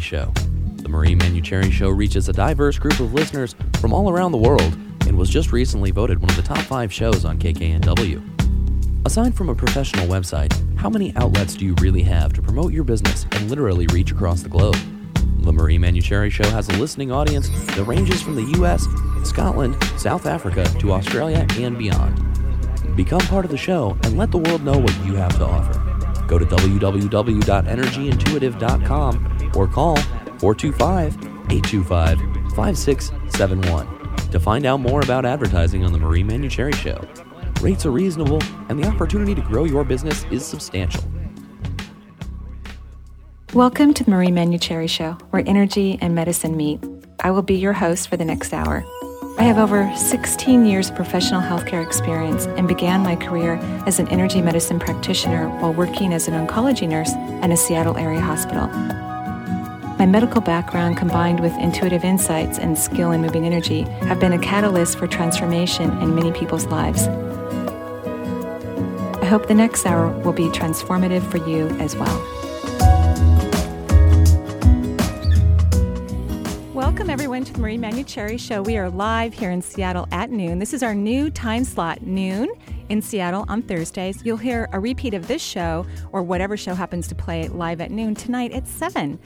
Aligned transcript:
Show. 0.00 0.32
The 0.76 0.88
Marie 0.88 1.14
Manuchehri 1.14 1.70
Show 1.70 1.90
reaches 1.90 2.28
a 2.28 2.32
diverse 2.32 2.78
group 2.78 2.98
of 3.00 3.12
listeners 3.12 3.54
from 3.80 3.92
all 3.92 4.10
around 4.10 4.32
the 4.32 4.38
world 4.38 4.76
and 5.06 5.16
was 5.16 5.30
just 5.30 5.52
recently 5.52 5.90
voted 5.90 6.18
one 6.18 6.30
of 6.30 6.36
the 6.36 6.42
top 6.42 6.58
five 6.58 6.92
shows 6.92 7.24
on 7.24 7.38
KKNW. 7.38 9.06
Aside 9.06 9.34
from 9.34 9.48
a 9.48 9.54
professional 9.54 10.06
website, 10.06 10.52
how 10.76 10.90
many 10.90 11.14
outlets 11.16 11.54
do 11.54 11.64
you 11.64 11.74
really 11.80 12.02
have 12.02 12.32
to 12.32 12.42
promote 12.42 12.72
your 12.72 12.84
business 12.84 13.26
and 13.32 13.48
literally 13.48 13.86
reach 13.88 14.12
across 14.12 14.42
the 14.42 14.48
globe? 14.48 14.76
The 15.40 15.52
Marie 15.52 15.78
Manuchehri 15.78 16.30
Show 16.30 16.48
has 16.50 16.68
a 16.68 16.72
listening 16.72 17.12
audience 17.12 17.48
that 17.74 17.84
ranges 17.84 18.20
from 18.20 18.36
the 18.36 18.60
US, 18.60 18.86
Scotland, 19.24 19.82
South 19.96 20.26
Africa 20.26 20.64
to 20.80 20.92
Australia 20.92 21.46
and 21.56 21.78
beyond. 21.78 22.16
Become 22.96 23.20
part 23.22 23.44
of 23.44 23.50
the 23.50 23.56
show 23.56 23.96
and 24.04 24.16
let 24.18 24.30
the 24.30 24.38
world 24.38 24.64
know 24.64 24.78
what 24.78 24.94
you 25.04 25.14
have 25.14 25.36
to 25.38 25.46
offer. 25.46 25.72
Go 26.26 26.38
to 26.38 26.44
www.energyintuitive.com 26.44 29.29
or 29.54 29.66
call 29.66 29.96
425 30.38 31.14
825 31.50 32.18
5671 32.54 34.00
to 34.30 34.40
find 34.40 34.66
out 34.66 34.80
more 34.80 35.00
about 35.00 35.24
advertising 35.24 35.84
on 35.84 35.92
the 35.92 35.98
Marie 35.98 36.22
Manuchehri 36.22 36.74
Show. 36.74 37.00
Rates 37.60 37.84
are 37.84 37.90
reasonable, 37.90 38.40
and 38.68 38.82
the 38.82 38.88
opportunity 38.88 39.34
to 39.34 39.42
grow 39.42 39.64
your 39.64 39.84
business 39.84 40.24
is 40.30 40.44
substantial. 40.44 41.04
Welcome 43.52 43.92
to 43.94 44.04
the 44.04 44.10
Marie 44.10 44.28
Manuchehri 44.28 44.88
Show, 44.88 45.12
where 45.30 45.42
energy 45.46 45.98
and 46.00 46.14
medicine 46.14 46.56
meet. 46.56 46.82
I 47.18 47.32
will 47.32 47.42
be 47.42 47.56
your 47.56 47.72
host 47.72 48.08
for 48.08 48.16
the 48.16 48.24
next 48.24 48.54
hour. 48.54 48.84
I 49.38 49.42
have 49.42 49.58
over 49.58 49.90
16 49.96 50.64
years 50.64 50.90
of 50.90 50.96
professional 50.96 51.40
healthcare 51.40 51.84
experience 51.84 52.46
and 52.46 52.68
began 52.68 53.02
my 53.02 53.16
career 53.16 53.54
as 53.86 53.98
an 53.98 54.08
energy 54.08 54.40
medicine 54.40 54.78
practitioner 54.78 55.48
while 55.60 55.72
working 55.72 56.12
as 56.12 56.28
an 56.28 56.46
oncology 56.46 56.88
nurse 56.88 57.12
at 57.42 57.50
a 57.50 57.56
Seattle 57.56 57.96
area 57.96 58.20
hospital. 58.20 59.09
My 60.00 60.06
medical 60.06 60.40
background 60.40 60.96
combined 60.96 61.40
with 61.40 61.52
intuitive 61.58 62.04
insights 62.04 62.58
and 62.58 62.78
skill 62.78 63.12
in 63.12 63.20
moving 63.20 63.44
energy 63.44 63.82
have 64.08 64.18
been 64.18 64.32
a 64.32 64.38
catalyst 64.38 64.96
for 64.96 65.06
transformation 65.06 65.90
in 66.00 66.14
many 66.14 66.32
people's 66.32 66.64
lives. 66.64 67.06
I 69.18 69.26
hope 69.26 69.46
the 69.46 69.54
next 69.54 69.84
hour 69.84 70.08
will 70.20 70.32
be 70.32 70.44
transformative 70.44 71.30
for 71.30 71.36
you 71.46 71.68
as 71.80 71.96
well. 71.96 72.16
Welcome, 76.72 77.10
everyone, 77.10 77.44
to 77.44 77.52
the 77.52 77.58
Marie 77.58 77.76
Manuchehri 77.76 78.40
Show. 78.40 78.62
We 78.62 78.78
are 78.78 78.88
live 78.88 79.34
here 79.34 79.50
in 79.50 79.60
Seattle 79.60 80.08
at 80.12 80.30
noon. 80.30 80.60
This 80.60 80.72
is 80.72 80.82
our 80.82 80.94
new 80.94 81.28
time 81.28 81.64
slot, 81.64 82.00
noon 82.06 82.48
in 82.90 83.00
Seattle 83.00 83.46
on 83.48 83.62
Thursdays. 83.62 84.20
You'll 84.24 84.36
hear 84.36 84.68
a 84.72 84.80
repeat 84.80 85.14
of 85.14 85.28
this 85.28 85.40
show 85.40 85.86
or 86.12 86.22
whatever 86.22 86.56
show 86.56 86.74
happens 86.74 87.08
to 87.08 87.14
play 87.14 87.48
live 87.48 87.80
at 87.80 87.90
noon 87.90 88.14
tonight 88.14 88.52
at 88.52 88.68
7. 88.68 89.18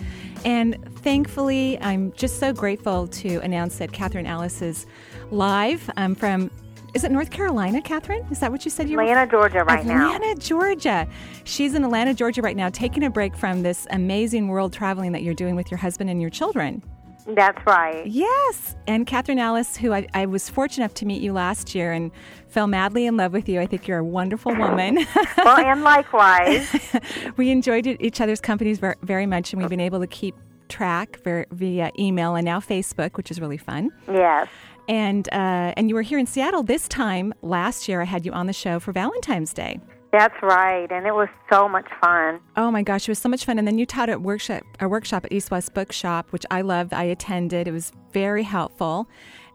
And 0.44 0.98
thankfully, 1.00 1.80
I'm 1.80 2.12
just 2.12 2.38
so 2.38 2.52
grateful 2.52 3.08
to 3.08 3.38
announce 3.38 3.78
that 3.78 3.90
Kathryn 3.90 4.28
Alice 4.28 4.62
is 4.62 4.86
live 5.30 5.90
um, 5.96 6.14
from 6.14 6.50
is 6.94 7.02
it 7.02 7.10
North 7.10 7.32
Carolina, 7.32 7.82
Kathryn? 7.82 8.30
Is 8.30 8.38
that 8.38 8.52
what 8.52 8.64
you 8.64 8.70
said 8.70 8.88
you 8.88 9.00
Atlanta, 9.00 9.22
were? 9.22 9.26
Georgia, 9.26 9.64
right 9.64 9.80
Atlanta, 9.80 9.98
now. 9.98 10.14
Atlanta, 10.14 10.40
Georgia. 10.40 11.08
She's 11.42 11.74
in 11.74 11.82
Atlanta, 11.82 12.14
Georgia 12.14 12.40
right 12.40 12.56
now, 12.56 12.68
taking 12.68 13.02
a 13.02 13.10
break 13.10 13.36
from 13.36 13.64
this 13.64 13.84
amazing 13.90 14.46
world 14.46 14.72
traveling 14.72 15.10
that 15.10 15.24
you're 15.24 15.34
doing 15.34 15.56
with 15.56 15.72
your 15.72 15.78
husband 15.78 16.08
and 16.08 16.20
your 16.20 16.30
children. 16.30 16.82
That's 17.27 17.64
right. 17.67 18.06
Yes. 18.06 18.77
And 18.86 19.06
Kathryn 19.06 19.39
Alice, 19.39 19.77
who 19.77 19.92
I, 19.92 20.06
I, 20.12 20.27
was 20.27 20.50
fortunate 20.50 20.84
enough 20.84 20.94
to 20.94 21.06
meet 21.06 21.22
you 21.22 21.33
last 21.33 21.75
year 21.75 21.92
and 21.92 22.11
fell 22.48 22.66
madly 22.66 23.06
in 23.06 23.16
love 23.16 23.33
with 23.33 23.48
you. 23.48 23.61
I 23.61 23.66
think 23.66 23.89
you're 23.89 23.98
a 23.98 24.05
wonderful 24.05 24.55
woman. 24.55 25.06
well, 25.39 25.58
and 25.58 25.83
likewise. 25.83 26.69
we 27.36 27.50
enjoyed 27.50 27.86
each 27.86 28.20
other's 28.20 28.41
companies 28.41 28.78
very, 28.78 28.97
very 29.03 29.27
much, 29.27 29.53
and 29.53 29.62
we've 29.62 29.70
been 29.70 29.81
able 29.81 30.00
to 30.00 30.06
keep 30.06 30.34
track 30.69 31.19
via 31.25 31.91
email 31.98 32.34
and 32.34 32.44
now 32.44 32.61
Facebook, 32.61 33.16
which 33.16 33.31
is 33.31 33.41
really 33.41 33.59
fun. 33.59 33.91
Yes. 34.06 34.48
And 34.86 35.27
uh, 35.33 35.72
and 35.77 35.88
you 35.88 35.94
were 35.94 36.03
here 36.03 36.19
in 36.19 36.27
Seattle 36.27 36.62
this 36.62 36.88
time 36.88 37.33
last 37.41 37.88
year. 37.88 38.03
I 38.03 38.05
had 38.05 38.27
you 38.27 38.33
on 38.33 38.47
the 38.47 38.53
show 38.53 38.78
for 38.78 38.93
Valentine's 38.93 39.54
Day. 39.54 39.81
That's 40.16 40.41
right, 40.42 40.86
and 40.92 41.08
it 41.08 41.12
was 41.12 41.28
so 41.52 41.69
much 41.69 41.88
fun. 42.00 42.38
Oh 42.56 42.70
my 42.70 42.84
gosh, 42.84 43.08
it 43.08 43.10
was 43.10 43.19
so 43.19 43.28
much 43.28 43.44
fun! 43.44 43.58
And 43.58 43.66
then 43.66 43.78
you 43.78 43.84
taught 43.84 44.08
at 44.08 44.22
workshop 44.22 44.62
a 44.78 44.88
workshop 44.88 45.25
at 45.25 45.32
East 45.32 45.50
West 45.50 45.75
Bookshop, 45.75 46.30
which 46.30 46.47
I 46.52 46.60
loved. 46.60 46.94
I 46.94 47.02
attended; 47.02 47.66
it 47.66 47.72
was 47.72 47.91
very 48.12 48.44
helpful. 48.44 49.08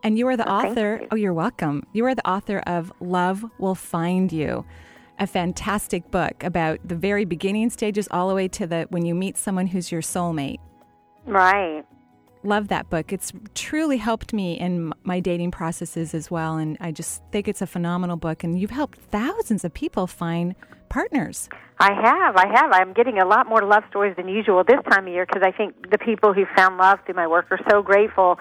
And 0.03 0.17
you 0.17 0.27
are 0.27 0.35
the 0.35 0.45
oh, 0.49 0.51
author. 0.51 0.99
You. 1.01 1.07
Oh, 1.11 1.15
you're 1.15 1.33
welcome. 1.33 1.83
You 1.93 2.05
are 2.07 2.13
the 2.13 2.29
author 2.29 2.59
of 2.67 2.91
Love 2.99 3.45
Will 3.57 3.73
Find 3.73 4.33
You, 4.33 4.65
a 5.17 5.27
fantastic 5.27 6.11
book 6.11 6.43
about 6.43 6.79
the 6.83 6.95
very 6.95 7.23
beginning 7.23 7.69
stages 7.69 8.09
all 8.11 8.27
the 8.27 8.35
way 8.35 8.49
to 8.49 8.67
the 8.67 8.85
when 8.89 9.05
you 9.05 9.15
meet 9.15 9.37
someone 9.37 9.67
who's 9.67 9.93
your 9.93 10.01
soulmate. 10.01 10.59
Right 11.25 11.85
love 12.43 12.67
that 12.69 12.89
book. 12.89 13.11
It's 13.11 13.31
truly 13.53 13.97
helped 13.97 14.33
me 14.33 14.53
in 14.53 14.93
my 15.03 15.19
dating 15.19 15.51
processes 15.51 16.13
as 16.13 16.31
well. 16.31 16.57
And 16.57 16.77
I 16.79 16.91
just 16.91 17.21
think 17.31 17.47
it's 17.47 17.61
a 17.61 17.67
phenomenal 17.67 18.17
book. 18.17 18.43
And 18.43 18.59
you've 18.59 18.71
helped 18.71 18.99
thousands 18.99 19.63
of 19.65 19.73
people 19.73 20.07
find 20.07 20.55
partners. 20.89 21.49
I 21.79 21.93
have. 21.93 22.35
I 22.35 22.47
have. 22.47 22.71
I'm 22.73 22.93
getting 22.93 23.19
a 23.19 23.25
lot 23.25 23.47
more 23.47 23.61
love 23.61 23.83
stories 23.89 24.15
than 24.17 24.27
usual 24.27 24.63
this 24.63 24.79
time 24.89 25.07
of 25.07 25.13
year 25.13 25.25
because 25.25 25.43
I 25.43 25.51
think 25.51 25.91
the 25.91 25.97
people 25.97 26.33
who 26.33 26.45
found 26.55 26.77
love 26.77 26.99
through 27.05 27.15
my 27.15 27.27
work 27.27 27.47
are 27.51 27.59
so 27.69 27.81
grateful 27.81 28.37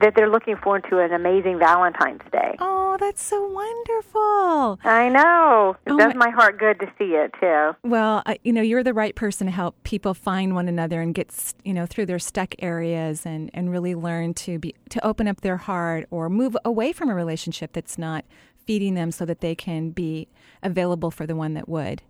that 0.00 0.14
they're 0.14 0.28
looking 0.28 0.56
forward 0.56 0.84
to 0.90 0.98
an 0.98 1.12
amazing 1.12 1.58
Valentine's 1.58 2.20
Day. 2.30 2.54
Oh, 2.60 2.96
that's 3.00 3.22
so 3.22 3.46
wonderful. 3.46 4.78
I 4.84 5.08
know. 5.08 5.76
It 5.86 5.92
Oh, 5.92 5.96
does 5.98 6.14
my- 6.14 6.26
my 6.26 6.30
heart 6.30 6.58
good 6.58 6.78
to 6.80 6.86
see 6.98 7.14
it, 7.14 7.32
too. 7.40 7.74
Well, 7.82 8.22
uh, 8.26 8.34
you 8.44 8.52
know, 8.52 8.60
you're 8.62 8.82
the 8.82 8.94
right 8.94 9.14
person 9.14 9.46
to 9.46 9.52
help 9.52 9.82
people 9.84 10.12
find 10.14 10.54
one 10.54 10.68
another 10.68 11.00
and 11.00 11.14
get, 11.14 11.54
you 11.64 11.72
know, 11.72 11.86
through 11.86 12.06
their 12.06 12.18
stuck 12.18 12.54
areas 12.58 13.24
and, 13.24 13.50
and 13.54 13.70
really 13.70 13.94
learn 13.94 14.34
to 14.34 14.58
be 14.58 14.74
to 14.90 15.04
open 15.06 15.28
up 15.28 15.40
their 15.40 15.56
heart 15.56 16.06
or 16.10 16.28
move 16.28 16.56
away 16.64 16.92
from 16.92 17.08
a 17.08 17.14
relationship 17.14 17.72
that's 17.72 17.96
not 17.98 18.24
feeding 18.66 18.94
them 18.94 19.10
so 19.10 19.24
that 19.24 19.40
they 19.40 19.54
can 19.54 19.90
be 19.90 20.28
available 20.62 21.10
for 21.10 21.26
the 21.26 21.36
one 21.36 21.54
that 21.54 21.68
would. 21.68 22.02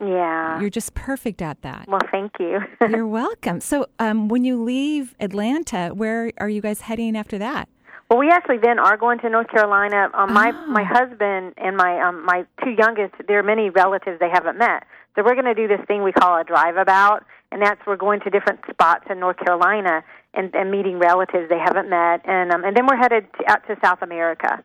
Yeah. 0.00 0.60
You're 0.60 0.70
just 0.70 0.94
perfect 0.94 1.40
at 1.42 1.62
that. 1.62 1.86
well, 1.88 2.00
thank 2.10 2.32
you. 2.38 2.58
You're 2.88 3.06
welcome. 3.06 3.60
So, 3.60 3.86
um, 3.98 4.28
when 4.28 4.44
you 4.44 4.62
leave 4.62 5.14
Atlanta, 5.20 5.90
where 5.94 6.30
are 6.38 6.48
you 6.48 6.60
guys 6.60 6.82
heading 6.82 7.16
after 7.16 7.38
that? 7.38 7.68
Well, 8.10 8.18
we 8.18 8.28
actually 8.30 8.58
then 8.58 8.78
are 8.78 8.96
going 8.96 9.18
to 9.20 9.30
North 9.30 9.48
Carolina. 9.48 10.10
Um, 10.14 10.32
my 10.32 10.52
Oh. 10.54 10.66
my 10.66 10.84
husband 10.84 11.54
and 11.56 11.76
my 11.76 12.00
um, 12.00 12.24
my 12.26 12.44
two 12.62 12.70
youngest, 12.70 13.14
there 13.28 13.38
are 13.38 13.42
many 13.42 13.70
relatives 13.70 14.18
they 14.20 14.28
haven't 14.30 14.58
met. 14.58 14.84
So 15.16 15.22
we're 15.24 15.34
going 15.34 15.46
to 15.46 15.54
do 15.54 15.68
this 15.68 15.80
thing 15.86 16.02
we 16.02 16.12
call 16.12 16.38
a 16.40 16.44
drive 16.44 16.76
about, 16.76 17.24
and 17.52 17.62
that's 17.62 17.80
we're 17.86 17.96
going 17.96 18.20
to 18.20 18.30
different 18.30 18.60
spots 18.70 19.04
in 19.08 19.20
North 19.20 19.38
Carolina 19.38 20.02
and, 20.34 20.52
and 20.54 20.70
meeting 20.70 20.98
relatives 20.98 21.48
they 21.48 21.58
haven't 21.58 21.88
met, 21.88 22.20
and 22.28 22.52
um, 22.52 22.64
and 22.64 22.76
then 22.76 22.86
we're 22.86 22.96
headed 22.96 23.26
to, 23.38 23.50
out 23.50 23.66
to 23.68 23.76
South 23.82 24.02
America. 24.02 24.62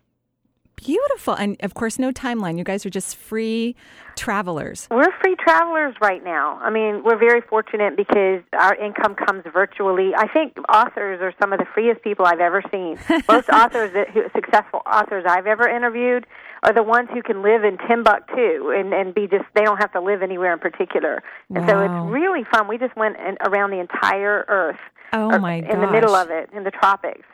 Beautiful. 0.83 1.33
And 1.33 1.57
of 1.61 1.73
course, 1.73 1.99
no 1.99 2.11
timeline. 2.11 2.57
You 2.57 2.63
guys 2.63 2.85
are 2.85 2.89
just 2.89 3.17
free 3.17 3.75
travelers. 4.15 4.87
We're 4.89 5.11
free 5.21 5.35
travelers 5.35 5.95
right 6.01 6.23
now. 6.23 6.57
I 6.61 6.69
mean, 6.69 7.03
we're 7.03 7.17
very 7.17 7.41
fortunate 7.41 7.97
because 7.97 8.41
our 8.53 8.75
income 8.75 9.15
comes 9.15 9.43
virtually. 9.51 10.11
I 10.15 10.27
think 10.27 10.57
authors 10.73 11.19
are 11.21 11.33
some 11.41 11.51
of 11.51 11.59
the 11.59 11.65
freest 11.73 12.01
people 12.01 12.25
I've 12.25 12.39
ever 12.39 12.63
seen. 12.71 12.97
Most 13.29 13.49
authors, 13.49 13.91
that, 13.93 14.09
who, 14.11 14.23
successful 14.33 14.81
authors 14.85 15.25
I've 15.27 15.47
ever 15.47 15.67
interviewed, 15.67 16.25
are 16.63 16.73
the 16.73 16.83
ones 16.83 17.09
who 17.13 17.21
can 17.21 17.41
live 17.41 17.63
in 17.63 17.77
Timbuktu 17.87 18.71
and 18.75 18.93
and 18.93 19.13
be 19.13 19.27
just. 19.27 19.45
They 19.55 19.63
don't 19.63 19.77
have 19.77 19.93
to 19.93 20.01
live 20.01 20.21
anywhere 20.21 20.53
in 20.53 20.59
particular, 20.59 21.23
and 21.53 21.65
so 21.67 21.79
it's 21.79 22.11
really 22.11 22.43
fun. 22.51 22.67
We 22.67 22.77
just 22.77 22.95
went 22.97 23.15
in, 23.17 23.37
around 23.45 23.71
the 23.71 23.79
entire 23.79 24.45
Earth. 24.47 24.79
Oh, 25.13 25.31
uh, 25.31 25.39
my 25.39 25.55
In 25.55 25.81
the 25.81 25.89
middle 25.89 26.13
of 26.15 26.29
it, 26.29 26.49
in 26.53 26.63
the 26.63 26.71
tropics. 26.71 27.25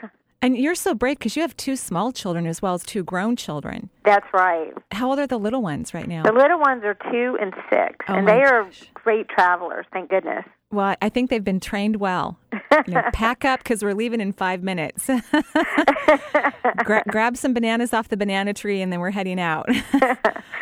And 0.42 0.58
you're 0.58 0.76
so 0.76 0.94
brave 0.94 1.18
because 1.18 1.36
you 1.36 1.42
have 1.42 1.58
two 1.58 1.76
small 1.76 2.12
children 2.12 2.46
as 2.46 2.62
well 2.62 2.76
as 2.76 2.84
two 2.84 3.04
grown 3.04 3.36
children. 3.36 3.90
That's 4.04 4.28
right. 4.34 4.72
How 4.92 5.10
old 5.10 5.18
are 5.20 5.26
the 5.26 5.40
little 5.40 5.62
ones 5.62 5.94
right 5.94 6.08
now? 6.08 6.24
The 6.24 6.34
little 6.34 6.60
ones 6.60 6.84
are 6.84 6.94
two 7.12 7.38
and 7.42 7.54
six, 7.70 7.96
Oh, 8.08 8.14
and 8.16 8.28
they 8.28 8.44
are 8.44 8.66
gosh. 8.66 8.84
great 8.94 9.28
travelers. 9.30 9.86
Thank 9.92 10.10
goodness. 10.12 10.46
Well, 10.72 10.96
I 11.02 11.10
think 11.10 11.30
they've 11.30 11.44
been 11.44 11.60
trained 11.62 11.96
well. 11.98 12.38
You 12.86 12.94
know, 12.96 13.02
pack 13.14 13.46
up 13.46 13.60
because 13.60 13.82
we're 13.84 13.94
leaving 13.94 14.20
in 14.22 14.34
five 14.34 14.62
minutes. 14.62 15.10
Gra- 16.84 17.04
grab 17.08 17.38
some 17.38 17.54
bananas 17.54 17.94
off 17.94 18.10
the 18.10 18.18
banana 18.18 18.54
tree 18.54 18.82
and 18.82 18.92
then 18.92 19.00
we're 19.00 19.12
heading 19.12 19.40
out. 19.40 19.66
That's, 19.68 20.20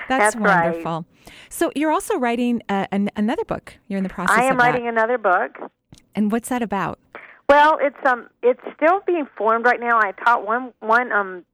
That's 0.08 0.36
right. 0.36 0.66
wonderful. 0.68 1.06
So 1.50 1.72
you're 1.76 1.92
also 1.92 2.18
writing 2.18 2.62
uh, 2.70 2.88
an, 2.92 3.10
another 3.16 3.44
book. 3.46 3.78
You're 3.88 3.98
in 3.98 4.04
the 4.04 4.10
process 4.10 4.38
I 4.38 4.44
am 4.44 4.54
of 4.54 4.58
that. 4.60 4.66
writing 4.72 4.88
another 4.88 5.18
book. 5.18 5.58
And 6.16 6.32
what's 6.32 6.50
that 6.50 6.62
about? 6.62 7.00
Well, 7.50 7.78
it's 7.82 7.98
um, 8.06 8.30
it's 8.42 8.62
still 8.76 9.02
being 9.06 9.28
formed 9.38 9.66
right 9.66 9.80
now. 9.80 10.00
I 10.00 10.12
taught 10.12 10.46
one 10.46 10.74
one 10.80 11.12
um 11.12 11.46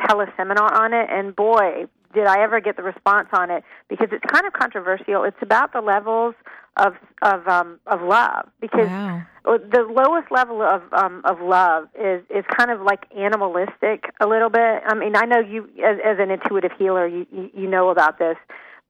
teleseminar 0.00 0.72
on 0.72 0.92
it, 0.92 1.08
and 1.10 1.34
boy, 1.36 1.86
did 2.14 2.26
I 2.26 2.42
ever 2.42 2.60
get 2.60 2.76
the 2.76 2.82
response 2.82 3.28
on 3.32 3.50
it 3.50 3.62
because 3.88 4.08
it's 4.12 4.24
kind 4.26 4.46
of 4.46 4.52
controversial. 4.52 5.24
It's 5.24 5.36
about 5.42 5.72
the 5.72 5.80
levels 5.80 6.34
of 6.76 6.94
of 7.22 7.46
um 7.46 7.78
of 7.86 8.02
love 8.02 8.48
because 8.60 8.88
Wow. 8.88 9.22
the 9.44 9.82
lowest 9.82 10.32
level 10.32 10.62
of 10.62 10.82
um 10.92 11.20
of 11.24 11.40
love 11.40 11.88
is 11.94 12.22
is 12.30 12.44
kind 12.56 12.70
of 12.70 12.80
like 12.80 13.04
animalistic 13.16 14.04
a 14.20 14.26
little 14.26 14.50
bit. 14.50 14.82
I 14.86 14.94
mean, 14.94 15.14
I 15.16 15.26
know 15.26 15.40
you 15.40 15.68
as, 15.84 15.98
as 16.04 16.18
an 16.18 16.30
intuitive 16.30 16.72
healer, 16.78 17.06
you, 17.06 17.26
you 17.32 17.50
you 17.54 17.68
know 17.68 17.90
about 17.90 18.18
this, 18.18 18.36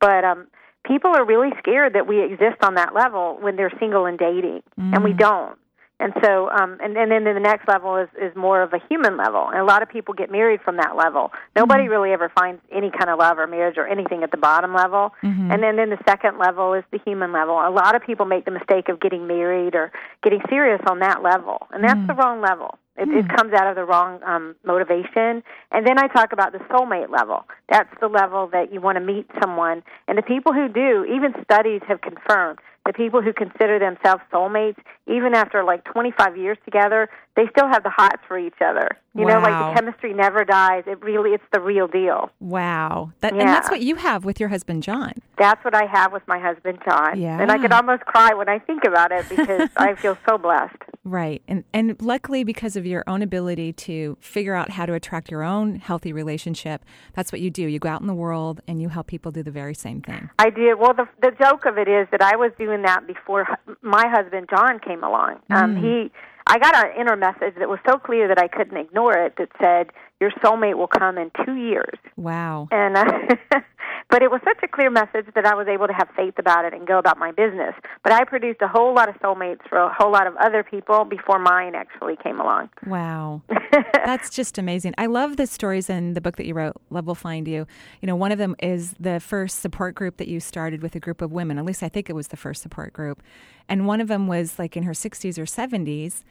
but 0.00 0.24
um 0.24 0.46
people 0.86 1.10
are 1.14 1.24
really 1.24 1.50
scared 1.58 1.94
that 1.94 2.06
we 2.06 2.22
exist 2.22 2.62
on 2.62 2.74
that 2.74 2.94
level 2.94 3.38
when 3.40 3.56
they're 3.56 3.72
single 3.80 4.06
and 4.06 4.18
dating, 4.18 4.62
and 4.76 5.02
we 5.02 5.12
don't. 5.12 5.58
And 6.00 6.12
so, 6.24 6.50
um, 6.50 6.78
and, 6.82 6.96
and 6.96 7.10
then 7.10 7.24
the 7.24 7.40
next 7.40 7.68
level 7.68 7.96
is, 7.96 8.08
is 8.20 8.34
more 8.34 8.62
of 8.62 8.72
a 8.72 8.80
human 8.88 9.16
level. 9.16 9.46
And 9.48 9.58
a 9.58 9.64
lot 9.64 9.82
of 9.82 9.88
people 9.88 10.12
get 10.12 10.30
married 10.30 10.60
from 10.60 10.76
that 10.76 10.96
level. 10.96 11.30
Nobody 11.54 11.84
mm-hmm. 11.84 11.92
really 11.92 12.10
ever 12.10 12.32
finds 12.36 12.60
any 12.72 12.90
kind 12.90 13.08
of 13.08 13.18
love 13.18 13.38
or 13.38 13.46
marriage 13.46 13.78
or 13.78 13.86
anything 13.86 14.24
at 14.24 14.32
the 14.32 14.36
bottom 14.36 14.74
level. 14.74 15.14
Mm-hmm. 15.22 15.52
And 15.52 15.62
then, 15.62 15.76
then 15.76 15.90
the 15.90 16.02
second 16.06 16.38
level 16.38 16.74
is 16.74 16.82
the 16.90 16.98
human 17.06 17.32
level. 17.32 17.54
A 17.54 17.70
lot 17.70 17.94
of 17.94 18.02
people 18.02 18.26
make 18.26 18.44
the 18.44 18.50
mistake 18.50 18.88
of 18.88 19.00
getting 19.00 19.28
married 19.28 19.76
or 19.76 19.92
getting 20.22 20.40
serious 20.50 20.80
on 20.88 20.98
that 20.98 21.22
level. 21.22 21.68
And 21.70 21.84
that's 21.84 21.94
mm-hmm. 21.94 22.08
the 22.08 22.14
wrong 22.14 22.40
level. 22.40 22.78
It, 22.96 23.08
mm. 23.08 23.18
it 23.18 23.36
comes 23.36 23.52
out 23.52 23.66
of 23.66 23.74
the 23.74 23.84
wrong 23.84 24.22
um, 24.22 24.54
motivation. 24.64 25.42
And 25.72 25.86
then 25.86 25.98
I 25.98 26.06
talk 26.08 26.32
about 26.32 26.52
the 26.52 26.58
soulmate 26.70 27.10
level. 27.10 27.44
That's 27.68 27.90
the 28.00 28.06
level 28.06 28.48
that 28.52 28.72
you 28.72 28.80
want 28.80 28.98
to 28.98 29.04
meet 29.04 29.28
someone. 29.42 29.82
And 30.06 30.16
the 30.16 30.22
people 30.22 30.52
who 30.52 30.68
do, 30.68 31.04
even 31.04 31.34
studies 31.42 31.82
have 31.88 32.00
confirmed 32.00 32.58
the 32.86 32.92
people 32.92 33.22
who 33.22 33.32
consider 33.32 33.78
themselves 33.78 34.22
soulmates, 34.32 34.78
even 35.06 35.34
after 35.34 35.64
like 35.64 35.84
25 35.84 36.36
years 36.36 36.58
together, 36.64 37.08
they 37.36 37.46
still 37.50 37.66
have 37.66 37.82
the 37.82 37.90
hots 37.90 38.22
for 38.28 38.38
each 38.38 38.60
other. 38.64 38.88
You 39.14 39.24
wow. 39.24 39.34
know, 39.34 39.40
like 39.40 39.74
the 39.74 39.80
chemistry 39.80 40.12
never 40.12 40.44
dies. 40.44 40.84
It 40.86 41.02
really, 41.02 41.30
it's 41.30 41.44
the 41.52 41.60
real 41.60 41.86
deal. 41.86 42.30
Wow. 42.40 43.12
That, 43.20 43.34
yeah. 43.34 43.40
And 43.40 43.48
that's 43.48 43.70
what 43.70 43.80
you 43.80 43.96
have 43.96 44.24
with 44.24 44.38
your 44.38 44.48
husband, 44.48 44.82
John. 44.82 45.14
That's 45.38 45.64
what 45.64 45.74
I 45.74 45.86
have 45.86 46.12
with 46.12 46.26
my 46.26 46.38
husband, 46.38 46.78
John. 46.88 47.20
Yeah. 47.20 47.40
And 47.40 47.50
I 47.50 47.58
can 47.58 47.72
almost 47.72 48.04
cry 48.06 48.34
when 48.34 48.48
I 48.48 48.58
think 48.58 48.84
about 48.84 49.12
it 49.12 49.28
because 49.28 49.68
I 49.76 49.94
feel 49.94 50.18
so 50.28 50.36
blessed. 50.36 50.76
Right. 51.04 51.42
And, 51.46 51.64
and 51.72 52.00
luckily, 52.00 52.44
because 52.44 52.76
of 52.76 52.86
your 52.86 53.04
own 53.06 53.22
ability 53.22 53.72
to 53.74 54.16
figure 54.20 54.54
out 54.54 54.70
how 54.70 54.86
to 54.86 54.94
attract 54.94 55.30
your 55.30 55.42
own 55.42 55.76
healthy 55.76 56.12
relationship, 56.12 56.84
that's 57.14 57.30
what 57.30 57.40
you 57.40 57.50
do. 57.50 57.66
You 57.66 57.78
go 57.78 57.88
out 57.88 58.00
in 58.00 58.06
the 58.06 58.14
world 58.14 58.62
and 58.66 58.80
you 58.80 58.88
help 58.88 59.06
people 59.06 59.30
do 59.30 59.42
the 59.42 59.50
very 59.50 59.74
same 59.74 60.00
thing. 60.00 60.30
I 60.38 60.50
did. 60.50 60.78
Well, 60.78 60.94
the, 60.94 61.06
the 61.20 61.30
joke 61.38 61.66
of 61.66 61.78
it 61.78 61.88
is 61.88 62.08
that 62.10 62.22
I 62.22 62.36
was 62.36 62.50
doing 62.58 62.73
that 62.82 63.06
before 63.06 63.46
my 63.82 64.06
husband, 64.08 64.48
John, 64.50 64.78
came 64.80 65.02
along. 65.02 65.40
Um, 65.50 65.76
mm. 65.76 65.80
He 65.80 66.12
I 66.46 66.58
got 66.58 66.74
an 66.74 66.92
inner 67.00 67.16
message 67.16 67.54
that 67.58 67.68
was 67.68 67.78
so 67.88 67.96
clear 67.98 68.28
that 68.28 68.38
I 68.38 68.48
couldn't 68.48 68.76
ignore 68.76 69.16
it 69.16 69.34
that 69.38 69.48
said, 69.60 69.90
Your 70.24 70.32
soulmate 70.42 70.78
will 70.78 70.86
come 70.86 71.18
in 71.18 71.30
two 71.44 71.56
years. 71.56 71.98
Wow. 72.16 72.68
And 72.70 72.96
uh, 72.96 73.60
But 74.10 74.22
it 74.22 74.30
was 74.30 74.40
such 74.44 74.58
a 74.62 74.68
clear 74.68 74.90
message 74.90 75.26
that 75.34 75.44
I 75.44 75.54
was 75.54 75.66
able 75.66 75.86
to 75.86 75.92
have 75.92 76.08
faith 76.16 76.34
about 76.38 76.64
it 76.64 76.72
and 76.72 76.86
go 76.86 76.98
about 76.98 77.18
my 77.18 77.32
business. 77.32 77.74
But 78.02 78.12
I 78.12 78.24
produced 78.24 78.60
a 78.62 78.68
whole 78.68 78.94
lot 78.94 79.08
of 79.08 79.16
soulmates 79.16 79.68
for 79.68 79.78
a 79.78 79.92
whole 79.92 80.12
lot 80.12 80.26
of 80.26 80.36
other 80.36 80.62
people 80.62 81.04
before 81.04 81.38
mine 81.38 81.74
actually 81.74 82.16
came 82.22 82.38
along. 82.38 82.68
Wow. 82.86 83.42
That's 83.92 84.30
just 84.30 84.58
amazing. 84.58 84.94
I 84.98 85.06
love 85.06 85.36
the 85.36 85.46
stories 85.46 85.90
in 85.90 86.14
the 86.14 86.20
book 86.20 86.36
that 86.36 86.46
you 86.46 86.54
wrote, 86.54 86.76
Love 86.90 87.06
Will 87.06 87.14
Find 87.14 87.48
You. 87.48 87.66
You 88.00 88.06
know, 88.06 88.16
one 88.16 88.30
of 88.30 88.38
them 88.38 88.54
is 88.60 88.94
the 89.00 89.20
first 89.20 89.60
support 89.60 89.94
group 89.94 90.18
that 90.18 90.28
you 90.28 90.38
started 90.38 90.82
with 90.82 90.94
a 90.94 91.00
group 91.00 91.20
of 91.20 91.32
women. 91.32 91.58
At 91.58 91.64
least 91.64 91.82
I 91.82 91.88
think 91.88 92.08
it 92.08 92.14
was 92.14 92.28
the 92.28 92.36
first 92.36 92.62
support 92.62 92.92
group. 92.92 93.22
And 93.68 93.86
one 93.86 94.00
of 94.00 94.08
them 94.08 94.26
was 94.26 94.58
like 94.58 94.76
in 94.76 94.84
her 94.84 94.92
60s 94.92 95.38
or 95.38 95.44
70s 95.44 96.22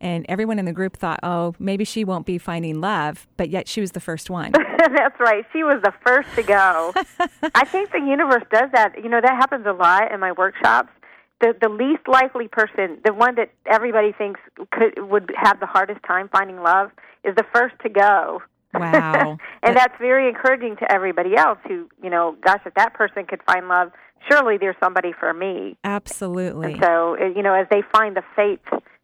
and 0.00 0.24
everyone 0.28 0.58
in 0.58 0.64
the 0.64 0.72
group 0.72 0.96
thought, 0.96 1.20
oh, 1.22 1.54
maybe 1.58 1.84
she 1.84 2.04
won't 2.04 2.26
be 2.26 2.38
finding 2.38 2.80
love, 2.80 3.26
but 3.36 3.50
yet 3.50 3.68
she 3.68 3.80
was 3.80 3.92
the 3.92 4.00
first 4.00 4.30
one. 4.30 4.52
That's 4.78 5.20
right. 5.20 5.44
She 5.52 5.62
was 5.62 5.80
the 5.82 5.92
first 6.04 6.28
to 6.36 6.42
go. 6.42 6.94
I 7.54 7.64
think 7.64 7.92
the 7.92 7.98
universe 7.98 8.44
does 8.50 8.70
that. 8.72 8.94
You 9.02 9.10
know, 9.10 9.20
that 9.20 9.36
happens 9.36 9.66
a 9.66 9.72
lot 9.72 10.12
in 10.12 10.20
my 10.20 10.32
workshops. 10.32 10.88
The 11.40 11.54
the 11.58 11.68
least 11.68 12.06
likely 12.06 12.48
person, 12.48 12.98
the 13.04 13.14
one 13.14 13.34
that 13.36 13.50
everybody 13.66 14.12
thinks 14.12 14.40
could 14.72 15.10
would 15.10 15.32
have 15.36 15.58
the 15.58 15.66
hardest 15.66 16.00
time 16.06 16.28
finding 16.28 16.62
love, 16.62 16.90
is 17.24 17.34
the 17.34 17.44
first 17.52 17.74
to 17.82 17.88
go. 17.88 18.42
Wow. 18.74 19.38
and 19.62 19.76
that's 19.76 19.94
very 19.98 20.28
encouraging 20.28 20.76
to 20.76 20.92
everybody 20.92 21.36
else 21.36 21.58
who, 21.66 21.88
you 22.02 22.10
know, 22.10 22.36
gosh, 22.44 22.60
if 22.66 22.74
that 22.74 22.94
person 22.94 23.24
could 23.26 23.42
find 23.44 23.68
love, 23.68 23.90
surely 24.30 24.58
there's 24.58 24.76
somebody 24.82 25.12
for 25.18 25.32
me. 25.32 25.76
Absolutely. 25.82 26.74
And 26.74 26.82
so, 26.82 27.14
eh, 27.14 27.32
you 27.34 27.42
know, 27.42 27.54
as 27.54 27.66
they 27.70 27.82
find 27.92 28.16
the 28.16 28.22
fate 28.36 28.60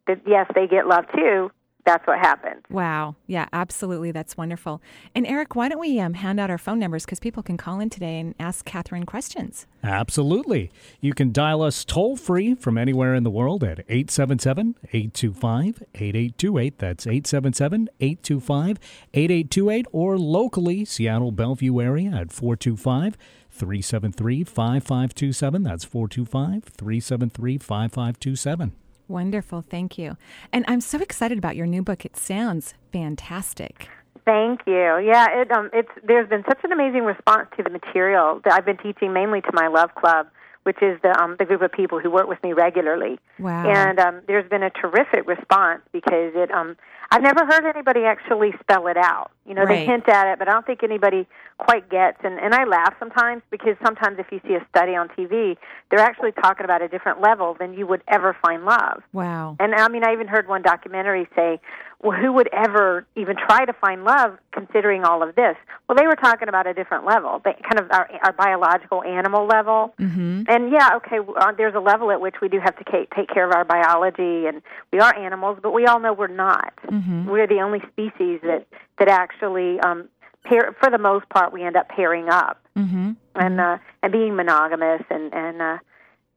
that 0.07 0.21
yes, 0.27 0.47
they 0.55 0.67
get 0.67 0.87
love 0.87 1.05
too. 1.15 1.51
That's 1.87 2.05
what 2.05 2.19
happens. 2.19 2.65
Wow. 2.69 3.15
Yeah, 3.29 3.47
absolutely. 3.53 4.11
That's 4.11 4.37
wonderful. 4.37 4.83
And 5.15 5.25
Eric, 5.25 5.55
why 5.55 5.69
don't 5.69 5.79
we 5.79 6.01
um, 6.01 6.15
hand 6.15 6.41
out 6.41 6.51
our 6.51 6.59
phone 6.59 6.81
numbers 6.81 7.05
because 7.05 7.21
people 7.21 7.45
can 7.45 7.57
call 7.57 7.79
in 7.79 7.91
today 7.91 8.19
and 8.19 8.35
ask 8.41 8.67
Kathryn 8.67 9.07
questions? 9.07 9.69
Absolutely. 9.85 10.73
You 11.01 11.15
can 11.15 11.31
dial 11.31 11.63
us 11.63 11.85
toll 11.85 12.17
free 12.17 12.57
from 12.57 12.77
anywhere 12.77 13.15
in 13.15 13.23
the 13.23 13.31
world 13.31 13.63
at 13.63 13.79
877 13.89 14.75
825 14.93 15.85
8828. 15.95 16.79
That's 16.79 17.07
877 17.07 17.89
825 18.01 18.79
8828. 19.15 19.87
Or 19.93 20.19
locally, 20.19 20.85
Seattle 20.85 21.31
Bellevue 21.31 21.81
area 21.81 22.11
at 22.11 22.33
425 22.33 23.17
373 23.53 24.43
5527. 24.43 25.63
That's 25.63 25.85
425 25.85 26.65
373 26.65 27.59
5527. 27.59 28.73
Wonderful. 29.09 29.63
Thank 29.69 29.99
you. 29.99 30.17
And 30.53 30.65
I'm 30.67 30.81
so 30.81 30.99
excited 31.01 31.39
about 31.39 31.57
your 31.57 31.67
new 31.67 31.83
book. 31.83 32.05
It 32.05 32.17
sounds 32.17 32.75
fantastic. 32.93 33.89
Thank 34.25 34.61
you. 34.67 34.99
Yeah, 34.99 35.27
it 35.31 35.53
um 35.53 35.71
it's 35.73 35.89
there's 36.03 36.29
been 36.29 36.43
such 36.49 36.59
an 36.65 36.73
amazing 36.73 37.05
response 37.05 37.49
to 37.57 37.63
the 37.63 37.71
material 37.71 38.41
that 38.45 38.55
I've 38.55 38.67
been 38.67 38.79
teaching 38.79 39.13
mainly 39.13 39.41
to 39.43 39.51
my 39.53 39.69
love 39.69 39.95
club, 39.95 40.27
which 40.65 40.83
is 40.83 41.01
the 41.03 41.17
um 41.23 41.37
the 41.39 41.45
group 41.45 41.63
of 41.63 41.71
people 41.71 42.01
who 42.01 42.11
work 42.11 42.27
with 42.27 42.43
me 42.43 42.53
regularly. 42.53 43.21
Wow. 43.39 43.69
And 43.69 44.01
um 44.01 44.23
there's 44.27 44.49
been 44.51 44.65
a 44.65 44.71
terrific 44.71 45.29
response 45.29 45.83
because 45.93 46.33
it 46.35 46.51
um 46.51 46.77
I've 47.17 47.23
never 47.23 47.47
heard 47.47 47.65
anybody 47.65 48.05
actually 48.05 48.53
spell 48.61 48.89
it 48.89 48.99
out. 48.99 49.31
You 49.47 49.55
know, 49.55 49.63
right. 49.63 49.77
they 49.77 49.87
hint 49.87 50.07
at 50.07 50.31
it, 50.31 50.39
but 50.39 50.49
I 50.49 50.53
don't 50.53 50.67
think 50.67 50.83
anybody 50.83 51.27
quite 51.57 51.89
gets. 51.89 52.19
And 52.23 52.39
and 52.39 52.55
I 52.55 52.65
laugh 52.65 52.95
sometimes 52.99 53.41
because 53.51 53.75
sometimes 53.83 54.19
if 54.19 54.27
you 54.31 54.39
see 54.47 54.55
a 54.55 54.67
study 54.69 54.95
on 54.95 55.09
TV, 55.09 55.57
they're 55.91 56.01
actually 56.01 56.33
talking 56.33 56.65
about 56.65 56.83
a 56.83 56.89
different 56.89 57.23
level 57.23 57.57
than 57.59 57.73
you 57.73 57.87
would 57.87 58.03
ever 58.09 58.37
find 58.45 58.67
love. 58.67 59.03
Wow. 59.15 59.57
And 59.59 59.75
I 59.75 59.89
mean, 59.89 60.05
I 60.05 60.13
even 60.13 60.27
heard 60.27 60.47
one 60.47 60.61
documentary 60.61 61.27
say, 61.35 61.59
well, 62.03 62.19
who 62.19 62.33
would 62.33 62.49
ever 62.53 63.07
even 63.17 63.37
try 63.37 63.65
to 63.65 63.73
find 63.73 64.05
love 64.05 64.39
considering 64.53 65.05
all 65.05 65.23
of 65.23 65.35
this? 65.35 65.57
Well, 65.89 65.97
they 65.97 66.07
were 66.07 66.15
talking 66.15 66.49
about 66.49 66.67
a 66.67 66.75
different 66.75 67.07
level, 67.07 67.41
kind 67.43 67.79
of 67.79 67.91
our, 67.91 68.09
our 68.23 68.33
biological 68.33 69.03
animal 69.03 69.47
level. 69.47 69.95
Mm-hmm. 69.99 70.43
And 70.47 70.71
yeah, 70.71 70.91
okay, 70.97 71.19
uh, 71.19 71.53
there's 71.57 71.75
a 71.75 71.81
level 71.81 72.11
at 72.11 72.21
which 72.21 72.37
we 72.43 72.49
do 72.49 72.61
have 72.61 72.77
to 72.77 72.85
take 73.15 73.29
care 73.33 73.49
of 73.49 73.55
our 73.55 73.65
biology, 73.65 74.47
and 74.47 74.61
we 74.93 74.99
are 75.01 75.17
animals, 75.17 75.59
but 75.63 75.73
we 75.73 75.87
all 75.87 75.99
know 75.99 76.13
we're 76.13 76.27
not. 76.27 76.75
Mm-hmm. 76.85 77.31
We're 77.31 77.47
the 77.47 77.61
only 77.61 77.81
species 77.93 78.41
that 78.43 78.67
that 78.99 79.09
actually, 79.09 79.81
um, 79.81 80.09
pair, 80.45 80.77
for 80.81 80.91
the 80.91 80.99
most 80.99 81.29
part, 81.31 81.53
we 81.53 81.63
end 81.63 81.77
up 81.77 81.89
pairing 81.89 82.29
up 82.29 82.61
mm-hmm. 82.77 83.13
and 83.35 83.61
uh, 83.61 83.79
and 84.03 84.13
being 84.13 84.37
monogamous 84.37 85.03
and 85.11 85.33
and. 85.33 85.63
Uh, 85.63 85.79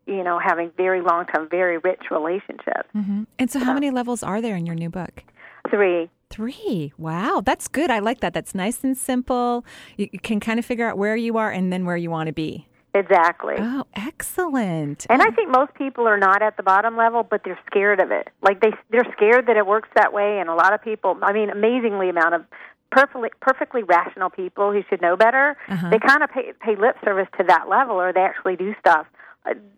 you 0.05 0.23
know, 0.23 0.39
having 0.39 0.71
very 0.75 1.01
long 1.01 1.27
term, 1.27 1.47
very 1.47 1.77
rich 1.77 2.05
relationships. 2.09 2.89
Mm-hmm. 2.95 3.25
And 3.37 3.51
so, 3.51 3.59
how 3.59 3.75
many 3.75 3.91
levels 3.91 4.23
are 4.23 4.41
there 4.41 4.55
in 4.55 4.65
your 4.65 4.73
new 4.73 4.89
book? 4.89 5.23
Three. 5.69 6.09
Three. 6.29 6.93
Wow, 6.97 7.41
that's 7.43 7.67
good. 7.67 7.89
I 7.89 7.99
like 7.99 8.19
that. 8.19 8.33
That's 8.33 8.53
nice 8.53 8.83
and 8.83 8.97
simple. 8.97 9.65
You, 9.97 10.07
can 10.21 10.39
kind 10.39 10.59
of 10.59 10.65
figure 10.65 10.87
out 10.87 10.97
where 10.97 11.15
you 11.15 11.37
are 11.37 11.51
and 11.51 11.73
then 11.73 11.85
where 11.85 11.97
you 11.97 12.11
want 12.11 12.27
to 12.27 12.33
be. 12.33 12.67
Exactly. 12.93 13.55
Oh, 13.57 13.85
excellent. 13.95 15.05
And 15.09 15.21
I 15.21 15.29
think 15.31 15.49
most 15.49 15.73
people 15.75 16.07
are 16.07 16.17
not 16.17 16.41
at 16.41 16.57
the 16.57 16.63
bottom 16.63 16.97
level, 16.97 17.23
but 17.23 17.41
they're 17.43 17.59
scared 17.67 17.99
of 17.99 18.11
it. 18.11 18.29
Like 18.41 18.61
they 18.61 18.71
they're 18.89 19.07
scared 19.15 19.47
that 19.47 19.57
it 19.57 19.67
works 19.67 19.89
that 19.95 20.11
way 20.11 20.39
and 20.39 20.49
a 20.49 20.55
lot 20.55 20.73
of 20.73 20.81
people, 20.81 21.17
I 21.21 21.31
mean, 21.31 21.49
amazingly 21.49 22.09
amount 22.09 22.33
of 22.33 22.45
perfectly 22.91 23.29
perfectly 23.41 23.83
rational 23.83 24.31
people 24.31 24.71
who 24.71 24.81
should 24.89 25.01
know 25.01 25.15
better, 25.15 25.55
uh-huh. 25.67 25.89
they 25.89 25.99
kind 25.99 26.23
of 26.23 26.31
pay 26.31 26.53
pay 26.59 26.75
lip 26.75 26.95
service 27.03 27.27
to 27.37 27.43
that 27.47 27.69
level 27.69 28.01
or 28.01 28.11
they 28.11 28.21
actually 28.21 28.55
do 28.55 28.73
stuff 28.79 29.05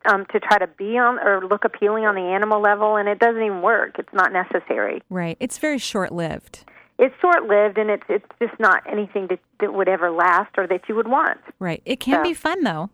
um, 0.05 0.25
to 0.27 0.39
try 0.39 0.57
to 0.57 0.67
be 0.67 0.97
on 0.97 1.19
or 1.19 1.45
look 1.45 1.63
appealing 1.65 2.05
on 2.05 2.15
the 2.15 2.21
animal 2.21 2.61
level, 2.61 2.95
and 2.95 3.07
it 3.07 3.19
doesn't 3.19 3.41
even 3.41 3.61
work. 3.61 3.97
It's 3.99 4.13
not 4.13 4.31
necessary. 4.31 5.01
Right. 5.09 5.37
It's 5.39 5.57
very 5.57 5.77
short 5.77 6.11
lived. 6.11 6.65
It's 6.97 7.15
short 7.19 7.47
lived, 7.47 7.77
and 7.77 7.89
it's 7.89 8.03
it's 8.09 8.25
just 8.39 8.59
not 8.59 8.83
anything 8.91 9.27
that, 9.27 9.39
that 9.59 9.73
would 9.73 9.87
ever 9.87 10.11
last 10.11 10.51
or 10.57 10.67
that 10.67 10.87
you 10.87 10.95
would 10.95 11.07
want. 11.07 11.39
Right. 11.59 11.81
It 11.85 11.99
can 11.99 12.23
so. 12.23 12.29
be 12.29 12.33
fun 12.33 12.63
though. 12.63 12.89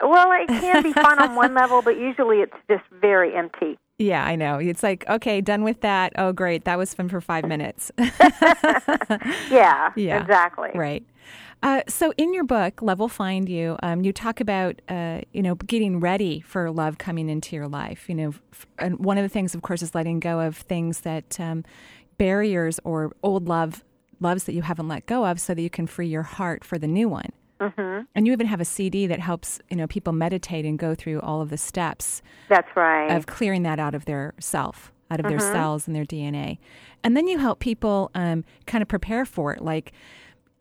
Well, 0.00 0.30
it 0.32 0.48
can 0.48 0.82
be 0.82 0.92
fun 0.92 1.20
on 1.20 1.34
one 1.36 1.54
level, 1.60 1.82
but 1.82 1.96
usually 1.96 2.38
it's 2.38 2.56
just 2.68 2.84
very 3.00 3.34
empty. 3.34 3.78
Yeah, 3.98 4.24
I 4.24 4.34
know. 4.36 4.58
It's 4.58 4.82
like, 4.82 5.08
okay, 5.08 5.40
done 5.40 5.62
with 5.62 5.80
that. 5.82 6.12
Oh, 6.16 6.32
great. 6.32 6.64
That 6.64 6.76
was 6.76 6.92
fun 6.92 7.08
for 7.08 7.20
five 7.20 7.46
minutes. 7.46 7.92
yeah, 7.98 9.92
yeah, 9.94 10.20
exactly. 10.20 10.70
Right. 10.74 11.04
Uh, 11.62 11.82
so, 11.86 12.12
in 12.16 12.34
your 12.34 12.42
book, 12.42 12.82
Love 12.82 12.98
Will 12.98 13.08
Find 13.08 13.48
You, 13.48 13.76
um, 13.82 14.02
you 14.02 14.12
talk 14.12 14.40
about 14.40 14.82
uh, 14.88 15.20
you 15.32 15.42
know 15.42 15.54
getting 15.54 16.00
ready 16.00 16.40
for 16.40 16.70
love 16.70 16.98
coming 16.98 17.28
into 17.28 17.54
your 17.54 17.68
life. 17.68 18.08
You 18.08 18.16
know, 18.16 18.34
f- 18.52 18.66
and 18.78 18.98
one 18.98 19.16
of 19.16 19.22
the 19.22 19.28
things, 19.28 19.54
of 19.54 19.62
course, 19.62 19.80
is 19.80 19.94
letting 19.94 20.18
go 20.18 20.40
of 20.40 20.56
things 20.56 21.00
that 21.00 21.38
um, 21.38 21.64
barriers 22.18 22.80
or 22.82 23.12
old 23.22 23.46
love 23.46 23.84
loves 24.18 24.44
that 24.44 24.54
you 24.54 24.62
haven't 24.62 24.88
let 24.88 25.06
go 25.06 25.24
of, 25.24 25.40
so 25.40 25.54
that 25.54 25.62
you 25.62 25.70
can 25.70 25.86
free 25.86 26.08
your 26.08 26.24
heart 26.24 26.64
for 26.64 26.78
the 26.78 26.88
new 26.88 27.08
one. 27.08 27.30
Mm-hmm. 27.60 28.06
And 28.16 28.26
you 28.26 28.32
even 28.32 28.48
have 28.48 28.60
a 28.60 28.64
CD 28.64 29.06
that 29.06 29.20
helps 29.20 29.60
you 29.70 29.76
know 29.76 29.86
people 29.86 30.12
meditate 30.12 30.64
and 30.64 30.76
go 30.76 30.96
through 30.96 31.20
all 31.20 31.40
of 31.40 31.50
the 31.50 31.58
steps. 31.58 32.22
That's 32.48 32.68
right. 32.74 33.14
Of 33.14 33.26
clearing 33.26 33.62
that 33.62 33.78
out 33.78 33.94
of 33.94 34.04
their 34.06 34.34
self, 34.40 34.92
out 35.12 35.20
of 35.20 35.26
mm-hmm. 35.26 35.38
their 35.38 35.52
cells 35.52 35.86
and 35.86 35.94
their 35.94 36.06
DNA, 36.06 36.58
and 37.04 37.16
then 37.16 37.28
you 37.28 37.38
help 37.38 37.60
people 37.60 38.10
um, 38.16 38.44
kind 38.66 38.82
of 38.82 38.88
prepare 38.88 39.24
for 39.24 39.52
it, 39.52 39.62
like 39.62 39.92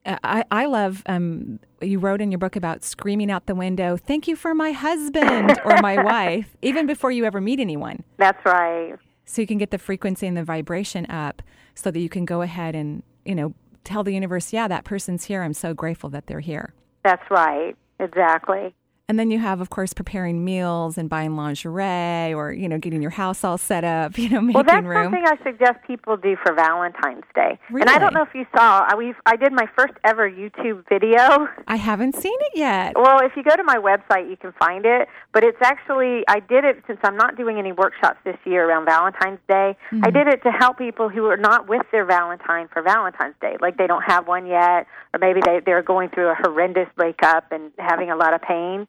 I, 0.06 0.44
I 0.50 0.66
love 0.66 1.04
um, 1.06 1.60
you 1.82 2.00
wrote 2.00 2.22
in 2.22 2.32
your 2.32 2.40
book 2.40 2.56
about 2.56 2.84
screaming 2.84 3.30
out 3.30 3.46
the 3.46 3.56
window, 3.56 3.98
"Thank 3.98 4.28
you 4.28 4.36
for 4.36 4.56
my 4.56 4.72
husband 4.72 5.60
or 5.64 5.78
my 5.82 6.04
wife," 6.04 6.56
even 6.62 6.88
before 6.88 7.12
you 7.12 7.26
ever 7.26 7.40
meet 7.40 7.60
anyone. 7.60 8.04
That's 8.18 8.44
right. 8.46 8.96
So 9.26 9.42
you 9.42 9.48
can 9.48 9.58
get 9.58 9.72
the 9.72 9.78
frequency 9.78 10.28
and 10.28 10.36
the 10.36 10.44
vibration 10.44 11.10
up 11.10 11.42
so 11.76 11.92
that 11.92 12.00
you 12.00 12.10
can 12.10 12.26
go 12.26 12.42
ahead 12.42 12.76
and, 12.76 13.04
you 13.24 13.36
know, 13.36 13.54
tell 13.84 14.04
the 14.04 14.14
universe, 14.14 14.52
yeah, 14.52 14.68
that 14.68 14.84
person's 14.84 15.26
here. 15.26 15.44
I'm 15.44 15.54
so 15.54 15.74
grateful 15.74 16.10
that 16.10 16.28
they're 16.28 16.42
here. 16.42 16.74
That's 17.04 17.24
right. 17.30 17.76
Exactly. 18.00 18.74
And 19.12 19.20
then 19.20 19.30
you 19.30 19.40
have, 19.40 19.60
of 19.60 19.70
course, 19.70 19.92
preparing 19.92 20.46
meals 20.46 20.98
and 20.98 21.10
buying 21.10 21.36
lingerie 21.36 22.34
or, 22.34 22.54
you 22.54 22.70
know, 22.70 22.78
getting 22.78 23.02
your 23.02 23.12
house 23.12 23.44
all 23.44 23.58
set 23.58 23.84
up, 23.84 24.18
you 24.18 24.30
know, 24.30 24.40
making 24.40 24.54
well, 24.54 24.64
that's 24.64 24.86
room. 24.86 25.04
something 25.04 25.26
I 25.26 25.36
suggest 25.44 25.86
people 25.86 26.16
do 26.16 26.38
for 26.42 26.54
Valentine's 26.54 27.26
Day. 27.36 27.60
Really? 27.70 27.82
And 27.82 27.90
I 27.90 28.00
don't 28.00 28.14
know 28.14 28.22
if 28.22 28.34
you 28.34 28.46
saw, 28.56 28.88
I, 28.88 28.96
we've, 28.96 29.18
I 29.26 29.36
did 29.36 29.52
my 29.52 29.68
first 29.78 29.96
ever 30.06 30.32
YouTube 30.32 30.88
video. 30.88 31.50
I 31.68 31.76
haven't 31.76 32.16
seen 32.16 32.38
it 32.40 32.54
yet. 32.56 32.94
Well, 32.96 33.20
if 33.20 33.34
you 33.36 33.44
go 33.44 33.54
to 33.54 33.64
my 33.66 33.76
website, 33.76 34.30
you 34.30 34.38
can 34.38 34.54
find 34.54 34.86
it. 34.86 35.10
But 35.34 35.44
it's 35.44 35.62
actually, 35.62 36.24
I 36.30 36.40
did 36.40 36.64
it 36.64 36.82
since 36.88 37.00
I'm 37.04 37.18
not 37.18 37.36
doing 37.36 37.58
any 37.58 37.74
workshops 37.74 38.20
this 38.24 38.38
year 38.46 38.70
around 38.70 38.86
Valentine's 38.86 39.40
Day. 39.50 39.76
Mm-hmm. 39.92 40.06
I 40.06 40.10
did 40.12 40.28
it 40.28 40.42
to 40.44 40.52
help 40.52 40.78
people 40.78 41.10
who 41.10 41.26
are 41.26 41.36
not 41.36 41.68
with 41.68 41.84
their 41.92 42.06
Valentine 42.06 42.70
for 42.72 42.82
Valentine's 42.82 43.36
Day. 43.42 43.58
Like 43.60 43.76
they 43.76 43.88
don't 43.88 44.04
have 44.04 44.26
one 44.26 44.46
yet, 44.46 44.88
or 45.14 45.20
maybe 45.20 45.42
they, 45.46 45.60
they're 45.66 45.84
going 45.84 46.10
through 46.12 46.30
a 46.30 46.36
horrendous 46.36 46.88
breakup 46.96 47.52
and 47.52 47.74
having 47.78 48.10
a 48.10 48.16
lot 48.16 48.34
of 48.34 48.42
pain. 48.42 48.88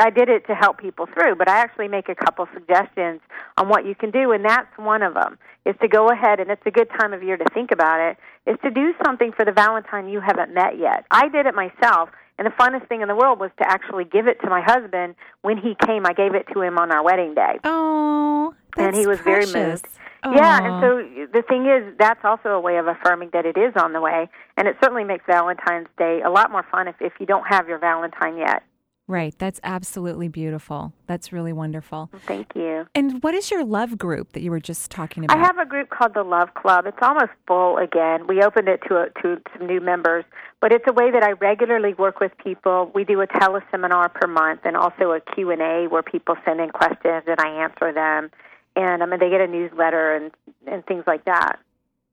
I 0.00 0.10
did 0.10 0.28
it 0.28 0.46
to 0.46 0.54
help 0.54 0.78
people 0.78 1.06
through, 1.06 1.34
but 1.36 1.48
I 1.48 1.58
actually 1.58 1.88
make 1.88 2.08
a 2.08 2.14
couple 2.14 2.46
suggestions 2.54 3.20
on 3.58 3.68
what 3.68 3.84
you 3.84 3.94
can 3.94 4.10
do, 4.10 4.32
and 4.32 4.44
that's 4.44 4.70
one 4.76 5.02
of 5.02 5.14
them. 5.14 5.38
Is 5.64 5.74
to 5.80 5.88
go 5.88 6.08
ahead, 6.08 6.40
and 6.40 6.50
it's 6.50 6.62
a 6.66 6.70
good 6.70 6.88
time 6.98 7.12
of 7.12 7.22
year 7.22 7.36
to 7.36 7.44
think 7.52 7.70
about 7.70 8.00
it. 8.00 8.16
Is 8.50 8.58
to 8.62 8.70
do 8.70 8.94
something 9.04 9.32
for 9.32 9.44
the 9.44 9.52
Valentine 9.52 10.08
you 10.08 10.20
haven't 10.20 10.54
met 10.54 10.78
yet. 10.78 11.04
I 11.10 11.28
did 11.28 11.46
it 11.46 11.54
myself, 11.54 12.10
and 12.38 12.46
the 12.46 12.50
funnest 12.50 12.88
thing 12.88 13.02
in 13.02 13.08
the 13.08 13.14
world 13.14 13.38
was 13.38 13.50
to 13.58 13.68
actually 13.68 14.04
give 14.04 14.26
it 14.26 14.40
to 14.42 14.50
my 14.50 14.62
husband 14.62 15.14
when 15.42 15.58
he 15.58 15.76
came. 15.86 16.06
I 16.06 16.12
gave 16.12 16.34
it 16.34 16.46
to 16.54 16.62
him 16.62 16.78
on 16.78 16.92
our 16.92 17.02
wedding 17.02 17.34
day. 17.34 17.58
Oh, 17.64 18.54
and 18.76 18.94
he 18.94 19.06
was 19.06 19.18
precious. 19.20 19.52
very 19.52 19.70
moved. 19.70 19.88
Aww. 20.24 20.36
Yeah, 20.36 20.58
and 20.62 20.82
so 20.82 21.26
the 21.32 21.42
thing 21.42 21.66
is, 21.66 21.96
that's 21.98 22.24
also 22.24 22.50
a 22.50 22.60
way 22.60 22.78
of 22.78 22.86
affirming 22.86 23.30
that 23.32 23.46
it 23.46 23.58
is 23.58 23.74
on 23.76 23.92
the 23.92 24.00
way, 24.00 24.28
and 24.56 24.68
it 24.68 24.76
certainly 24.80 25.02
makes 25.04 25.24
Valentine's 25.26 25.88
Day 25.98 26.22
a 26.24 26.30
lot 26.30 26.52
more 26.52 26.64
fun 26.70 26.86
if 26.86 26.94
if 27.00 27.12
you 27.18 27.26
don't 27.26 27.46
have 27.48 27.68
your 27.68 27.78
Valentine 27.78 28.36
yet. 28.38 28.62
Right. 29.08 29.34
That's 29.38 29.60
absolutely 29.64 30.28
beautiful. 30.28 30.92
That's 31.06 31.32
really 31.32 31.52
wonderful. 31.52 32.08
Thank 32.24 32.52
you. 32.54 32.86
And 32.94 33.22
what 33.22 33.34
is 33.34 33.50
your 33.50 33.64
love 33.64 33.98
group 33.98 34.32
that 34.32 34.42
you 34.42 34.50
were 34.50 34.60
just 34.60 34.90
talking 34.90 35.24
about? 35.24 35.36
I 35.36 35.40
have 35.40 35.58
a 35.58 35.66
group 35.66 35.90
called 35.90 36.14
the 36.14 36.22
Love 36.22 36.54
Club. 36.54 36.86
It's 36.86 36.96
almost 37.02 37.32
full 37.46 37.78
again. 37.78 38.26
We 38.26 38.42
opened 38.42 38.68
it 38.68 38.80
to 38.88 39.02
a, 39.02 39.10
to 39.22 39.40
some 39.56 39.66
new 39.66 39.80
members, 39.80 40.24
but 40.60 40.72
it's 40.72 40.84
a 40.88 40.92
way 40.92 41.10
that 41.10 41.22
I 41.22 41.32
regularly 41.32 41.94
work 41.94 42.20
with 42.20 42.32
people. 42.38 42.90
We 42.94 43.04
do 43.04 43.20
a 43.20 43.26
teleseminar 43.26 44.14
per 44.14 44.28
month 44.28 44.60
and 44.64 44.76
also 44.76 45.12
a 45.12 45.20
Q&A 45.20 45.88
where 45.88 46.02
people 46.02 46.36
send 46.44 46.60
in 46.60 46.70
questions 46.70 47.24
and 47.26 47.40
I 47.40 47.48
answer 47.64 47.92
them. 47.92 48.30
And 48.76 49.02
I 49.02 49.06
mean, 49.06 49.18
they 49.20 49.28
get 49.30 49.40
a 49.40 49.46
newsletter 49.48 50.14
and 50.14 50.30
and 50.66 50.86
things 50.86 51.04
like 51.06 51.24
that. 51.26 51.58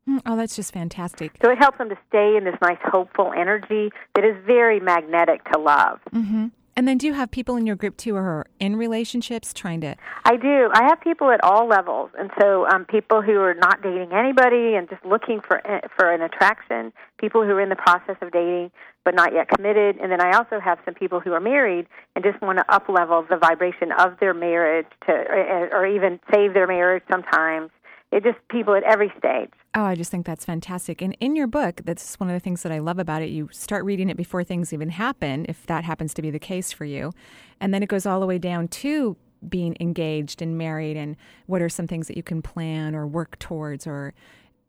Mm, 0.09 0.21
Oh, 0.25 0.35
that's 0.35 0.55
just 0.55 0.73
fantastic. 0.73 1.37
So 1.41 1.49
it 1.51 1.57
helps 1.59 1.77
them 1.77 1.87
to 1.89 1.97
stay 2.09 2.35
in 2.35 2.43
this 2.43 2.55
nice 2.61 2.79
hopeful 2.83 3.31
energy 3.31 3.91
that 4.15 4.25
is 4.25 4.35
very 4.45 4.79
magnetic 4.79 5.43
to 5.51 5.59
love. 5.59 5.99
hmm 6.11 6.47
And 6.79 6.87
then 6.87 6.97
do 6.97 7.07
you 7.07 7.13
have 7.13 7.29
people 7.29 7.57
in 7.57 7.67
your 7.67 7.75
group 7.75 7.97
too 7.97 8.13
who 8.13 8.19
are 8.19 8.47
in 8.57 8.77
relationships 8.77 9.53
trying 9.53 9.81
to 9.81 9.97
I 10.23 10.37
do. 10.37 10.69
I 10.73 10.83
have 10.83 11.01
people 11.01 11.29
at 11.29 11.43
all 11.43 11.67
levels, 11.67 12.09
and 12.17 12.31
so 12.39 12.65
um, 12.69 12.85
people 12.85 13.21
who 13.21 13.35
are 13.41 13.53
not 13.53 13.81
dating 13.81 14.13
anybody 14.13 14.75
and 14.75 14.89
just 14.89 15.03
looking 15.03 15.41
for 15.45 15.57
eh, 15.69 15.81
for 15.97 16.09
an 16.09 16.21
attraction. 16.21 16.93
People 17.19 17.43
who 17.43 17.49
are 17.49 17.59
in 17.59 17.67
the 17.67 17.75
process 17.75 18.15
of 18.21 18.31
dating 18.31 18.71
but 19.03 19.13
not 19.13 19.33
yet 19.33 19.49
committed, 19.49 19.97
and 19.97 20.09
then 20.09 20.21
I 20.21 20.37
also 20.37 20.57
have 20.61 20.77
some 20.85 20.93
people 20.93 21.19
who 21.19 21.33
are 21.33 21.41
married 21.41 21.85
and 22.15 22.23
just 22.23 22.41
want 22.41 22.59
to 22.59 22.73
up 22.73 22.87
level 22.87 23.25
the 23.29 23.35
vibration 23.35 23.91
of 23.99 24.17
their 24.21 24.33
marriage 24.33 24.87
to, 25.07 25.11
or, 25.11 25.81
or 25.81 25.85
even 25.85 26.17
save 26.33 26.53
their 26.53 26.67
marriage. 26.67 27.03
Sometimes 27.11 27.71
it 28.11 28.23
just 28.23 28.37
people 28.49 28.75
at 28.75 28.83
every 28.83 29.11
stage. 29.17 29.51
Oh, 29.75 29.83
I 29.83 29.95
just 29.95 30.09
think 30.09 30.25
that's 30.25 30.45
fantastic. 30.45 31.01
And 31.01 31.15
in 31.19 31.35
your 31.35 31.47
book, 31.47 31.81
that's 31.85 32.19
one 32.19 32.29
of 32.29 32.33
the 32.33 32.39
things 32.39 32.63
that 32.63 32.71
I 32.71 32.79
love 32.79 32.97
about 32.97 33.21
it. 33.21 33.29
You 33.29 33.49
start 33.51 33.85
reading 33.85 34.09
it 34.09 34.17
before 34.17 34.43
things 34.43 34.73
even 34.73 34.89
happen, 34.89 35.45
if 35.47 35.65
that 35.67 35.83
happens 35.83 36.13
to 36.15 36.21
be 36.21 36.31
the 36.31 36.39
case 36.39 36.71
for 36.71 36.85
you. 36.85 37.13
And 37.59 37.73
then 37.73 37.83
it 37.83 37.89
goes 37.89 38.05
all 38.05 38.19
the 38.19 38.25
way 38.25 38.39
down 38.39 38.67
to 38.67 39.15
being 39.47 39.77
engaged 39.79 40.41
and 40.41 40.57
married 40.57 40.97
and 40.97 41.15
what 41.45 41.61
are 41.61 41.69
some 41.69 41.87
things 41.87 42.07
that 42.07 42.17
you 42.17 42.23
can 42.23 42.41
plan 42.41 42.95
or 42.95 43.07
work 43.07 43.37
towards 43.39 43.87
or 43.87 44.13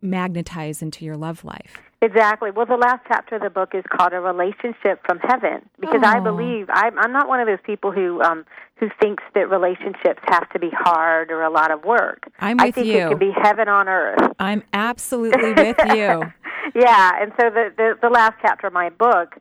magnetize 0.02 0.82
into 0.82 1.04
your 1.04 1.16
love 1.16 1.44
life. 1.44 1.78
Exactly. 2.02 2.50
Well, 2.50 2.64
the 2.64 2.76
last 2.76 3.02
chapter 3.06 3.36
of 3.36 3.42
the 3.42 3.50
book 3.50 3.74
is 3.74 3.84
called 3.90 4.14
"A 4.14 4.20
Relationship 4.20 5.04
from 5.04 5.18
Heaven" 5.18 5.68
because 5.78 6.00
I 6.02 6.18
believe 6.18 6.66
I'm, 6.70 6.98
I'm 6.98 7.12
not 7.12 7.28
one 7.28 7.40
of 7.40 7.46
those 7.46 7.58
people 7.64 7.92
who 7.92 8.22
um, 8.22 8.46
who 8.76 8.88
thinks 9.00 9.22
that 9.34 9.50
relationships 9.50 10.22
have 10.28 10.48
to 10.50 10.58
be 10.58 10.70
hard 10.72 11.30
or 11.30 11.42
a 11.42 11.50
lot 11.50 11.70
of 11.70 11.84
work. 11.84 12.30
I'm 12.38 12.56
with 12.56 12.68
I 12.68 12.70
think 12.70 12.86
you. 12.86 12.96
it 12.96 13.08
can 13.10 13.18
be 13.18 13.32
heaven 13.42 13.68
on 13.68 13.86
earth. 13.88 14.32
I'm 14.38 14.62
absolutely 14.72 15.52
with 15.52 15.76
you. 15.88 16.22
yeah, 16.74 17.12
and 17.20 17.32
so 17.38 17.50
the, 17.50 17.70
the 17.76 17.98
the 18.00 18.08
last 18.08 18.34
chapter 18.40 18.66
of 18.66 18.72
my 18.72 18.88
book 18.88 19.36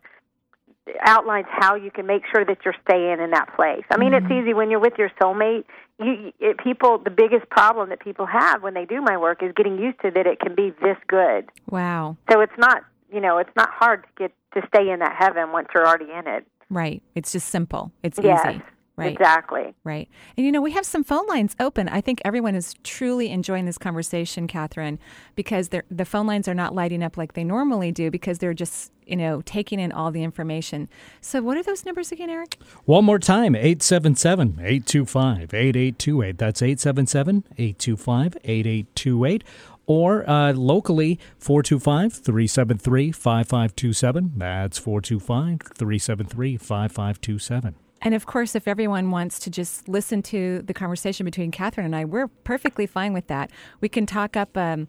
outlines 1.01 1.47
how 1.49 1.75
you 1.75 1.91
can 1.91 2.05
make 2.05 2.23
sure 2.33 2.43
that 2.45 2.59
you're 2.65 2.75
staying 2.87 3.19
in 3.19 3.31
that 3.31 3.55
place. 3.55 3.83
I 3.91 3.97
mean, 3.97 4.11
Mm-hmm. 4.11 4.25
it's 4.31 4.41
easy 4.43 4.53
when 4.53 4.69
you're 4.69 4.79
with 4.79 4.93
your 4.97 5.09
soulmate. 5.21 5.65
You 5.99 6.31
it, 6.39 6.57
people 6.57 6.97
the 6.97 7.09
biggest 7.09 7.49
problem 7.49 7.89
that 7.89 7.99
people 7.99 8.25
have 8.25 8.63
when 8.63 8.73
they 8.73 8.85
do 8.85 9.01
my 9.01 9.17
work 9.17 9.43
is 9.43 9.51
getting 9.55 9.77
used 9.77 9.99
to 10.01 10.11
that 10.11 10.25
it 10.25 10.39
can 10.39 10.55
be 10.55 10.71
this 10.81 10.97
good. 11.07 11.49
Wow. 11.69 12.15
So 12.31 12.39
it's 12.41 12.57
not, 12.57 12.83
you 13.11 13.19
know, 13.19 13.37
it's 13.37 13.49
not 13.55 13.69
hard 13.69 14.03
to 14.03 14.09
get 14.17 14.33
to 14.53 14.67
stay 14.73 14.89
in 14.89 14.99
that 14.99 15.15
heaven 15.19 15.51
once 15.51 15.67
you're 15.73 15.85
already 15.85 16.11
in 16.11 16.25
it. 16.27 16.45
Right. 16.69 17.01
It's 17.15 17.31
just 17.31 17.49
simple. 17.49 17.91
It's 18.03 18.19
Yes, 18.21 18.45
easy. 18.45 18.61
Right. 18.99 19.13
Exactly. 19.13 19.73
Right. 19.83 20.09
And 20.35 20.45
you 20.45 20.51
know, 20.51 20.61
we 20.61 20.71
have 20.71 20.85
some 20.85 21.03
phone 21.03 21.25
lines 21.27 21.55
open. 21.59 21.87
I 21.87 22.01
think 22.01 22.21
everyone 22.25 22.53
is 22.53 22.75
truly 22.83 23.29
enjoying 23.29 23.65
this 23.65 23.77
conversation, 23.77 24.47
Kathryn, 24.47 24.97
because 25.35 25.69
they're, 25.69 25.85
the 25.89 26.05
phone 26.05 26.27
lines 26.27 26.47
are 26.49 26.53
not 26.53 26.75
lighting 26.75 27.01
up 27.01 27.15
like 27.15 27.33
they 27.33 27.45
normally 27.45 27.93
do 27.93 28.11
because 28.11 28.39
they're 28.39 28.53
just, 28.53 28.91
you 29.05 29.15
know, 29.15 29.41
taking 29.41 29.79
in 29.79 29.93
all 29.93 30.11
the 30.11 30.23
information. 30.23 30.89
So, 31.21 31.41
what 31.41 31.55
are 31.55 31.63
those 31.63 31.85
numbers 31.85 32.11
again, 32.11 32.29
Eric? 32.29 32.57
One 32.83 33.05
more 33.05 33.19
time 33.19 33.55
877 33.55 34.59
825 34.59 35.53
8828. 35.53 36.37
That's 36.37 36.61
877 36.61 37.43
825 37.57 38.37
8828. 38.43 39.43
Or 39.85 40.29
uh, 40.29 40.53
locally, 40.53 41.19
425 41.39 42.13
373 42.13 43.11
5527. 43.11 44.33
That's 44.37 44.77
425 44.77 45.61
373 45.73 46.57
5527. 46.57 47.75
And 48.01 48.13
of 48.13 48.25
course, 48.25 48.55
if 48.55 48.67
everyone 48.67 49.11
wants 49.11 49.39
to 49.39 49.49
just 49.49 49.89
listen 49.89 50.21
to 50.23 50.61
the 50.61 50.73
conversation 50.73 51.25
between 51.25 51.51
Kathryn 51.51 51.85
and 51.85 51.95
I, 51.95 52.05
we're 52.05 52.27
perfectly 52.27 52.85
fine 52.85 53.13
with 53.13 53.27
that. 53.27 53.51
We 53.81 53.89
can 53.89 54.05
talk 54.05 54.37
up 54.37 54.55
um, 54.57 54.87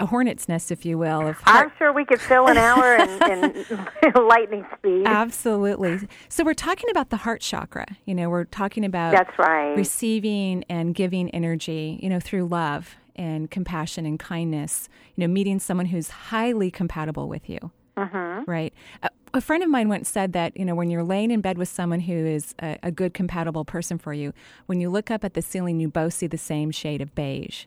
a 0.00 0.06
hornet's 0.06 0.48
nest, 0.48 0.70
if 0.70 0.84
you 0.84 0.98
will, 0.98 1.26
of 1.26 1.38
I'm 1.44 1.70
sure 1.78 1.92
we 1.92 2.04
could 2.04 2.20
fill 2.20 2.46
an 2.46 2.56
hour 2.56 2.96
in, 2.96 3.08
in 3.32 4.12
lightning 4.28 4.64
speed. 4.76 5.06
Absolutely. 5.06 6.00
So 6.28 6.44
we're 6.44 6.54
talking 6.54 6.90
about 6.90 7.10
the 7.10 7.18
heart 7.18 7.40
chakra. 7.40 7.86
You 8.04 8.14
know, 8.14 8.30
we're 8.30 8.44
talking 8.44 8.84
about 8.84 9.12
That's 9.12 9.38
right. 9.38 9.76
receiving 9.76 10.64
and 10.68 10.94
giving 10.94 11.30
energy, 11.30 11.98
you 12.02 12.08
know, 12.08 12.20
through 12.20 12.46
love 12.46 12.96
and 13.16 13.50
compassion 13.50 14.06
and 14.06 14.18
kindness, 14.18 14.88
you 15.16 15.26
know, 15.26 15.32
meeting 15.32 15.58
someone 15.58 15.86
who's 15.86 16.10
highly 16.10 16.70
compatible 16.70 17.28
with 17.28 17.48
you. 17.48 17.72
Mm-hmm. 17.98 18.50
Right. 18.50 18.72
A, 19.02 19.10
a 19.34 19.40
friend 19.40 19.62
of 19.62 19.68
mine 19.68 19.88
once 19.88 20.08
said 20.08 20.32
that, 20.32 20.56
you 20.56 20.64
know, 20.64 20.74
when 20.74 20.90
you're 20.90 21.02
laying 21.02 21.30
in 21.30 21.40
bed 21.40 21.58
with 21.58 21.68
someone 21.68 22.00
who 22.00 22.14
is 22.14 22.54
a, 22.60 22.78
a 22.82 22.90
good, 22.90 23.12
compatible 23.12 23.64
person 23.64 23.98
for 23.98 24.12
you, 24.12 24.32
when 24.66 24.80
you 24.80 24.88
look 24.88 25.10
up 25.10 25.24
at 25.24 25.34
the 25.34 25.42
ceiling, 25.42 25.80
you 25.80 25.88
both 25.88 26.14
see 26.14 26.26
the 26.26 26.38
same 26.38 26.70
shade 26.70 27.00
of 27.00 27.14
beige. 27.14 27.64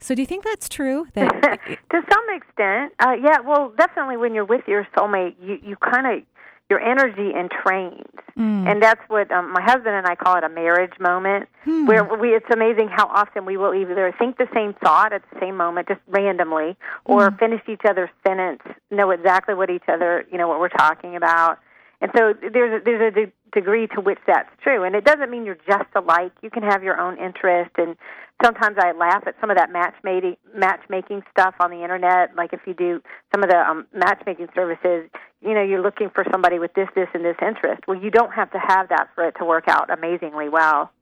So 0.00 0.14
do 0.14 0.22
you 0.22 0.26
think 0.26 0.44
that's 0.44 0.68
true? 0.68 1.06
That 1.14 1.58
to 1.90 2.02
some 2.12 2.36
extent, 2.36 2.92
uh, 3.00 3.14
yeah. 3.20 3.40
Well, 3.40 3.72
definitely 3.76 4.16
when 4.16 4.34
you're 4.34 4.44
with 4.44 4.62
your 4.68 4.86
soulmate, 4.96 5.34
you 5.42 5.58
you 5.62 5.76
kind 5.76 6.06
of 6.06 6.22
your 6.70 6.80
energy 6.80 7.32
entrains, 7.34 8.04
Mm. 8.38 8.70
and 8.70 8.80
that's 8.80 9.00
what 9.08 9.32
um, 9.32 9.52
my 9.52 9.60
husband 9.62 9.96
and 9.96 10.06
I 10.06 10.14
call 10.14 10.36
it 10.36 10.44
a 10.44 10.48
marriage 10.48 10.92
moment. 11.00 11.48
Hmm. 11.64 11.86
Where 11.86 12.04
we, 12.04 12.36
it's 12.36 12.46
amazing 12.52 12.86
how 12.88 13.06
often 13.08 13.44
we 13.44 13.56
will 13.56 13.74
either 13.74 14.14
think 14.16 14.36
the 14.38 14.46
same 14.54 14.74
thought 14.74 15.12
at 15.12 15.22
the 15.32 15.40
same 15.40 15.56
moment, 15.56 15.88
just 15.88 16.00
randomly, 16.06 16.76
or 17.04 17.30
Hmm. 17.30 17.36
finish 17.36 17.62
each 17.68 17.80
other's 17.88 18.10
sentence, 18.24 18.62
know 18.92 19.10
exactly 19.10 19.54
what 19.54 19.70
each 19.70 19.88
other, 19.88 20.24
you 20.30 20.38
know, 20.38 20.46
what 20.46 20.60
we're 20.60 20.68
talking 20.68 21.16
about. 21.16 21.58
And 22.00 22.10
so 22.16 22.32
there's 22.40 22.80
a, 22.80 22.84
there's 22.84 23.12
a 23.12 23.14
de- 23.14 23.32
degree 23.52 23.88
to 23.88 24.00
which 24.00 24.18
that's 24.26 24.50
true, 24.62 24.84
and 24.84 24.94
it 24.94 25.04
doesn't 25.04 25.30
mean 25.30 25.44
you're 25.44 25.58
just 25.66 25.88
alike. 25.96 26.32
You 26.42 26.50
can 26.50 26.62
have 26.62 26.84
your 26.84 27.00
own 27.00 27.18
interest, 27.18 27.72
and 27.76 27.96
sometimes 28.44 28.76
I 28.78 28.92
laugh 28.92 29.24
at 29.26 29.34
some 29.40 29.50
of 29.50 29.56
that 29.56 29.72
matchmaking 29.72 30.36
matchmaking 30.54 31.22
stuff 31.32 31.54
on 31.58 31.70
the 31.70 31.82
internet. 31.82 32.36
Like 32.36 32.52
if 32.52 32.60
you 32.66 32.74
do 32.74 33.02
some 33.34 33.42
of 33.42 33.50
the 33.50 33.58
um, 33.58 33.86
matchmaking 33.92 34.48
services, 34.54 35.10
you 35.42 35.54
know, 35.54 35.62
you're 35.62 35.82
looking 35.82 36.10
for 36.10 36.24
somebody 36.30 36.58
with 36.58 36.72
this, 36.74 36.88
this, 36.94 37.08
and 37.14 37.24
this 37.24 37.36
interest. 37.42 37.82
Well, 37.88 38.00
you 38.00 38.10
don't 38.10 38.32
have 38.32 38.50
to 38.52 38.58
have 38.58 38.88
that 38.90 39.08
for 39.14 39.26
it 39.26 39.34
to 39.38 39.44
work 39.44 39.64
out 39.66 39.90
amazingly 39.90 40.48
well. 40.48 40.92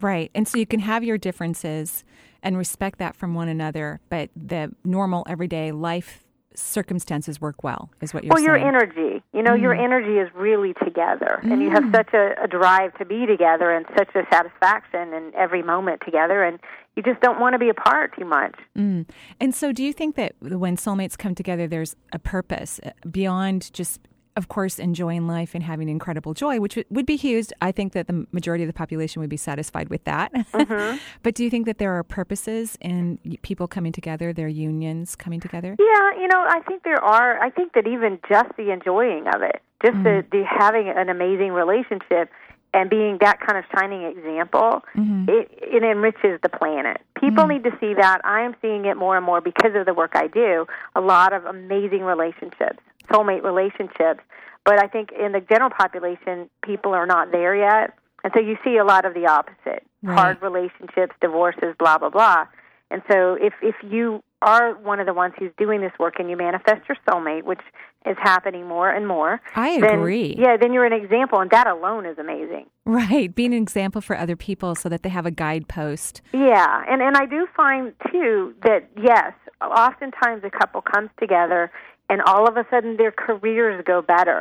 Right. 0.00 0.30
And 0.34 0.46
so 0.46 0.58
you 0.58 0.66
can 0.66 0.80
have 0.80 1.04
your 1.04 1.18
differences 1.18 2.04
and 2.42 2.58
respect 2.58 2.98
that 2.98 3.16
from 3.16 3.34
one 3.34 3.48
another, 3.48 4.00
but 4.08 4.30
the 4.36 4.72
normal 4.84 5.24
everyday 5.28 5.72
life 5.72 6.23
circumstances 6.54 7.40
work 7.40 7.62
well. 7.62 7.90
Is 8.00 8.14
what 8.14 8.24
you're 8.24 8.30
well, 8.30 8.38
saying? 8.38 8.46
your 8.46 8.56
energy. 8.56 9.22
You 9.32 9.42
know, 9.42 9.54
your 9.54 9.74
energy 9.74 10.18
is 10.18 10.28
really 10.34 10.74
together, 10.74 11.40
and 11.42 11.62
you 11.62 11.70
have 11.70 11.84
such 11.92 12.14
a, 12.14 12.34
a 12.42 12.48
drive 12.48 12.96
to 12.98 13.04
be 13.04 13.26
together, 13.26 13.70
and 13.70 13.86
such 13.96 14.14
a 14.14 14.22
satisfaction 14.30 15.12
in 15.12 15.32
every 15.36 15.62
moment 15.62 16.02
together, 16.04 16.42
and 16.44 16.58
you 16.96 17.02
just 17.02 17.20
don't 17.20 17.40
want 17.40 17.54
to 17.54 17.58
be 17.58 17.68
apart 17.68 18.12
too 18.16 18.24
much. 18.24 18.54
Mm. 18.76 19.08
And 19.40 19.54
so, 19.54 19.72
do 19.72 19.82
you 19.82 19.92
think 19.92 20.16
that 20.16 20.34
when 20.40 20.76
soulmates 20.76 21.18
come 21.18 21.34
together, 21.34 21.66
there's 21.66 21.96
a 22.12 22.18
purpose 22.18 22.80
uh, 22.84 22.90
beyond 23.10 23.72
just, 23.72 24.00
of 24.36 24.48
course, 24.48 24.78
enjoying 24.78 25.26
life 25.26 25.54
and 25.54 25.62
having 25.62 25.88
incredible 25.88 26.34
joy, 26.34 26.58
which 26.58 26.76
would- 26.76 26.86
would 26.90 27.06
be 27.06 27.16
huge? 27.16 27.48
I 27.60 27.72
think 27.72 27.92
that 27.92 28.06
the 28.08 28.26
majority 28.32 28.64
of 28.64 28.68
the 28.68 28.74
population 28.74 29.20
would 29.20 29.30
be 29.30 29.36
satisfied 29.36 29.88
with 29.88 30.04
that. 30.04 30.32
Mm-hmm. 30.32 30.98
but 31.22 31.34
do 31.34 31.44
you 31.44 31.50
think 31.50 31.66
that 31.66 31.78
there 31.78 31.92
are 31.92 32.02
purposes 32.02 32.76
in 32.80 33.18
people 33.42 33.68
coming 33.68 33.92
together, 33.92 34.32
their 34.32 34.48
unions 34.48 35.14
coming 35.14 35.40
together? 35.40 35.76
Yeah, 35.78 36.20
you 36.20 36.28
know, 36.28 36.44
I 36.48 36.60
think 36.66 36.82
there 36.82 37.02
are. 37.02 37.38
I 37.40 37.50
think 37.50 37.74
that 37.74 37.86
even 37.86 38.18
just 38.28 38.50
the 38.56 38.70
enjoying 38.70 39.26
of 39.28 39.42
it, 39.42 39.62
just 39.84 40.02
the, 40.02 40.24
mm. 40.24 40.30
the 40.30 40.44
having 40.44 40.88
an 40.88 41.08
amazing 41.08 41.52
relationship 41.52 42.30
and 42.74 42.90
being 42.90 43.18
that 43.20 43.40
kind 43.40 43.56
of 43.56 43.64
shining 43.72 44.02
example, 44.02 44.82
mm-hmm. 44.96 45.26
it, 45.28 45.48
it 45.62 45.82
enriches 45.84 46.40
the 46.42 46.48
planet. 46.48 47.00
People 47.18 47.44
mm. 47.44 47.50
need 47.50 47.64
to 47.64 47.70
see 47.80 47.94
that. 47.94 48.20
I 48.24 48.42
am 48.42 48.56
seeing 48.60 48.84
it 48.84 48.96
more 48.96 49.16
and 49.16 49.24
more 49.24 49.40
because 49.40 49.76
of 49.76 49.86
the 49.86 49.94
work 49.94 50.12
I 50.14 50.26
do. 50.26 50.66
A 50.96 51.00
lot 51.00 51.32
of 51.32 51.44
amazing 51.44 52.02
relationships, 52.02 52.80
soulmate 53.10 53.42
relationships. 53.44 54.20
But 54.64 54.82
I 54.82 54.88
think 54.88 55.10
in 55.12 55.32
the 55.32 55.40
general 55.40 55.70
population, 55.70 56.48
people 56.64 56.92
are 56.94 57.06
not 57.06 57.30
there 57.32 57.54
yet. 57.54 57.94
And 58.22 58.32
so 58.34 58.40
you 58.40 58.56
see 58.64 58.78
a 58.78 58.84
lot 58.84 59.04
of 59.04 59.14
the 59.14 59.26
opposite 59.26 59.82
Right. 60.02 60.18
hard 60.18 60.42
relationships, 60.42 61.14
divorces, 61.20 61.74
blah, 61.78 61.98
blah, 61.98 62.10
blah. 62.10 62.46
And 62.90 63.02
so 63.10 63.34
if, 63.40 63.54
if 63.62 63.74
you 63.82 64.22
are 64.42 64.74
one 64.74 65.00
of 65.00 65.06
the 65.06 65.14
ones 65.14 65.32
who's 65.38 65.50
doing 65.58 65.80
this 65.80 65.92
work 65.98 66.18
and 66.18 66.28
you 66.28 66.36
manifest 66.36 66.82
your 66.88 66.96
soulmate, 67.08 67.44
which 67.44 67.60
is 68.06 68.16
happening 68.22 68.66
more 68.66 68.90
and 68.90 69.08
more, 69.08 69.40
I 69.54 69.80
then- 69.80 69.98
agree. 70.00 70.34
yeah, 70.38 70.56
then 70.58 70.72
you're 70.74 70.84
an 70.84 70.92
example, 70.92 71.40
and 71.40 71.50
that 71.50 71.66
alone 71.66 72.04
is 72.04 72.18
amazing. 72.18 72.66
Right. 72.84 73.34
Being 73.34 73.54
an 73.54 73.62
example 73.62 74.02
for 74.02 74.16
other 74.16 74.36
people 74.36 74.74
so 74.74 74.90
that 74.90 75.02
they 75.02 75.08
have 75.08 75.24
a 75.24 75.30
guidepost. 75.30 76.20
Yeah, 76.34 76.84
and 76.86 77.00
and 77.00 77.16
I 77.16 77.24
do 77.24 77.46
find 77.56 77.94
too 78.12 78.54
that 78.62 78.88
yes, 79.02 79.32
oftentimes 79.62 80.44
a 80.44 80.50
couple 80.50 80.82
comes 80.82 81.08
together 81.18 81.70
and 82.14 82.22
all 82.22 82.46
of 82.50 82.56
a 82.56 82.64
sudden 82.70 82.96
their 82.96 83.10
careers 83.10 83.82
go 83.84 84.00
better, 84.02 84.40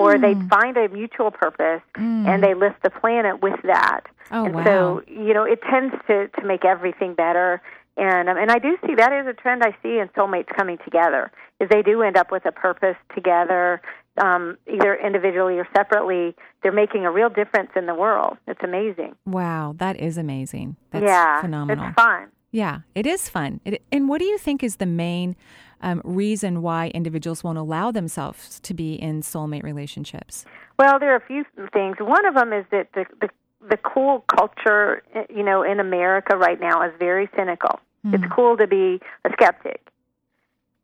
or 0.00 0.10
they 0.24 0.34
Mm. 0.34 0.48
find 0.48 0.76
a 0.76 0.88
mutual 0.88 1.30
purpose 1.44 1.82
and 1.96 2.38
they 2.44 2.54
lift 2.54 2.78
the 2.82 2.90
planet 2.90 3.42
with 3.42 3.60
that. 3.72 4.02
Oh, 4.30 4.44
and 4.46 4.54
wow. 4.54 4.64
so 4.64 5.02
you 5.08 5.34
know 5.36 5.44
it 5.54 5.60
tends 5.70 5.94
to 6.08 6.28
to 6.38 6.42
make 6.46 6.64
everything 6.64 7.14
better. 7.14 7.60
And 7.96 8.28
um, 8.30 8.36
and 8.42 8.50
I 8.56 8.58
do 8.58 8.72
see 8.86 8.94
that 9.02 9.12
is 9.12 9.26
a 9.26 9.34
trend 9.42 9.62
I 9.62 9.72
see 9.82 9.94
in 10.02 10.06
soulmates 10.16 10.50
coming 10.58 10.78
together. 10.88 11.30
Is 11.60 11.68
they 11.68 11.82
do 11.82 12.02
end 12.02 12.16
up 12.16 12.30
with 12.32 12.44
a 12.46 12.52
purpose 12.66 12.96
together, 13.14 13.82
um, 14.26 14.56
either 14.76 14.94
individually 14.94 15.56
or 15.58 15.66
separately. 15.76 16.34
They're 16.62 16.72
making 16.84 17.04
a 17.04 17.10
real 17.18 17.28
difference 17.28 17.70
in 17.76 17.84
the 17.86 17.94
world. 18.04 18.38
It's 18.46 18.62
amazing. 18.70 19.12
Wow, 19.26 19.74
that 19.82 19.96
is 20.08 20.16
amazing. 20.16 20.76
That's 20.92 21.04
yeah, 21.04 21.40
phenomenal. 21.42 21.86
it's 21.88 21.94
fun. 21.94 22.28
Yeah, 22.62 22.76
it 22.94 23.06
is 23.06 23.28
fun. 23.28 23.60
It, 23.64 23.82
and 23.92 24.08
what 24.08 24.18
do 24.22 24.26
you 24.32 24.38
think 24.38 24.62
is 24.62 24.76
the 24.76 24.86
main 24.86 25.36
um, 25.82 26.00
reason 26.04 26.62
why 26.62 26.88
individuals 26.88 27.42
won't 27.44 27.58
allow 27.58 27.90
themselves 27.90 28.60
to 28.60 28.74
be 28.74 28.94
in 28.94 29.22
soulmate 29.22 29.62
relationships? 29.62 30.44
Well, 30.78 30.98
there 30.98 31.12
are 31.12 31.16
a 31.16 31.26
few 31.26 31.44
things. 31.72 31.96
One 32.00 32.24
of 32.26 32.34
them 32.34 32.52
is 32.52 32.64
that 32.70 32.88
the 32.94 33.06
the, 33.20 33.28
the 33.70 33.76
cool 33.76 34.24
culture, 34.34 35.02
eh, 35.14 35.24
you 35.30 35.42
know, 35.42 35.62
in 35.62 35.80
America 35.80 36.36
right 36.36 36.60
now 36.60 36.82
is 36.82 36.92
very 36.98 37.28
cynical. 37.36 37.80
It's 38.04 38.24
cool 38.34 38.56
to 38.56 38.66
be 38.66 39.00
a 39.24 39.30
skeptic, 39.32 39.80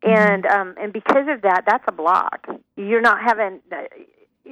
and 0.03 0.45
um, 0.45 0.73
and 0.79 0.93
because 0.93 1.27
of 1.27 1.41
that, 1.41 1.63
that's 1.67 1.83
a 1.85 1.91
block. 1.91 2.47
You're 2.77 3.01
not 3.01 3.21
having. 3.21 3.59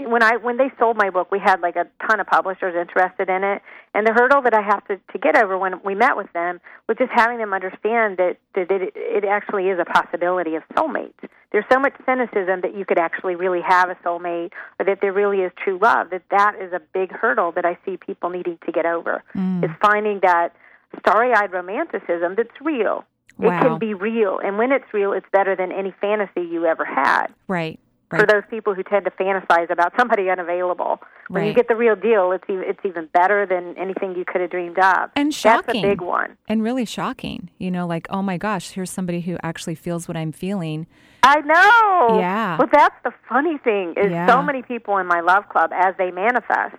When 0.06 0.22
I 0.22 0.36
when 0.38 0.58
they 0.58 0.72
sold 0.78 0.96
my 0.98 1.10
book, 1.10 1.32
we 1.32 1.40
had 1.40 1.62
like 1.62 1.76
a 1.76 1.88
ton 2.08 2.20
of 2.20 2.28
publishers 2.28 2.76
interested 2.76 3.30
in 3.30 3.44
it, 3.44 3.62
and 3.94 4.06
the 4.06 4.14
hurdle 4.14 4.42
that 4.44 4.54
I 4.54 4.62
have 4.62 4.86
to 4.88 4.98
to 5.12 5.18
get 5.18 5.36
over 5.36 5.58
when 5.58 5.82
we 5.84 5.96
met 5.96 6.16
with 6.16 6.32
them 6.34 6.60
was 6.88 6.98
just 6.98 7.12
having 7.12 7.40
them 7.40 7.54
understand 7.54 8.18
that 8.18 8.38
that 8.54 8.70
it, 8.70 8.94
it 8.96 9.26
actually 9.26 9.70
is 9.70 9.80
a 9.80 9.86
possibility 9.86 10.56
of 10.56 10.64
soulmates. 10.76 11.28
There's 11.52 11.66
so 11.72 11.80
much 11.80 11.94
cynicism 12.06 12.62
that 12.62 12.76
you 12.76 12.86
could 12.86 13.00
actually 13.00 13.36
really 13.36 13.62
have 13.62 13.90
a 13.90 13.96
soulmate, 13.96 14.52
or 14.80 14.86
that 14.86 15.00
there 15.02 15.14
really 15.14 15.40
is 15.40 15.52
true 15.64 15.80
love. 15.82 16.12
That 16.12 16.24
that 16.30 16.56
is 16.62 16.74
a 16.74 16.82
big 16.94 17.12
hurdle 17.12 17.52
that 17.54 17.66
I 17.66 17.78
see 17.86 17.98
people 17.98 18.30
needing 18.30 18.60
to 18.66 18.72
get 18.72 18.86
over. 18.86 19.24
Mm. 19.36 19.64
Is 19.64 19.72
finding 19.82 20.20
that 20.22 20.56
starry-eyed 21.00 21.52
romanticism 21.52 22.36
that's 22.36 22.62
real. 22.62 23.04
It 23.40 23.50
can 23.50 23.78
be 23.78 23.94
real, 23.94 24.40
and 24.40 24.58
when 24.58 24.72
it's 24.72 24.92
real, 24.94 25.14
it's 25.14 25.28
better 25.32 25.56
than 25.56 25.72
any 25.72 25.94
fantasy 26.02 26.42
you 26.42 26.66
ever 26.66 26.86
had 26.86 27.28
Right. 27.48 27.80
For 28.10 28.26
those 28.26 28.44
people 28.50 28.74
who 28.74 28.84
tend 28.84 29.06
to 29.06 29.12
fantasize 29.12 29.70
about 29.70 29.92
somebody 29.98 30.30
unavailable. 30.30 31.00
When 31.30 31.46
you 31.46 31.54
get 31.54 31.68
the 31.68 31.76
real 31.76 31.96
deal, 31.96 32.32
it's 32.32 32.44
even, 32.50 32.64
it's 32.66 32.80
even 32.86 33.08
better 33.14 33.46
than 33.46 33.78
anything 33.78 34.16
you 34.16 34.24
could 34.26 34.40
have 34.40 34.50
dreamed 34.50 34.80
of. 34.80 35.10
And 35.16 35.34
shocking. 35.34 35.66
That's 35.66 35.78
a 35.80 35.82
big 35.82 36.02
one. 36.02 36.38
And 36.48 36.64
really 36.64 36.86
shocking. 36.86 37.50
You 37.58 37.70
know, 37.70 37.86
like, 37.86 38.08
oh 38.10 38.22
my 38.22 38.38
gosh, 38.38 38.72
here's 38.72 38.92
somebody 38.92 39.22
who 39.22 39.38
actually 39.44 39.76
feels 39.76 40.08
what 40.08 40.16
I'm 40.16 40.32
feeling. 40.32 40.88
I 41.24 41.42
know. 41.42 42.20
Yeah. 42.20 42.58
Well, 42.58 42.70
that's 42.72 42.96
the 43.04 43.12
funny 43.28 43.58
thing 43.58 43.96
is 43.98 44.12
Yeah. 44.12 44.28
so 44.28 44.42
many 44.42 44.62
people 44.62 44.98
in 44.98 45.08
my 45.08 45.20
love 45.20 45.50
club, 45.50 45.72
as 45.74 45.94
they 45.98 46.12
manifest, 46.12 46.78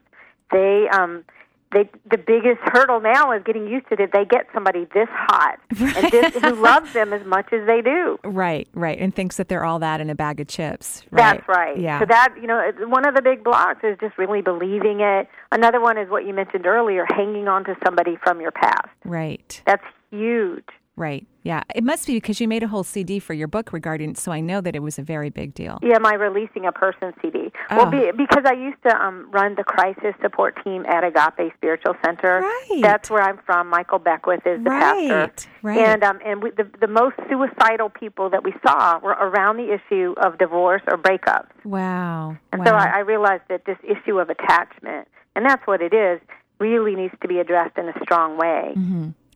they 0.50 0.88
um 0.90 1.24
they 1.72 1.90
the 2.10 2.16
biggest 2.18 2.60
hurdle 2.72 3.00
now 3.00 3.32
is 3.32 3.42
getting 3.44 3.66
used 3.66 3.88
to 3.88 4.02
it. 4.02 4.10
They 4.12 4.24
get 4.24 4.46
somebody 4.54 4.86
this 4.94 5.08
hot 5.10 5.58
and 5.70 6.10
this 6.12 6.34
who 6.34 6.54
loves 6.62 6.92
them 6.92 7.12
as 7.12 7.24
much 7.26 7.52
as 7.52 7.66
they 7.66 7.82
do. 7.82 8.18
Right, 8.24 8.68
right. 8.74 8.98
And 8.98 9.14
thinks 9.14 9.36
that 9.36 9.48
they're 9.48 9.64
all 9.64 9.78
that 9.80 10.00
in 10.00 10.08
a 10.10 10.14
bag 10.14 10.40
of 10.40 10.48
chips. 10.48 11.02
That's 11.12 11.46
right. 11.48 11.78
Yeah. 11.78 12.00
So 12.00 12.06
that 12.06 12.34
you 12.40 12.46
know, 12.46 12.60
it's- 12.66 12.88
one 12.88 13.06
of 13.06 13.14
the 13.14 13.22
big 13.22 13.44
blocks 13.44 13.80
is 13.84 13.98
just 14.00 14.16
really 14.16 14.40
believing 14.42 15.00
it. 15.00 15.28
Another 15.52 15.80
one 15.80 15.98
is 15.98 16.08
what 16.08 16.26
you 16.26 16.32
mentioned 16.34 16.66
earlier, 16.66 17.04
hanging 17.14 17.48
on 17.48 17.64
to 17.64 17.74
somebody 17.84 18.16
from 18.22 18.40
your 18.40 18.50
past. 18.52 18.88
right. 19.04 19.62
That's 19.66 19.84
huge. 20.10 20.64
Right. 20.98 21.24
Yeah. 21.44 21.62
It 21.74 21.84
must 21.84 22.08
be 22.08 22.14
because 22.14 22.40
you 22.40 22.48
made 22.48 22.64
a 22.64 22.68
whole 22.68 22.82
CD 22.82 23.20
for 23.20 23.32
your 23.32 23.46
book 23.46 23.72
regarding 23.72 24.16
so 24.16 24.32
I 24.32 24.40
know 24.40 24.60
that 24.60 24.74
it 24.74 24.80
was 24.80 24.98
a 24.98 25.02
very 25.02 25.30
big 25.30 25.54
deal. 25.54 25.78
Yeah, 25.80 25.98
my 25.98 26.12
releasing 26.14 26.66
a 26.66 26.72
person 26.72 27.14
CD. 27.22 27.52
Oh. 27.70 27.76
Well, 27.76 27.90
be, 27.90 28.10
because 28.16 28.44
I 28.44 28.54
used 28.54 28.82
to 28.82 28.94
um, 29.00 29.30
run 29.30 29.54
the 29.54 29.62
crisis 29.62 30.14
support 30.20 30.58
team 30.64 30.84
at 30.86 31.04
Agape 31.04 31.54
Spiritual 31.56 31.94
Center. 32.04 32.40
Right. 32.40 32.80
That's 32.82 33.08
where 33.10 33.22
I'm 33.22 33.38
from. 33.46 33.70
Michael 33.70 34.00
Beckwith 34.00 34.44
is 34.44 34.62
the 34.64 34.70
pastor. 34.70 35.14
Right, 35.14 35.48
right. 35.62 35.78
And 35.78 36.02
um, 36.02 36.18
and 36.24 36.42
we, 36.42 36.50
the 36.50 36.68
the 36.80 36.88
most 36.88 37.14
suicidal 37.30 37.90
people 37.90 38.28
that 38.30 38.42
we 38.42 38.52
saw 38.66 38.98
were 38.98 39.12
around 39.12 39.58
the 39.58 39.72
issue 39.72 40.14
of 40.18 40.36
divorce 40.38 40.82
or 40.90 40.98
breakups. 40.98 41.54
Wow. 41.64 42.36
And 42.52 42.64
wow. 42.64 42.66
so 42.66 42.74
I, 42.74 42.96
I 42.96 42.98
realized 42.98 43.44
that 43.48 43.64
this 43.64 43.78
issue 43.84 44.18
of 44.18 44.30
attachment, 44.30 45.06
and 45.36 45.46
that's 45.46 45.64
what 45.66 45.80
it 45.80 45.94
is, 45.94 46.20
really 46.58 46.96
needs 46.96 47.14
to 47.22 47.28
be 47.28 47.38
addressed 47.38 47.78
in 47.78 47.88
a 47.88 47.94
strong 48.02 48.36
way. 48.36 48.72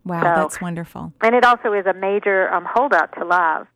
Wow, 0.04 0.20
so- 0.20 0.42
that's 0.42 0.60
wonderful. 0.60 1.12
And 1.20 1.34
it 1.34 1.44
also 1.44 1.72
is 1.72 1.86
a 1.86 1.94
major 1.94 2.52
um, 2.52 2.66
holdup 2.68 3.14
to 3.16 3.24
love. 3.24 3.66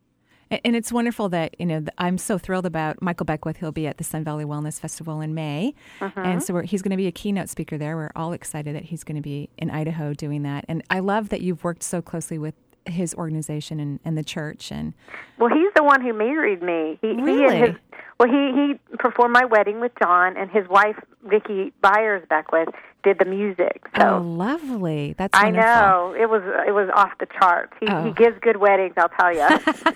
And 0.49 0.77
it's 0.77 0.93
wonderful 0.93 1.27
that, 1.29 1.59
you 1.59 1.65
know, 1.65 1.83
I'm 1.97 2.17
so 2.17 2.37
thrilled 2.37 2.65
about 2.65 3.01
Michael 3.01 3.25
Beckwith. 3.25 3.57
He'll 3.57 3.73
be 3.73 3.85
at 3.85 3.97
the 3.97 4.05
Sun 4.05 4.23
Valley 4.23 4.45
Wellness 4.45 4.79
Festival 4.79 5.19
in 5.19 5.33
May. 5.33 5.73
Mm-hmm. 5.99 6.19
And 6.19 6.41
so 6.41 6.53
we're, 6.53 6.61
he's 6.63 6.81
going 6.81 6.91
to 6.91 6.97
be 6.97 7.07
a 7.07 7.11
keynote 7.11 7.49
speaker 7.49 7.77
there. 7.77 7.97
We're 7.97 8.11
all 8.15 8.31
excited 8.31 8.73
that 8.73 8.85
he's 8.85 9.03
going 9.03 9.17
to 9.17 9.21
be 9.21 9.49
in 9.57 9.69
Idaho 9.69 10.13
doing 10.13 10.43
that. 10.43 10.63
And 10.69 10.83
I 10.89 10.99
love 10.99 11.29
that 11.29 11.41
you've 11.41 11.65
worked 11.65 11.83
so 11.83 12.01
closely 12.01 12.37
with 12.37 12.53
his 12.85 13.13
organization 13.15 13.81
and, 13.81 13.99
and 14.05 14.17
the 14.17 14.23
church. 14.23 14.71
And 14.71 14.93
Well, 15.37 15.49
he's 15.49 15.73
the 15.75 15.83
one 15.83 16.01
who 16.01 16.13
married 16.13 16.61
me. 16.63 16.97
He, 17.01 17.09
he 17.09 17.21
Really? 17.21 17.55
and 17.57 17.65
his 17.67 17.75
well, 18.19 18.29
he 18.29 18.51
he 18.55 18.95
performed 18.97 19.33
my 19.33 19.45
wedding 19.45 19.79
with 19.79 19.91
John, 20.01 20.37
and 20.37 20.49
his 20.49 20.67
wife 20.69 20.95
Rickie 21.21 21.71
Byars 21.83 22.27
Beckwith 22.27 22.69
did 23.03 23.19
the 23.19 23.25
music. 23.25 23.83
So 23.97 24.17
oh, 24.17 24.21
lovely. 24.21 25.13
That's 25.17 25.37
I 25.37 25.45
wonderful. 25.45 25.69
know 25.71 26.15
it 26.19 26.29
was 26.29 26.41
it 26.67 26.71
was 26.71 26.89
off 26.95 27.11
the 27.19 27.27
charts. 27.39 27.73
He 27.79 27.87
Oh. 27.89 28.03
he 28.05 28.11
gives 28.11 28.37
good 28.41 28.57
weddings, 28.57 28.93
I'll 28.97 29.09
tell 29.09 29.33
you. 29.33 29.47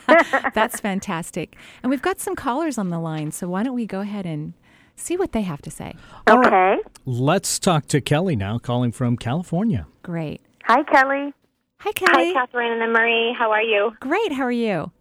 That's 0.53 0.79
fantastic. 0.79 1.55
And 1.83 1.89
we've 1.89 2.01
got 2.01 2.19
some 2.19 2.35
callers 2.35 2.77
on 2.77 2.89
the 2.89 2.99
line. 2.99 3.31
So 3.31 3.47
why 3.49 3.63
don't 3.63 3.75
we 3.75 3.85
go 3.85 4.01
ahead 4.01 4.25
and 4.25 4.53
see 4.95 5.17
what 5.17 5.31
they 5.31 5.41
have 5.41 5.61
to 5.63 5.71
say? 5.71 5.95
okay. 6.29 6.77
Let's 7.05 7.59
talk 7.59 7.87
to 7.87 7.99
Kelly 8.01 8.35
now, 8.35 8.59
calling 8.59 8.91
from 8.91 9.17
California. 9.17 9.87
Great. 10.03 10.41
Hi, 10.65 10.83
Kelly. 10.83 11.33
Hi, 11.79 11.91
Kelly. 11.93 12.27
Hi, 12.27 12.33
Catherine 12.33 12.79
and 12.81 12.93
Marie. 12.93 13.35
How 13.37 13.51
are 13.51 13.63
you? 13.63 13.91
Great. 13.99 14.31
How 14.33 14.43
are 14.43 14.51
you? 14.51 14.91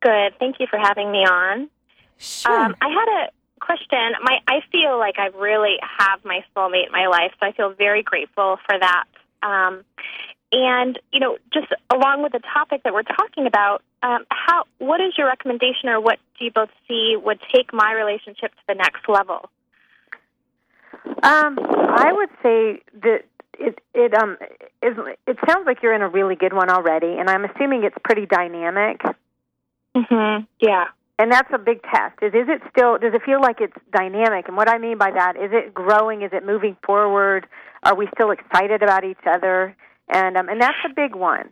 Good. 0.00 0.32
Thank 0.38 0.56
you 0.58 0.66
for 0.70 0.78
having 0.78 1.12
me 1.12 1.18
on. 1.18 1.68
Sure. 2.16 2.58
Um, 2.58 2.74
I 2.80 2.88
had 2.88 3.08
a 3.26 3.28
question. 3.64 4.12
My, 4.22 4.38
I 4.46 4.60
feel 4.70 4.98
like 4.98 5.18
I 5.18 5.28
really 5.36 5.76
have 5.98 6.24
my 6.24 6.44
soulmate 6.54 6.86
in 6.86 6.92
my 6.92 7.06
life, 7.06 7.32
so 7.40 7.46
I 7.46 7.52
feel 7.52 7.72
very 7.72 8.02
grateful 8.02 8.58
for 8.66 8.78
that. 8.78 9.04
Um, 9.42 9.84
and 10.52 10.98
you 11.12 11.20
know, 11.20 11.38
just 11.52 11.66
along 11.92 12.22
with 12.22 12.32
the 12.32 12.40
topic 12.52 12.82
that 12.84 12.92
we're 12.92 13.02
talking 13.02 13.46
about, 13.46 13.82
um, 14.02 14.24
how 14.30 14.64
what 14.78 15.00
is 15.00 15.14
your 15.18 15.26
recommendation, 15.26 15.88
or 15.88 16.00
what 16.00 16.18
do 16.38 16.44
you 16.44 16.50
both 16.50 16.70
see 16.86 17.16
would 17.16 17.40
take 17.54 17.72
my 17.72 17.92
relationship 17.92 18.52
to 18.52 18.62
the 18.68 18.74
next 18.74 19.08
level? 19.08 19.50
Um, 21.22 21.58
I 21.60 22.12
would 22.12 22.30
say 22.42 22.82
that 23.02 23.24
it 23.58 23.80
it 23.94 24.14
um 24.14 24.36
is 24.82 24.96
it 25.26 25.38
sounds 25.48 25.66
like 25.66 25.82
you're 25.82 25.94
in 25.94 26.02
a 26.02 26.08
really 26.08 26.36
good 26.36 26.52
one 26.52 26.70
already, 26.70 27.18
and 27.18 27.28
I'm 27.28 27.44
assuming 27.44 27.84
it's 27.84 27.96
pretty 28.04 28.26
dynamic. 28.26 29.02
Mhm. 29.96 30.46
Yeah. 30.60 30.86
And 31.18 31.30
that's 31.30 31.48
a 31.54 31.58
big 31.58 31.80
test. 31.82 32.18
Is 32.22 32.34
is 32.34 32.48
it 32.48 32.60
still 32.70 32.98
does 32.98 33.14
it 33.14 33.22
feel 33.24 33.40
like 33.40 33.60
it's 33.60 33.76
dynamic? 33.92 34.48
And 34.48 34.56
what 34.56 34.68
I 34.68 34.78
mean 34.78 34.98
by 34.98 35.12
that 35.12 35.36
is 35.36 35.50
it 35.52 35.72
growing? 35.72 36.22
Is 36.22 36.30
it 36.32 36.44
moving 36.44 36.76
forward? 36.84 37.46
Are 37.84 37.94
we 37.94 38.08
still 38.14 38.32
excited 38.32 38.82
about 38.82 39.04
each 39.04 39.24
other? 39.24 39.76
And 40.08 40.36
um, 40.36 40.48
and 40.48 40.60
that's 40.60 40.76
a 40.84 40.92
big 40.92 41.14
one. 41.14 41.50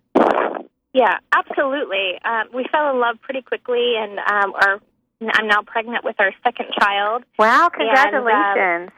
Yeah, 0.92 1.18
absolutely. 1.33 2.18
Um, 2.25 2.48
we 2.53 2.66
fell 2.70 2.90
in 2.90 3.01
love 3.01 3.16
pretty 3.22 3.42
quickly, 3.42 3.94
and 3.96 4.18
um, 4.18 4.53
are, 4.55 4.81
I'm 5.33 5.46
now 5.46 5.62
pregnant 5.62 6.05
with 6.05 6.16
our 6.18 6.33
second 6.44 6.66
child. 6.79 7.25
Wow, 7.38 7.66
um, 7.66 7.70
congratulations. 7.70 8.90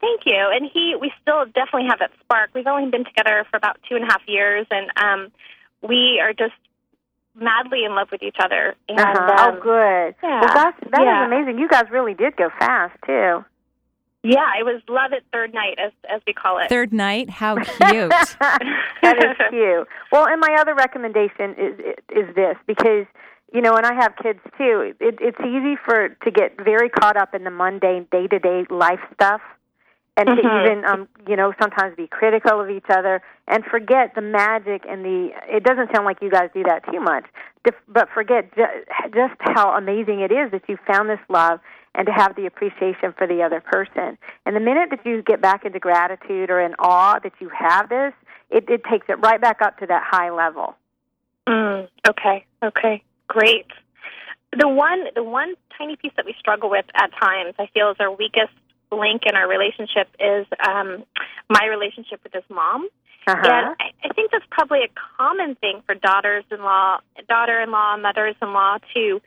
Thank 0.00 0.22
you. 0.26 0.50
And 0.52 0.68
he, 0.72 0.94
we 1.00 1.12
still 1.22 1.44
definitely 1.46 1.86
have 1.90 1.98
that 1.98 2.10
spark. 2.20 2.50
We've 2.54 2.66
only 2.66 2.90
been 2.90 3.04
together 3.04 3.44
for 3.50 3.56
about 3.56 3.78
two 3.88 3.96
and 3.96 4.04
a 4.04 4.06
half 4.06 4.22
years, 4.26 4.66
and 4.70 4.90
um, 4.96 5.32
we 5.82 6.20
are 6.22 6.32
just 6.32 6.54
madly 7.40 7.84
in 7.84 7.94
love 7.94 8.08
with 8.12 8.22
each 8.22 8.36
other. 8.42 8.74
And 8.88 8.98
uh-huh. 8.98 9.48
um, 9.48 9.58
oh, 9.58 9.60
good. 9.62 10.14
yeah. 10.22 10.40
Well, 10.40 10.54
that's 10.54 10.80
that 10.90 11.00
is 11.02 11.06
Yeah. 11.06 11.26
amazing. 11.26 11.58
You 11.58 11.68
guys 11.68 11.84
really 11.90 12.14
did 12.14 12.36
go 12.36 12.50
fast 12.58 12.96
too. 13.06 13.44
yeah, 14.24 14.58
it 14.58 14.64
was 14.64 14.82
love 14.88 15.12
at 15.12 15.22
third 15.32 15.54
night, 15.54 15.78
as 15.78 15.92
as 16.10 16.20
we 16.26 16.32
call 16.32 16.58
it. 16.58 16.68
Third 16.68 16.92
night, 16.92 17.30
how 17.30 17.54
cute. 17.64 18.10
that 18.40 19.16
is 19.18 19.36
cute. 19.50 19.86
Well, 20.12 20.26
and 20.26 20.40
my 20.40 20.56
other 20.60 20.74
recommendation 20.74 21.54
is 21.56 21.78
is 22.10 22.34
this 22.34 22.56
because 22.66 23.06
you 23.52 23.62
know, 23.62 23.76
and 23.76 23.86
I 23.86 23.94
have 23.94 24.12
kids 24.22 24.40
too. 24.58 24.92
It, 25.00 25.18
it's 25.20 25.40
easy 25.40 25.76
for 25.82 26.10
to 26.10 26.30
get 26.30 26.56
very 26.62 26.90
caught 26.90 27.16
up 27.16 27.34
in 27.34 27.44
the 27.44 27.50
mundane 27.50 28.06
day 28.12 28.26
to 28.26 28.38
day 28.38 28.64
life 28.68 29.00
stuff, 29.14 29.40
and 30.18 30.26
to 30.26 30.34
Mhm. 30.34 30.60
even 30.60 30.84
um, 30.84 31.08
you 31.28 31.36
know 31.36 31.54
sometimes 31.60 31.94
be 31.96 32.08
critical 32.08 32.60
of 32.60 32.68
each 32.68 32.90
other 32.90 33.22
and 33.46 33.64
forget 33.64 34.14
the 34.14 34.20
magic 34.20 34.84
and 34.88 35.04
the. 35.04 35.32
It 35.48 35.62
doesn't 35.62 35.94
sound 35.94 36.04
like 36.04 36.20
you 36.20 36.28
guys 36.28 36.50
do 36.52 36.64
that 36.64 36.84
too 36.90 37.00
much, 37.00 37.24
but 37.86 38.10
forget 38.10 38.52
just 39.14 39.34
how 39.38 39.74
amazing 39.76 40.20
it 40.20 40.32
is 40.32 40.50
that 40.50 40.68
you 40.68 40.76
found 40.86 41.08
this 41.08 41.20
love 41.28 41.60
and 41.94 42.06
to 42.06 42.12
have 42.12 42.34
the 42.36 42.46
appreciation 42.46 43.12
for 43.16 43.26
the 43.26 43.42
other 43.42 43.60
person. 43.60 44.18
And 44.44 44.54
the 44.56 44.60
minute 44.60 44.90
that 44.90 45.06
you 45.06 45.22
get 45.22 45.40
back 45.40 45.64
into 45.64 45.78
gratitude 45.78 46.50
or 46.50 46.60
in 46.60 46.74
awe 46.78 47.18
that 47.22 47.32
you 47.40 47.48
have 47.48 47.88
this, 47.88 48.12
it, 48.50 48.68
it 48.68 48.84
takes 48.84 49.06
it 49.08 49.18
right 49.20 49.40
back 49.40 49.62
up 49.62 49.78
to 49.78 49.86
that 49.86 50.02
high 50.04 50.30
level. 50.30 50.76
Mm, 51.48 51.88
okay. 52.06 52.44
Okay. 52.62 53.02
Great. 53.28 53.66
The 54.56 54.68
one, 54.68 55.06
the 55.14 55.22
one 55.24 55.54
tiny 55.76 55.96
piece 55.96 56.12
that 56.16 56.26
we 56.26 56.34
struggle 56.38 56.70
with 56.70 56.86
at 56.94 57.10
times, 57.20 57.54
I 57.58 57.66
feel, 57.74 57.90
is 57.90 57.96
our 58.00 58.10
weakest 58.12 58.52
link 58.90 59.22
in 59.26 59.34
our 59.36 59.48
relationship 59.48 60.08
is 60.18 60.46
um, 60.66 61.04
my 61.48 61.66
relationship 61.66 62.20
with 62.22 62.32
his 62.32 62.44
mom. 62.48 62.88
Uh-huh. 63.26 63.42
And 63.44 63.76
I, 63.78 63.92
I 64.04 64.14
think 64.14 64.30
that's 64.30 64.44
probably 64.50 64.84
a 64.84 64.88
common 65.18 65.54
thing 65.56 65.82
for 65.86 65.94
daughters-in-law, 65.94 66.98
daughter-in-law, 67.28 67.96
mothers-in-law 67.98 68.78
to 68.94 69.20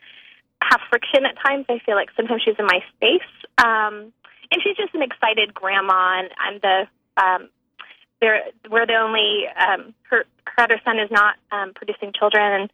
have 0.62 0.80
friction 0.90 1.24
at 1.24 1.36
times. 1.46 1.66
I 1.68 1.78
feel 1.84 1.94
like 1.94 2.08
sometimes 2.16 2.42
she's 2.44 2.56
in 2.58 2.66
my 2.66 2.80
space, 2.96 3.30
um, 3.58 4.12
and 4.50 4.62
she's 4.62 4.76
just 4.76 4.94
an 4.94 5.02
excited 5.02 5.54
grandma, 5.54 6.20
and 6.20 6.30
I'm 6.38 6.58
the 6.60 6.86
um, 7.22 7.48
they're, 8.20 8.42
we're 8.70 8.86
the 8.86 8.94
only 8.96 9.44
um, 9.54 9.94
her 10.10 10.24
her 10.46 10.64
other 10.64 10.80
son 10.84 10.98
is 10.98 11.10
not 11.10 11.34
um, 11.50 11.72
producing 11.74 12.12
children, 12.12 12.62
and 12.62 12.72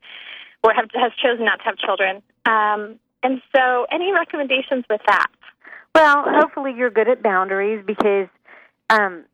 or 0.62 0.72
have, 0.74 0.88
has 0.94 1.12
chosen 1.22 1.44
not 1.44 1.58
to 1.58 1.64
have 1.64 1.76
children. 1.76 2.22
Um, 2.44 2.98
and 3.22 3.42
so, 3.54 3.86
any 3.90 4.12
recommendations 4.12 4.84
with 4.88 5.00
that? 5.06 5.28
Well, 5.98 6.22
hopefully 6.26 6.74
you're 6.76 6.90
good 6.90 7.08
at 7.08 7.22
boundaries 7.24 7.82
because 7.84 8.28
um 8.90 9.24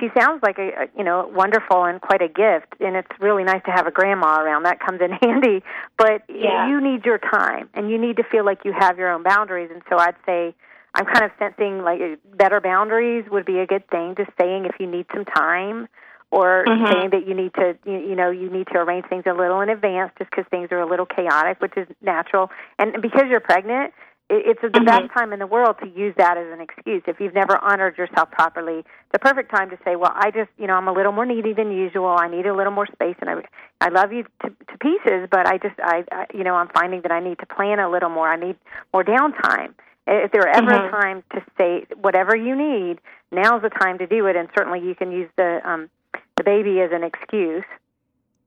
she 0.00 0.08
sounds 0.18 0.42
like 0.42 0.58
a, 0.58 0.88
you 0.96 1.04
know 1.04 1.30
wonderful 1.32 1.84
and 1.84 2.00
quite 2.00 2.22
a 2.22 2.28
gift 2.28 2.74
and 2.80 2.96
it's 2.96 3.10
really 3.20 3.44
nice 3.44 3.62
to 3.66 3.70
have 3.70 3.86
a 3.86 3.90
grandma 3.90 4.40
around 4.40 4.64
that 4.64 4.80
comes 4.80 5.00
in 5.02 5.12
handy 5.22 5.62
but 5.98 6.22
Yeah. 6.28 6.68
you 6.68 6.80
need 6.80 7.04
your 7.04 7.18
time 7.18 7.68
and 7.74 7.90
you 7.90 7.98
need 7.98 8.16
to 8.16 8.24
feel 8.24 8.44
like 8.44 8.64
you 8.64 8.72
have 8.76 8.98
your 8.98 9.10
own 9.12 9.22
boundaries 9.22 9.70
and 9.72 9.82
so 9.88 9.98
I'd 9.98 10.16
say 10.26 10.54
I'm 10.94 11.04
kind 11.04 11.24
of 11.24 11.30
sensing 11.38 11.82
like 11.82 12.00
better 12.36 12.60
boundaries 12.60 13.24
would 13.30 13.44
be 13.44 13.58
a 13.58 13.66
good 13.66 13.86
thing 13.88 14.14
just 14.16 14.30
saying 14.40 14.64
if 14.64 14.76
you 14.80 14.86
need 14.86 15.06
some 15.12 15.24
time 15.26 15.88
or 16.30 16.64
Mhm. 16.66 16.88
saying 16.90 17.10
that 17.10 17.28
you 17.28 17.34
need 17.34 17.52
to 17.54 17.76
you, 17.84 17.98
you 17.98 18.16
know 18.16 18.30
you 18.30 18.48
need 18.50 18.66
to 18.68 18.78
arrange 18.78 19.04
things 19.06 19.24
a 19.26 19.32
little 19.34 19.60
in 19.60 19.68
advance 19.68 20.10
just 20.18 20.30
because 20.30 20.46
things 20.50 20.72
are 20.72 20.80
a 20.80 20.86
little 20.86 21.06
chaotic 21.06 21.60
which 21.60 21.76
is 21.76 21.86
natural 22.00 22.50
and 22.80 23.00
because 23.02 23.26
you're 23.28 23.40
pregnant 23.40 23.92
it's 24.30 24.60
the 24.62 24.68
Mhm. 24.68 24.86
best 24.86 25.12
time 25.12 25.32
in 25.32 25.38
the 25.38 25.46
world 25.46 25.76
to 25.80 25.88
use 25.88 26.14
that 26.16 26.36
as 26.38 26.46
an 26.52 26.60
excuse 26.60 27.02
if 27.06 27.20
you've 27.20 27.34
never 27.34 27.58
honored 27.58 27.98
yourself 27.98 28.30
properly 28.30 28.84
the 29.12 29.18
perfect 29.18 29.50
time 29.54 29.68
to 29.70 29.76
say 29.84 29.96
well 29.96 30.12
i 30.14 30.30
just 30.30 30.50
you 30.58 30.66
know 30.66 30.74
i'm 30.74 30.88
a 30.88 30.92
little 30.92 31.12
more 31.12 31.26
needy 31.26 31.52
than 31.52 31.70
usual 31.70 32.08
i 32.18 32.26
need 32.26 32.46
a 32.46 32.54
little 32.54 32.72
more 32.72 32.86
space 32.86 33.16
and 33.20 33.28
i 33.28 33.34
i 33.82 33.88
love 33.90 34.12
you 34.12 34.24
to, 34.42 34.48
to 34.70 34.78
pieces 34.78 35.28
but 35.30 35.46
i 35.46 35.58
just 35.58 35.78
I, 35.78 36.04
I 36.10 36.26
you 36.32 36.42
know 36.42 36.54
i'm 36.54 36.68
finding 36.68 37.02
that 37.02 37.12
i 37.12 37.20
need 37.20 37.38
to 37.40 37.46
plan 37.46 37.78
a 37.78 37.90
little 37.90 38.08
more 38.08 38.28
i 38.28 38.36
need 38.36 38.56
more 38.92 39.04
downtime 39.04 39.74
if 40.06 40.32
there 40.32 40.40
were 40.42 40.48
ever 40.48 40.70
Mhm. 40.70 40.88
a 40.88 40.90
time 40.90 41.22
to 41.34 41.42
say 41.58 41.84
whatever 42.00 42.34
you 42.34 42.56
need 42.56 43.00
now's 43.30 43.60
the 43.62 43.70
time 43.70 43.98
to 43.98 44.06
do 44.06 44.26
it 44.26 44.36
and 44.36 44.48
certainly 44.56 44.80
you 44.80 44.94
can 44.94 45.12
use 45.12 45.28
the 45.36 45.60
um 45.68 45.90
the 46.36 46.44
baby 46.44 46.80
as 46.80 46.90
an 46.92 47.04
excuse 47.04 47.64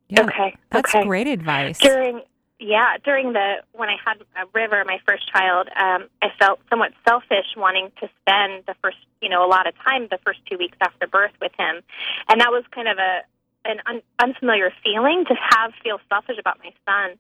Yeah, 0.09 0.21
okay, 0.23 0.55
That's 0.69 0.95
okay. 0.95 1.05
great 1.05 1.27
advice. 1.27 1.79
During 1.79 2.21
yeah, 2.59 2.97
during 3.03 3.33
the 3.33 3.57
when 3.73 3.89
I 3.89 3.97
had 4.03 4.21
uh, 4.35 4.45
River, 4.53 4.83
my 4.85 4.99
first 5.07 5.31
child, 5.31 5.67
um, 5.75 6.09
I 6.21 6.29
felt 6.39 6.59
somewhat 6.69 6.91
selfish 7.07 7.45
wanting 7.55 7.91
to 8.01 8.09
spend 8.21 8.63
the 8.65 8.75
first, 8.81 8.97
you 9.21 9.29
know, 9.29 9.45
a 9.45 9.49
lot 9.49 9.67
of 9.67 9.75
time 9.85 10.07
the 10.09 10.17
first 10.25 10.39
two 10.49 10.57
weeks 10.57 10.77
after 10.81 11.07
birth 11.07 11.33
with 11.39 11.51
him, 11.57 11.81
and 12.29 12.41
that 12.41 12.49
was 12.49 12.63
kind 12.71 12.87
of 12.87 12.97
a 12.97 13.21
an 13.65 13.77
un, 13.85 14.01
unfamiliar 14.19 14.71
feeling 14.83 15.25
to 15.27 15.35
have 15.35 15.73
feel 15.83 15.99
selfish 16.09 16.37
about 16.39 16.57
my 16.63 16.71
son. 16.85 17.17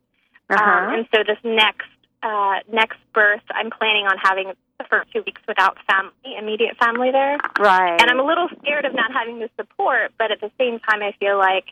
uh-huh. 0.49 0.63
Um, 0.63 0.93
and 0.95 1.07
so 1.13 1.23
this 1.23 1.37
next 1.43 1.89
uh, 2.23 2.59
next 2.71 2.97
birth, 3.13 3.43
I'm 3.51 3.69
planning 3.69 4.07
on 4.07 4.17
having 4.17 4.53
the 4.79 4.85
first 4.89 5.11
two 5.11 5.21
weeks 5.23 5.41
without 5.47 5.77
family, 5.89 6.35
immediate 6.37 6.77
family 6.77 7.11
there. 7.11 7.37
right 7.59 7.99
And 8.01 8.09
I'm 8.09 8.19
a 8.19 8.25
little 8.25 8.47
scared 8.59 8.85
of 8.85 8.93
not 8.95 9.11
having 9.13 9.39
the 9.39 9.49
support, 9.55 10.13
but 10.17 10.31
at 10.31 10.41
the 10.41 10.51
same 10.57 10.79
time, 10.79 11.01
I 11.03 11.13
feel 11.19 11.37
like 11.37 11.65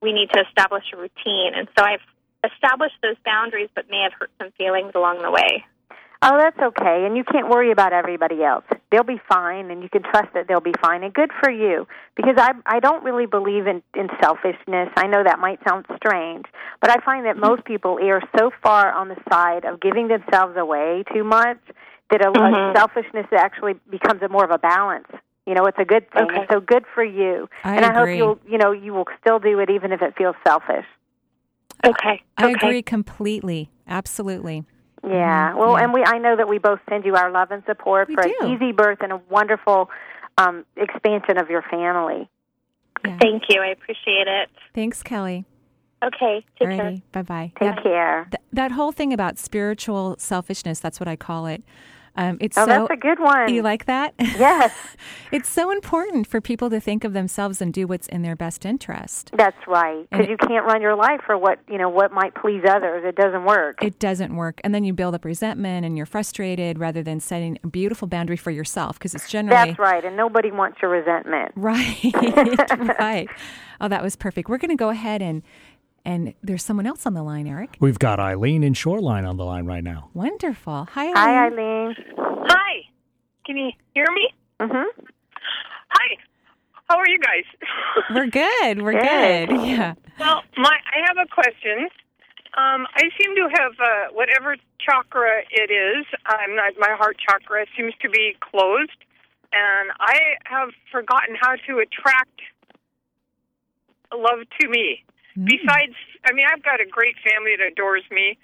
we 0.00 0.12
need 0.12 0.30
to 0.30 0.44
establish 0.46 0.84
a 0.92 0.96
routine. 0.96 1.54
And 1.54 1.68
so 1.78 1.84
I've 1.84 2.00
established 2.44 2.96
those 3.02 3.16
boundaries, 3.24 3.68
but 3.74 3.90
may 3.90 4.02
have 4.02 4.12
hurt 4.18 4.30
some 4.40 4.50
feelings 4.58 4.92
along 4.94 5.22
the 5.22 5.30
way. 5.30 5.64
Oh, 6.24 6.38
that's 6.38 6.58
okay. 6.58 7.04
And 7.04 7.16
you 7.16 7.24
can't 7.24 7.48
worry 7.48 7.72
about 7.72 7.92
everybody 7.92 8.44
else. 8.44 8.62
They'll 8.92 9.02
be 9.02 9.20
fine, 9.28 9.72
and 9.72 9.82
you 9.82 9.88
can 9.88 10.04
trust 10.04 10.28
that 10.34 10.46
they'll 10.46 10.60
be 10.60 10.74
fine. 10.80 11.02
And 11.02 11.12
good 11.12 11.30
for 11.42 11.50
you, 11.50 11.88
because 12.14 12.36
I 12.38 12.52
I 12.64 12.78
don't 12.78 13.02
really 13.02 13.26
believe 13.26 13.66
in 13.66 13.82
in 13.94 14.08
selfishness. 14.20 14.88
I 14.96 15.08
know 15.08 15.24
that 15.24 15.40
might 15.40 15.58
sound 15.68 15.84
strange, 15.96 16.46
but 16.80 16.90
I 16.90 17.04
find 17.04 17.26
that 17.26 17.36
most 17.36 17.64
people 17.64 17.98
err 18.00 18.22
so 18.38 18.52
far 18.62 18.92
on 18.92 19.08
the 19.08 19.16
side 19.32 19.64
of 19.64 19.80
giving 19.80 20.06
themselves 20.06 20.56
away 20.56 21.02
too 21.12 21.24
much 21.24 21.58
that 22.10 22.24
a, 22.24 22.28
a 22.28 22.32
Mhm. 22.32 22.76
selfishness 22.76 23.26
actually 23.32 23.74
becomes 23.90 24.22
a 24.22 24.28
more 24.28 24.44
of 24.44 24.52
a 24.52 24.58
balance. 24.58 25.08
You 25.46 25.54
know, 25.54 25.64
it's 25.64 25.78
a 25.78 25.84
good 25.84 26.08
thing. 26.12 26.22
Okay. 26.22 26.36
And 26.42 26.46
so 26.52 26.60
good 26.60 26.84
for 26.94 27.02
you. 27.02 27.48
I 27.64 27.74
and 27.74 27.84
I 27.84 27.92
hope 27.92 28.08
you'll 28.10 28.38
you 28.46 28.58
know 28.58 28.70
you 28.70 28.94
will 28.94 29.08
still 29.20 29.40
do 29.40 29.58
it 29.58 29.70
even 29.70 29.90
if 29.90 30.02
it 30.02 30.14
feels 30.16 30.36
selfish. 30.46 30.86
Okay. 31.84 32.22
I 32.38 32.44
okay. 32.44 32.52
agree 32.52 32.82
completely. 32.82 33.70
Absolutely. 33.88 34.64
Yeah. 35.04 35.52
Mhm. 35.52 35.56
Well, 35.56 35.72
Yeah. 35.76 35.84
and 35.84 35.92
we 35.92 36.04
I 36.04 36.18
know 36.18 36.36
that 36.36 36.48
we 36.48 36.58
both 36.58 36.80
send 36.88 37.04
you 37.04 37.14
our 37.16 37.30
love 37.30 37.50
and 37.50 37.62
support 37.66 38.08
We 38.08 38.14
for 38.14 38.22
do. 38.22 38.34
an 38.40 38.50
easy 38.52 38.72
birth 38.72 38.98
and 39.00 39.12
a 39.12 39.20
wonderful 39.28 39.90
um, 40.38 40.64
expansion 40.76 41.38
of 41.38 41.50
your 41.50 41.62
family. 41.62 42.28
Yeah. 43.04 43.18
Thank 43.20 43.44
you. 43.48 43.60
I 43.60 43.66
appreciate 43.68 44.28
it. 44.28 44.48
Thanks, 44.74 45.02
Kelly. 45.02 45.44
Okay. 46.04 46.44
Take 46.58 46.68
care. 46.78 46.94
Bye 47.12 47.22
bye. 47.22 47.52
Take 47.60 47.82
care. 47.82 48.26
Th- 48.30 48.42
that 48.52 48.72
whole 48.72 48.92
thing 48.92 49.12
about 49.12 49.38
spiritual 49.38 50.16
selfishness, 50.18 50.80
that's 50.80 50.98
what 51.00 51.08
I 51.08 51.16
call 51.16 51.46
it. 51.46 51.62
Um, 52.14 52.36
it's 52.40 52.58
Oh, 52.58 52.62
so. 52.64 52.66
that's 52.66 52.90
a 52.90 52.96
good 52.96 53.18
one. 53.20 53.52
you 53.52 53.62
like 53.62 53.86
that? 53.86 54.14
yes, 54.18 54.72
it's 55.32 55.48
so 55.48 55.70
important 55.70 56.26
for 56.26 56.40
people 56.40 56.68
to 56.70 56.78
think 56.80 57.04
of 57.04 57.14
themselves 57.14 57.62
and 57.62 57.72
do 57.72 57.86
what's 57.86 58.06
in 58.08 58.20
their 58.22 58.36
best 58.36 58.66
interest. 58.66 59.30
that's 59.34 59.56
right. 59.66 60.06
Because 60.10 60.28
you 60.28 60.36
can't 60.36 60.66
run 60.66 60.82
your 60.82 60.94
life 60.94 61.20
for 61.24 61.38
what 61.38 61.58
you 61.70 61.78
know 61.78 61.88
what 61.88 62.12
might 62.12 62.34
please 62.34 62.62
others. 62.68 63.02
It 63.06 63.16
doesn't 63.16 63.44
work. 63.44 63.82
It 63.82 63.98
doesn't 63.98 64.36
work. 64.36 64.60
And 64.62 64.74
then 64.74 64.84
you 64.84 64.92
build 64.92 65.14
up 65.14 65.24
resentment 65.24 65.86
and 65.86 65.96
you're 65.96 66.04
frustrated 66.06 66.78
rather 66.78 67.02
than 67.02 67.18
setting 67.20 67.58
a 67.64 67.66
beautiful 67.68 68.06
boundary 68.08 68.36
for 68.36 68.50
yourself 68.50 68.98
because 68.98 69.14
it's 69.14 69.28
generally. 69.30 69.68
that's 69.70 69.78
right. 69.78 70.04
And 70.04 70.16
nobody 70.16 70.50
wants 70.50 70.82
your 70.82 70.90
resentment. 70.90 71.52
Right, 71.56 72.12
right. 72.98 73.28
Oh, 73.80 73.88
that 73.88 74.00
was 74.00 74.14
perfect. 74.14 74.48
We're 74.48 74.58
going 74.58 74.68
to 74.70 74.76
go 74.76 74.90
ahead 74.90 75.20
and 75.22 75.42
and 76.04 76.34
there's 76.42 76.62
someone 76.64 76.86
else 76.86 77.06
on 77.06 77.14
the 77.14 77.22
line, 77.22 77.46
Eric. 77.46 77.76
We've 77.80 77.98
got 77.98 78.18
Eileen 78.20 78.62
in 78.62 78.74
Shoreline 78.74 79.24
on 79.24 79.36
the 79.36 79.44
line 79.44 79.66
right 79.66 79.84
now. 79.84 80.10
Wonderful. 80.14 80.88
Hi, 80.92 81.06
Eileen. 81.06 81.16
Hi, 81.16 81.46
Eileen. 81.46 81.94
Hi. 82.48 82.72
Can 83.46 83.56
you 83.56 83.70
hear 83.94 84.06
me? 84.14 84.28
Mhm. 84.60 84.84
Hi. 85.90 86.16
How 86.88 86.98
are 86.98 87.08
you 87.08 87.18
guys? 87.18 87.44
We're 88.14 88.26
good. 88.26 88.82
We're 88.82 88.92
Good. 89.00 89.48
good. 89.48 89.60
Yeah. 89.66 89.94
well, 90.18 90.42
my 90.56 90.76
I 90.94 90.98
have 91.06 91.16
a 91.18 91.26
question. 91.32 91.88
Um, 92.54 92.86
I 92.94 93.08
seem 93.18 93.34
to 93.36 93.48
have 93.58 93.72
uh, 93.80 94.12
whatever 94.12 94.56
chakra 94.78 95.40
it 95.50 95.70
is. 95.72 96.04
I'm 96.26 96.54
not. 96.54 96.74
My 96.78 96.94
heart 96.98 97.16
chakra 97.18 97.64
seems 97.76 97.94
to 98.02 98.10
be 98.10 98.36
closed, 98.40 98.90
and 99.52 99.90
I 100.00 100.18
have 100.44 100.68
forgotten 100.90 101.34
how 101.40 101.52
to 101.66 101.78
attract 101.78 102.40
love 104.14 104.40
to 104.60 104.68
me. 104.68 105.02
Mm. 105.38 105.46
Besides, 105.46 105.96
I 106.24 106.32
mean, 106.32 106.46
I've 106.50 106.62
got 106.62 106.80
a 106.80 106.86
great 106.86 107.16
family 107.24 107.56
that 107.56 107.72
adores 107.72 108.04
me, 108.10 108.38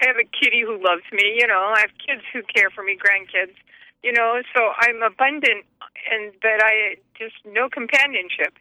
I 0.00 0.06
have 0.06 0.16
a 0.16 0.28
kitty 0.28 0.62
who 0.62 0.78
loves 0.78 1.02
me. 1.12 1.38
You 1.38 1.46
know, 1.46 1.72
I 1.74 1.80
have 1.80 1.90
kids 1.98 2.22
who 2.32 2.42
care 2.42 2.70
for 2.70 2.84
me, 2.84 2.96
grandkids. 2.96 3.54
You 4.02 4.12
know, 4.12 4.40
so 4.54 4.70
I'm 4.80 5.02
abundant, 5.02 5.66
and 6.10 6.32
but 6.40 6.62
I 6.62 6.96
just 7.18 7.34
no 7.44 7.68
companionship. 7.68 8.54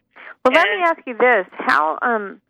Well, 0.43 0.53
let 0.53 0.65
me 0.65 0.81
ask 0.83 0.99
you 1.05 1.15
this: 1.15 1.45
How 1.51 1.99
um, 2.01 2.41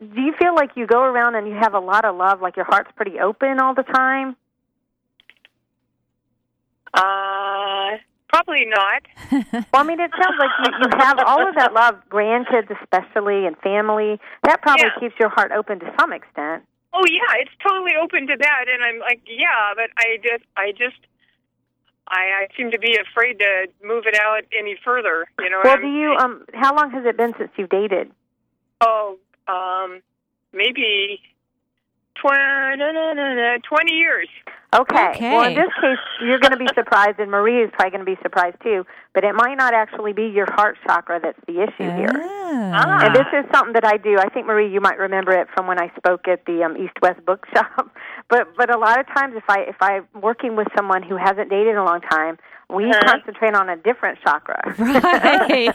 do 0.00 0.20
you 0.20 0.34
feel 0.38 0.54
like 0.54 0.70
you 0.76 0.86
go 0.86 1.00
around 1.00 1.36
and 1.36 1.48
you 1.48 1.54
have 1.54 1.72
a 1.72 1.80
lot 1.80 2.04
of 2.04 2.16
love, 2.16 2.42
like 2.42 2.56
your 2.56 2.66
heart's 2.66 2.90
pretty 2.96 3.18
open 3.18 3.60
all 3.60 3.74
the 3.74 3.82
time? 3.82 4.36
Uh, 6.92 7.96
probably 8.28 8.64
not. 8.66 9.02
Well, 9.72 9.82
I 9.82 9.86
mean, 9.86 10.00
it 10.00 10.10
sounds 10.12 10.36
like 10.38 10.50
you, 10.64 10.70
you 10.82 10.90
have 10.98 11.18
all 11.26 11.46
of 11.46 11.54
that 11.56 11.72
love, 11.72 11.96
grandkids 12.10 12.70
especially, 12.82 13.46
and 13.46 13.56
family. 13.58 14.18
That 14.44 14.62
probably 14.62 14.84
Yeah. 14.86 15.00
keeps 15.00 15.14
your 15.20 15.28
heart 15.28 15.52
open 15.52 15.80
to 15.80 15.92
some 16.00 16.12
extent. 16.12 16.64
Oh 16.94 17.04
yeah, 17.10 17.40
it's 17.40 17.50
totally 17.66 17.92
open 18.00 18.26
to 18.26 18.36
that, 18.38 18.64
and 18.72 18.82
I'm 18.82 18.98
like, 19.00 19.20
yeah, 19.26 19.74
but 19.76 19.90
I 19.98 20.16
just, 20.22 20.44
I 20.56 20.72
just, 20.72 20.98
I, 22.08 22.20
I 22.20 22.46
seem 22.56 22.70
to 22.70 22.78
be 22.78 22.96
afraid 22.96 23.38
to 23.40 23.66
move 23.84 24.04
it 24.06 24.18
out 24.18 24.42
any 24.58 24.76
further. 24.84 25.26
You 25.38 25.50
know. 25.50 25.60
Well, 25.62 25.76
do 25.76 25.86
you? 25.86 26.14
Um, 26.18 26.44
how 26.54 26.74
long 26.74 26.90
has 26.92 27.04
it 27.04 27.16
been 27.16 27.34
since 27.38 27.50
you've 27.56 27.68
dated? 27.68 28.10
Oh, 28.80 29.18
um, 29.46 30.00
maybe 30.52 31.20
twenty, 32.20 32.76
no, 32.78 32.92
no, 32.92 33.12
no, 33.14 33.34
no, 33.34 33.56
twenty 33.68 33.94
years. 33.94 34.28
Okay. 34.74 35.08
Okay. 35.16 35.30
Well, 35.32 35.48
in 35.48 35.54
this 35.54 35.72
case, 35.80 35.96
you're 36.20 36.38
going 36.40 36.52
to 36.52 36.58
be 36.58 36.68
surprised, 36.74 37.18
and 37.18 37.30
Marie 37.30 37.62
is 37.64 37.70
probably 37.72 37.90
going 37.90 38.04
to 38.04 38.10
be 38.16 38.18
surprised 38.22 38.56
too. 38.62 38.84
But 39.14 39.24
it 39.24 39.34
might 39.34 39.54
not 39.56 39.72
actually 39.72 40.12
be 40.12 40.24
your 40.26 40.46
heart 40.52 40.76
chakra 40.86 41.20
that's 41.22 41.38
the 41.46 41.62
issue 41.62 41.88
here. 41.90 42.12
Ah. 42.12 43.06
And 43.06 43.14
this 43.14 43.26
is 43.32 43.46
something 43.52 43.72
that 43.72 43.86
I 43.86 43.96
do. 43.96 44.18
I 44.18 44.28
think 44.28 44.46
Marie, 44.46 44.70
you 44.70 44.80
might 44.82 44.98
remember 44.98 45.32
it 45.32 45.48
from 45.54 45.66
when 45.66 45.80
I 45.80 45.90
spoke 45.96 46.28
at 46.28 46.44
the 46.44 46.62
um, 46.64 46.76
East 46.76 46.94
West 47.02 47.24
Bookshop. 47.24 47.90
But 48.30 48.48
but 48.58 48.68
a 48.68 48.76
lot 48.78 49.00
of 49.00 49.06
times, 49.06 49.32
if 49.38 49.44
I 49.48 49.60
if 49.60 49.76
I'm 49.80 50.06
working 50.20 50.54
with 50.54 50.68
someone 50.76 51.02
who 51.02 51.16
hasn't 51.16 51.48
dated 51.48 51.68
in 51.68 51.76
a 51.78 51.84
long 51.84 52.02
time, 52.02 52.36
we 52.68 52.84
Uh-huh. 52.84 53.00
concentrate 53.12 53.54
on 53.54 53.70
a 53.70 53.76
different 53.76 54.18
chakra. 54.22 54.60
Right. 54.78 55.74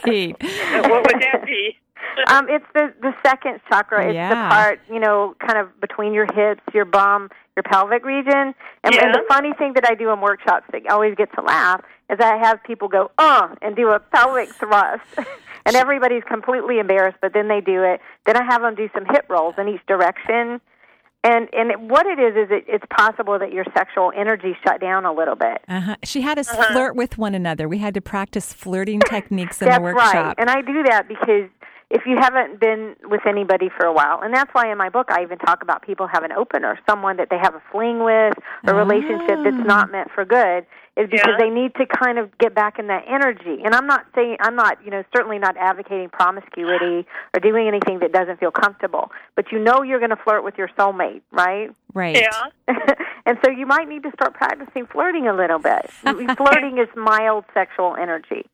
what 0.88 1.02
would 1.02 1.20
that 1.20 1.42
be? 1.44 1.76
um, 2.28 2.46
it's 2.48 2.64
the 2.74 2.92
the 3.00 3.12
second 3.24 3.60
chakra. 3.68 4.06
It's 4.06 4.30
the 4.30 4.34
part 4.34 4.80
you 4.90 5.00
know, 5.00 5.34
kind 5.38 5.58
of 5.58 5.80
between 5.80 6.12
your 6.12 6.26
hips, 6.32 6.62
your 6.72 6.84
bum, 6.84 7.30
your 7.56 7.62
pelvic 7.62 8.04
region. 8.04 8.54
And, 8.82 8.94
and 8.94 9.14
the 9.14 9.22
funny 9.28 9.52
thing 9.54 9.74
that 9.74 9.88
I 9.88 9.94
do 9.94 10.10
in 10.10 10.20
workshops 10.20 10.66
that 10.72 10.86
always 10.90 11.14
get 11.14 11.32
to 11.34 11.42
laugh 11.42 11.82
is 12.10 12.18
I 12.20 12.36
have 12.36 12.62
people 12.64 12.88
go 12.88 13.10
uh 13.18 13.48
and 13.62 13.76
do 13.76 13.88
a 13.90 14.00
pelvic 14.00 14.50
thrust. 14.50 15.04
And 15.66 15.76
everybody's 15.76 16.22
completely 16.24 16.78
embarrassed, 16.78 17.16
but 17.22 17.32
then 17.32 17.48
they 17.48 17.62
do 17.62 17.82
it. 17.84 17.98
Then 18.26 18.36
I 18.36 18.44
have 18.44 18.60
them 18.60 18.74
do 18.74 18.90
some 18.92 19.06
hip 19.06 19.24
rolls 19.30 19.54
in 19.56 19.66
each 19.66 19.80
direction, 19.86 20.60
and 21.24 21.48
and 21.54 21.70
it, 21.70 21.80
what 21.80 22.04
it 22.06 22.18
is 22.18 22.36
is 22.36 22.50
it, 22.50 22.64
it's 22.68 22.84
possible 22.90 23.38
that 23.38 23.50
your 23.50 23.64
sexual 23.74 24.12
energy 24.14 24.54
shut 24.62 24.78
down 24.80 25.06
a 25.06 25.12
little 25.12 25.36
bit. 25.36 25.62
Uh-huh. 25.66 25.96
She 26.04 26.20
had 26.20 26.38
us 26.38 26.50
flirt 26.50 26.94
with 26.94 27.16
one 27.16 27.34
another. 27.34 27.66
We 27.66 27.78
had 27.78 27.94
to 27.94 28.02
practice 28.02 28.52
flirting 28.52 29.00
techniques 29.08 29.62
in 29.62 29.68
That's 29.68 29.78
the 29.78 29.82
workshop. 29.82 30.14
right. 30.14 30.34
And 30.36 30.50
I 30.50 30.60
do 30.60 30.82
that 30.82 31.08
because 31.08 31.48
if 31.94 32.02
you 32.06 32.16
haven't 32.18 32.58
been 32.58 32.96
with 33.04 33.20
anybody 33.24 33.70
for 33.74 33.86
a 33.86 33.92
while, 33.92 34.20
and 34.20 34.34
that's 34.34 34.52
why 34.52 34.70
in 34.70 34.76
my 34.76 34.88
book 34.88 35.06
I 35.10 35.22
even 35.22 35.38
talk 35.38 35.62
about 35.62 35.82
people 35.82 36.08
have 36.08 36.24
an 36.24 36.32
opener, 36.32 36.76
someone 36.90 37.18
that 37.18 37.30
they 37.30 37.38
have 37.38 37.54
a 37.54 37.62
fling 37.70 38.02
with, 38.02 38.34
a 38.64 38.74
relationship 38.74 39.38
that's 39.44 39.56
ah. 39.60 39.64
not 39.64 39.92
meant 39.92 40.10
for 40.12 40.24
good, 40.24 40.66
is 40.96 41.08
because 41.08 41.34
Yeah. 41.38 41.46
they 41.46 41.50
need 41.50 41.72
to 41.76 41.86
kind 41.86 42.18
of 42.18 42.36
get 42.38 42.52
back 42.52 42.80
in 42.80 42.88
that 42.88 43.04
energy. 43.06 43.62
And 43.64 43.76
I'm 43.76 43.86
not 43.86 44.06
saying 44.12 44.38
I'm 44.40 44.56
not, 44.56 44.78
you 44.84 44.90
know, 44.90 45.04
certainly 45.14 45.38
not 45.38 45.56
advocating 45.56 46.08
promiscuity 46.08 47.06
or 47.32 47.40
doing 47.40 47.68
anything 47.68 48.00
that 48.00 48.12
doesn't 48.12 48.40
feel 48.40 48.50
comfortable. 48.50 49.12
But 49.36 49.52
you 49.52 49.60
know 49.60 49.82
you're 49.82 50.00
going 50.00 50.10
to 50.10 50.16
flirt 50.16 50.42
with 50.42 50.58
your 50.58 50.68
soulmate, 50.76 51.22
right? 51.30 51.70
Right. 51.94 52.16
Yeah. 52.16 52.74
and 53.26 53.38
so 53.44 53.52
you 53.52 53.66
might 53.66 53.88
need 53.88 54.02
to 54.02 54.10
start 54.12 54.34
practicing 54.34 54.86
flirting 54.86 55.28
a 55.28 55.34
little 55.34 55.60
bit. 55.60 55.90
flirting 56.36 56.78
is 56.78 56.88
mild 56.96 57.44
sexual 57.54 57.94
energy, 57.94 58.46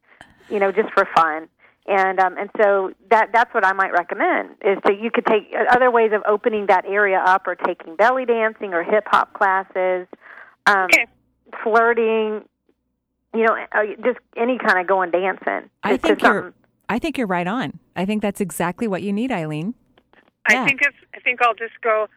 you 0.51 0.59
know, 0.59 0.73
just 0.73 0.91
for 0.93 1.09
fun. 1.17 1.49
And 1.87 2.21
um, 2.21 2.37
and 2.39 2.51
so 2.61 2.93
that 3.11 3.31
that's 3.33 3.53
what 3.55 3.65
I 3.65 3.73
might 3.73 3.93
recommend 3.93 4.51
is 4.63 4.79
that 4.85 5.01
you 5.01 5.11
could 5.11 5.27
take 5.27 5.53
uh, 5.55 5.65
other 5.75 5.91
ways 5.91 6.13
of 6.15 6.23
opening 6.29 6.67
that 6.67 6.85
area 6.85 7.19
up, 7.27 7.47
or 7.47 7.55
taking 7.55 7.97
belly 7.97 8.27
dancing 8.27 8.75
or 8.75 8.83
hip 8.85 9.05
hop 9.07 9.33
classes, 9.33 10.07
um, 10.67 10.85
Okay. 10.85 11.07
flirting, 11.63 12.45
you 13.35 13.45
know, 13.45 13.57
uh, 13.73 13.83
just 14.05 14.19
any 14.37 14.59
kind 14.59 14.79
of 14.79 14.87
going 14.87 15.11
dancing. 15.11 15.71
I 15.83 15.93
to- 15.93 15.99
to 15.99 16.03
think 16.03 16.23
you're. 16.23 16.53
I 16.89 16.99
think 16.99 17.17
you're 17.17 17.27
right 17.27 17.47
on. 17.47 17.79
I 17.97 18.05
think 18.05 18.21
that's 18.21 18.41
exactly 18.41 18.87
what 18.89 19.03
you 19.03 19.13
need, 19.13 19.33
Eileen. 19.33 19.75
Yeah. 20.51 20.63
I 20.63 20.67
think 20.67 20.81
if 20.83 20.95
I 21.15 21.21
think 21.21 21.41
I'll 21.43 21.55
just 21.55 21.81
go 21.83 22.09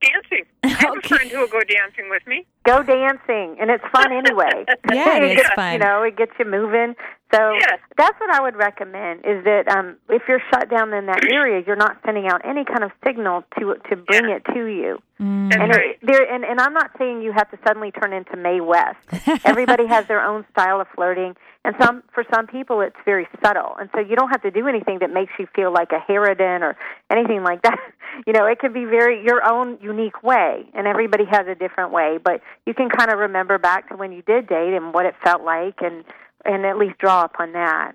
dancing. 0.00 0.44
I 0.64 0.68
have 0.68 0.90
Okay. 0.92 1.00
a 1.04 1.08
friend 1.08 1.30
who 1.30 1.38
will 1.40 1.48
go 1.48 1.60
dancing 1.60 2.08
with 2.08 2.26
me. 2.26 2.46
Go 2.64 2.82
dancing, 2.82 3.56
and 3.60 3.70
it's 3.70 3.84
fun 3.92 4.12
anyway. 4.12 4.64
Yeah, 4.92 5.16
it 5.22 5.22
is 5.32 5.36
gets, 5.36 5.54
fun. 5.54 5.72
You 5.74 5.78
know, 5.80 6.02
it 6.02 6.16
gets 6.16 6.32
you 6.38 6.44
moving. 6.44 6.94
So 7.32 7.52
Yeah. 7.54 7.76
that's 7.96 8.18
what 8.20 8.30
I 8.30 8.40
would 8.40 8.54
recommend 8.56 9.20
is 9.24 9.42
that 9.44 9.66
um, 9.68 9.96
if 10.08 10.22
you're 10.28 10.42
shut 10.52 10.70
down 10.70 10.92
in 10.92 11.06
that 11.06 11.24
area, 11.32 11.62
you're 11.66 11.76
not 11.76 11.98
sending 12.06 12.26
out 12.26 12.42
any 12.44 12.64
kind 12.64 12.84
of 12.84 12.90
signal 13.04 13.44
to 13.58 13.74
to 13.90 13.96
bring 13.96 14.28
Yeah. 14.28 14.36
it 14.36 14.44
to 14.54 14.64
you. 14.66 14.98
Mm. 15.20 15.52
And 15.54 15.70
right. 15.72 15.90
it, 15.90 15.98
there, 16.02 16.22
and, 16.32 16.44
and 16.44 16.60
I'm 16.60 16.72
not 16.72 16.90
saying 16.98 17.22
you 17.22 17.32
have 17.32 17.50
to 17.50 17.58
suddenly 17.66 17.90
turn 17.92 18.12
into 18.12 18.36
Mae 18.36 18.60
West. 18.60 18.98
Everybody 19.44 19.86
has 19.86 20.06
their 20.06 20.20
own 20.24 20.44
style 20.52 20.80
of 20.80 20.88
flirting, 20.94 21.34
and 21.64 21.74
some 21.80 22.02
for 22.12 22.24
some 22.34 22.46
people 22.46 22.80
it's 22.80 22.96
very 23.04 23.26
subtle, 23.42 23.76
and 23.78 23.88
so 23.94 24.00
you 24.00 24.16
don't 24.16 24.30
have 24.30 24.42
to 24.42 24.50
do 24.50 24.66
anything 24.68 24.98
that 25.00 25.10
makes 25.12 25.32
you 25.38 25.46
feel 25.54 25.72
like 25.72 25.90
a 25.92 26.00
harridan 26.10 26.62
or 26.62 26.76
anything 27.10 27.42
like 27.42 27.62
that. 27.62 27.78
You 28.26 28.32
know, 28.32 28.46
it 28.46 28.60
can 28.60 28.72
be 28.72 28.84
very 28.84 29.24
your 29.24 29.42
own 29.48 29.76
unique 29.82 30.22
way, 30.22 30.64
and 30.72 30.86
everybody 30.86 31.24
has 31.30 31.46
a 31.48 31.54
different 31.56 31.90
way. 31.92 32.18
But 32.22 32.42
you 32.66 32.74
can 32.74 32.88
kind 32.88 33.10
of 33.10 33.18
remember 33.18 33.58
back 33.58 33.88
to 33.90 33.96
when 33.96 34.12
you 34.12 34.22
did 34.22 34.46
date 34.46 34.74
and 34.74 34.94
what 34.94 35.06
it 35.06 35.14
felt 35.22 35.42
like, 35.42 35.80
and 35.82 36.04
and 36.44 36.64
at 36.66 36.78
least 36.78 36.98
draw 36.98 37.24
upon 37.24 37.52
that. 37.52 37.92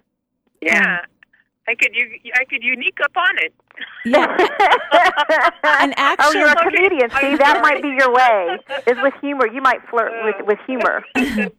Yeah. 0.62 0.99
Mm. 0.99 1.05
I 1.67 1.75
could 1.75 1.93
you 1.93 2.32
I 2.36 2.45
could 2.45 2.63
unique 2.63 2.97
up 3.03 3.12
on 3.15 3.38
it. 3.38 3.53
Yeah. 4.05 4.25
And 5.63 5.93
oh, 5.97 6.32
you're 6.34 6.47
a 6.47 6.51
actually- 6.51 6.77
comedian. 6.77 7.10
See, 7.12 7.27
I'm 7.27 7.38
that 7.38 7.58
sorry. 7.58 7.62
might 7.62 7.82
be 7.82 7.89
your 7.89 8.12
way. 8.13 8.58
Is 8.88 8.97
with 9.01 9.13
humor. 9.21 9.47
You 9.47 9.62
might 9.62 9.79
flirt 9.89 10.12
with 10.25 10.36
oh. 10.39 10.45
with 10.45 10.60
humor. 10.65 11.03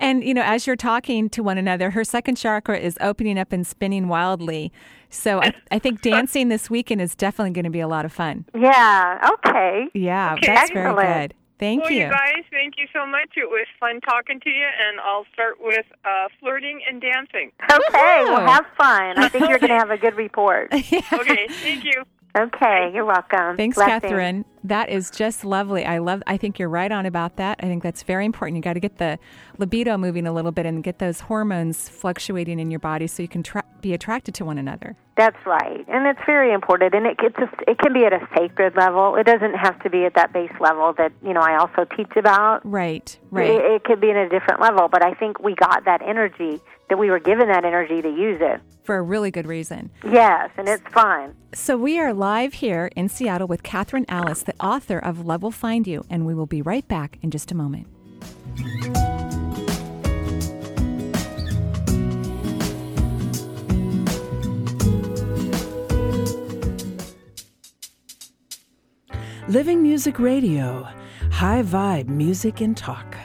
And 0.00 0.22
you 0.24 0.34
know, 0.34 0.42
as 0.42 0.66
you're 0.66 0.76
talking 0.76 1.28
to 1.30 1.42
one 1.42 1.56
another, 1.56 1.90
her 1.90 2.04
second 2.04 2.34
chakra 2.36 2.78
is 2.78 2.98
opening 3.00 3.38
up 3.38 3.52
and 3.52 3.66
spinning 3.66 4.08
wildly. 4.08 4.72
So 5.08 5.40
I, 5.40 5.54
I 5.70 5.78
think 5.78 6.02
dancing 6.02 6.48
this 6.48 6.68
weekend 6.68 7.00
is 7.00 7.14
definitely 7.14 7.52
going 7.52 7.64
to 7.64 7.70
be 7.70 7.80
a 7.80 7.88
lot 7.88 8.04
of 8.04 8.12
fun. 8.12 8.44
Yeah. 8.54 9.30
Okay. 9.34 9.88
Yeah, 9.94 10.34
Okay. 10.34 10.46
that's 10.46 10.70
very 10.72 10.94
good. 10.94 11.34
Thank 11.64 11.82
well, 11.82 11.92
you. 11.92 12.00
you 12.00 12.10
guys, 12.10 12.44
thank 12.50 12.74
you 12.76 12.86
so 12.92 13.06
much. 13.06 13.30
It 13.38 13.48
was 13.48 13.66
fun 13.80 14.02
talking 14.02 14.38
to 14.38 14.50
you, 14.50 14.66
and 14.66 15.00
I'll 15.00 15.24
start 15.32 15.56
with 15.62 15.86
uh, 16.04 16.28
flirting 16.38 16.82
and 16.86 17.00
dancing. 17.00 17.52
Okay, 17.62 17.80
well, 17.92 18.40
Woohoo. 18.40 18.46
have 18.46 18.66
fun. 18.76 19.18
I 19.18 19.30
think 19.30 19.48
you're 19.48 19.58
going 19.58 19.70
to 19.70 19.78
have 19.78 19.90
a 19.90 19.96
good 19.96 20.14
report. 20.14 20.70
Okay, 21.14 21.46
thank 21.48 21.84
you. 21.84 22.02
Okay, 22.36 22.90
you're 22.92 23.04
welcome. 23.04 23.56
Thanks, 23.56 23.76
Blessings. 23.76 24.12
Kathryn. 24.12 24.44
That 24.64 24.88
is 24.88 25.10
just 25.10 25.44
lovely. 25.44 25.84
I 25.84 25.98
love. 25.98 26.20
I 26.26 26.36
think 26.36 26.58
you're 26.58 26.68
right 26.68 26.90
on 26.90 27.06
about 27.06 27.36
that. 27.36 27.60
I 27.62 27.66
think 27.66 27.84
that's 27.84 28.02
very 28.02 28.24
important. 28.24 28.56
You 28.56 28.62
got 28.62 28.72
to 28.72 28.80
get 28.80 28.98
the 28.98 29.20
libido 29.58 29.96
moving 29.96 30.26
a 30.26 30.32
little 30.32 30.50
bit 30.50 30.66
and 30.66 30.82
get 30.82 30.98
those 30.98 31.20
hormones 31.20 31.88
fluctuating 31.88 32.58
in 32.58 32.72
your 32.72 32.80
body 32.80 33.06
so 33.06 33.22
you 33.22 33.28
can 33.28 33.44
tra- 33.44 33.62
be 33.80 33.94
attracted 33.94 34.34
to 34.36 34.44
one 34.44 34.58
another. 34.58 34.96
That's 35.16 35.36
right, 35.46 35.84
and 35.86 36.08
it's 36.08 36.18
very 36.26 36.52
important. 36.52 36.92
And 36.92 37.06
it 37.06 37.16
it's 37.22 37.38
a, 37.38 37.70
it 37.70 37.78
can 37.78 37.92
be 37.92 38.04
at 38.04 38.12
a 38.12 38.26
sacred 38.36 38.74
level. 38.74 39.14
It 39.14 39.26
doesn't 39.26 39.54
have 39.54 39.80
to 39.84 39.90
be 39.90 40.04
at 40.04 40.14
that 40.14 40.32
base 40.32 40.50
level 40.58 40.92
that 40.98 41.12
you 41.22 41.34
know 41.34 41.40
I 41.40 41.56
also 41.56 41.84
teach 41.96 42.16
about. 42.16 42.62
Right. 42.64 43.16
Right. 43.30 43.50
It, 43.50 43.64
it 43.64 43.84
could 43.84 44.00
be 44.00 44.10
in 44.10 44.16
a 44.16 44.28
different 44.28 44.60
level, 44.60 44.88
but 44.88 45.04
I 45.04 45.14
think 45.14 45.38
we 45.38 45.54
got 45.54 45.84
that 45.84 46.02
energy 46.02 46.60
that 46.94 46.98
we 47.00 47.10
were 47.10 47.18
given 47.18 47.48
that 47.48 47.64
energy 47.64 48.00
to 48.00 48.08
use 48.08 48.38
it. 48.40 48.60
For 48.84 48.94
a 48.94 49.02
really 49.02 49.32
good 49.32 49.48
reason. 49.48 49.90
Yes, 50.04 50.48
and 50.56 50.68
it's 50.68 50.86
fine. 50.92 51.34
So 51.52 51.76
we 51.76 51.98
are 51.98 52.14
live 52.14 52.54
here 52.54 52.88
in 52.94 53.08
Seattle 53.08 53.48
with 53.48 53.64
Kathryn 53.64 54.04
Alice, 54.08 54.44
the 54.44 54.54
author 54.60 54.96
of 54.96 55.26
Love 55.26 55.42
Will 55.42 55.50
Find 55.50 55.88
You, 55.88 56.04
and 56.08 56.24
we 56.24 56.34
will 56.34 56.46
be 56.46 56.62
right 56.62 56.86
back 56.86 57.18
in 57.20 57.32
just 57.32 57.50
a 57.50 57.56
moment. 57.56 57.88
Living 69.48 69.82
Music 69.82 70.20
Radio, 70.20 70.86
high 71.32 71.64
vibe 71.64 72.06
music 72.06 72.60
and 72.60 72.76
talk. 72.76 73.16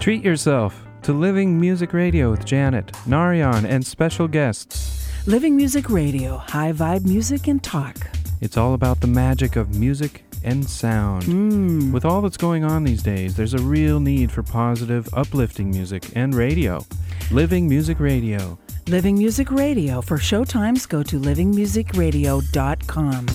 Treat 0.00 0.24
yourself 0.24 0.85
to 1.06 1.12
Living 1.12 1.60
Music 1.60 1.92
Radio 1.92 2.32
with 2.32 2.44
Janet, 2.44 2.88
Narion, 3.06 3.64
and 3.64 3.86
special 3.86 4.26
guests. 4.26 5.08
Living 5.24 5.54
Music 5.54 5.88
Radio, 5.88 6.36
high 6.36 6.72
vibe 6.72 7.04
music 7.04 7.46
and 7.46 7.62
talk. 7.62 7.96
It's 8.40 8.56
all 8.56 8.74
about 8.74 9.00
the 9.00 9.06
magic 9.06 9.54
of 9.54 9.76
music 9.76 10.24
and 10.42 10.68
sound. 10.68 11.22
Mm. 11.22 11.92
With 11.92 12.04
all 12.04 12.22
that's 12.22 12.36
going 12.36 12.64
on 12.64 12.82
these 12.82 13.04
days, 13.04 13.36
there's 13.36 13.54
a 13.54 13.58
real 13.58 14.00
need 14.00 14.32
for 14.32 14.42
positive, 14.42 15.08
uplifting 15.12 15.70
music 15.70 16.10
and 16.16 16.34
radio. 16.34 16.84
Living 17.30 17.68
Music 17.68 18.00
Radio. 18.00 18.58
Living 18.88 19.16
Music 19.16 19.52
Radio. 19.52 20.00
For 20.00 20.18
showtimes, 20.18 20.88
go 20.88 21.04
to 21.04 21.20
livingmusicradio.com. 21.20 23.26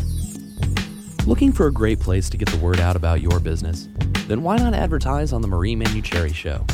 Looking 1.25 1.53
for 1.53 1.67
a 1.67 1.71
great 1.71 2.01
place 2.01 2.29
to 2.31 2.35
get 2.35 2.49
the 2.49 2.57
word 2.57 2.81
out 2.81 2.97
about 2.97 3.21
your 3.21 3.39
business? 3.39 3.87
Then 4.27 4.43
why 4.43 4.57
not 4.57 4.73
advertise 4.73 5.31
on 5.31 5.41
the 5.41 5.47
Marie 5.47 5.77
Manuchehri 5.77 6.35
Show? 6.35 6.65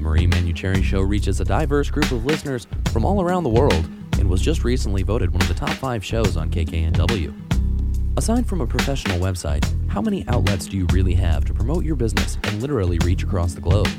The 0.00 0.08
Marie 0.08 0.26
Manuchehri 0.26 0.82
Show 0.82 1.02
reaches 1.02 1.40
a 1.40 1.44
diverse 1.44 1.90
group 1.90 2.10
of 2.10 2.24
listeners 2.24 2.66
from 2.90 3.04
all 3.04 3.20
around 3.20 3.42
the 3.42 3.50
world 3.50 3.86
and 4.18 4.30
was 4.30 4.40
just 4.40 4.64
recently 4.64 5.02
voted 5.02 5.30
one 5.30 5.42
of 5.42 5.48
the 5.48 5.52
top 5.52 5.72
five 5.72 6.02
shows 6.02 6.38
on 6.38 6.50
KKNW. 6.50 7.34
Aside 8.16 8.46
from 8.46 8.62
a 8.62 8.66
professional 8.66 9.18
website, 9.18 9.62
how 9.90 10.00
many 10.00 10.26
outlets 10.28 10.68
do 10.68 10.78
you 10.78 10.86
really 10.90 11.12
have 11.12 11.44
to 11.44 11.52
promote 11.52 11.84
your 11.84 11.96
business 11.96 12.38
and 12.44 12.62
literally 12.62 12.98
reach 13.04 13.24
across 13.24 13.52
the 13.52 13.60
globe? 13.60 13.90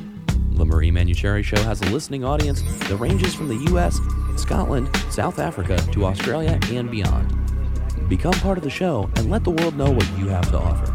The 0.53 0.65
Marie 0.65 0.89
Manuchehri 0.89 1.43
Show 1.43 1.61
has 1.61 1.83
a 1.83 1.89
listening 1.91 2.25
audience 2.25 2.63
that 2.63 2.97
ranges 2.97 3.35
from 3.35 3.47
the 3.47 3.57
US, 3.71 3.99
Scotland, 4.37 4.89
South 5.11 5.37
Africa 5.37 5.77
to 5.91 6.05
Australia 6.05 6.59
and 6.71 6.89
beyond. 6.89 7.29
Become 8.09 8.33
part 8.39 8.57
of 8.57 8.63
the 8.63 8.71
show 8.71 9.07
and 9.17 9.29
let 9.29 9.43
the 9.43 9.51
world 9.51 9.77
know 9.77 9.91
what 9.91 10.17
you 10.17 10.29
have 10.29 10.49
to 10.49 10.57
offer. 10.57 10.87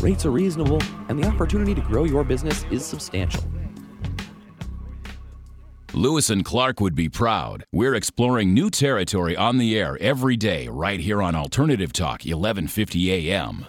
Rates 0.00 0.24
are 0.26 0.30
reasonable, 0.30 0.80
and 1.08 1.22
the 1.22 1.26
opportunity 1.26 1.74
to 1.74 1.80
grow 1.80 2.04
your 2.04 2.24
business 2.24 2.64
is 2.70 2.84
substantial. 2.84 3.42
Lewis 5.94 6.30
and 6.30 6.44
Clark 6.44 6.80
would 6.80 6.94
be 6.94 7.08
proud. 7.08 7.64
We're 7.72 7.94
exploring 7.94 8.54
new 8.54 8.70
territory 8.70 9.36
on 9.36 9.58
the 9.58 9.76
air 9.76 9.96
every 10.00 10.36
day, 10.36 10.68
right 10.68 11.00
here 11.00 11.22
on 11.22 11.34
Alternative 11.34 11.92
Talk, 11.92 12.24
1150 12.24 13.30
AM. 13.30 13.66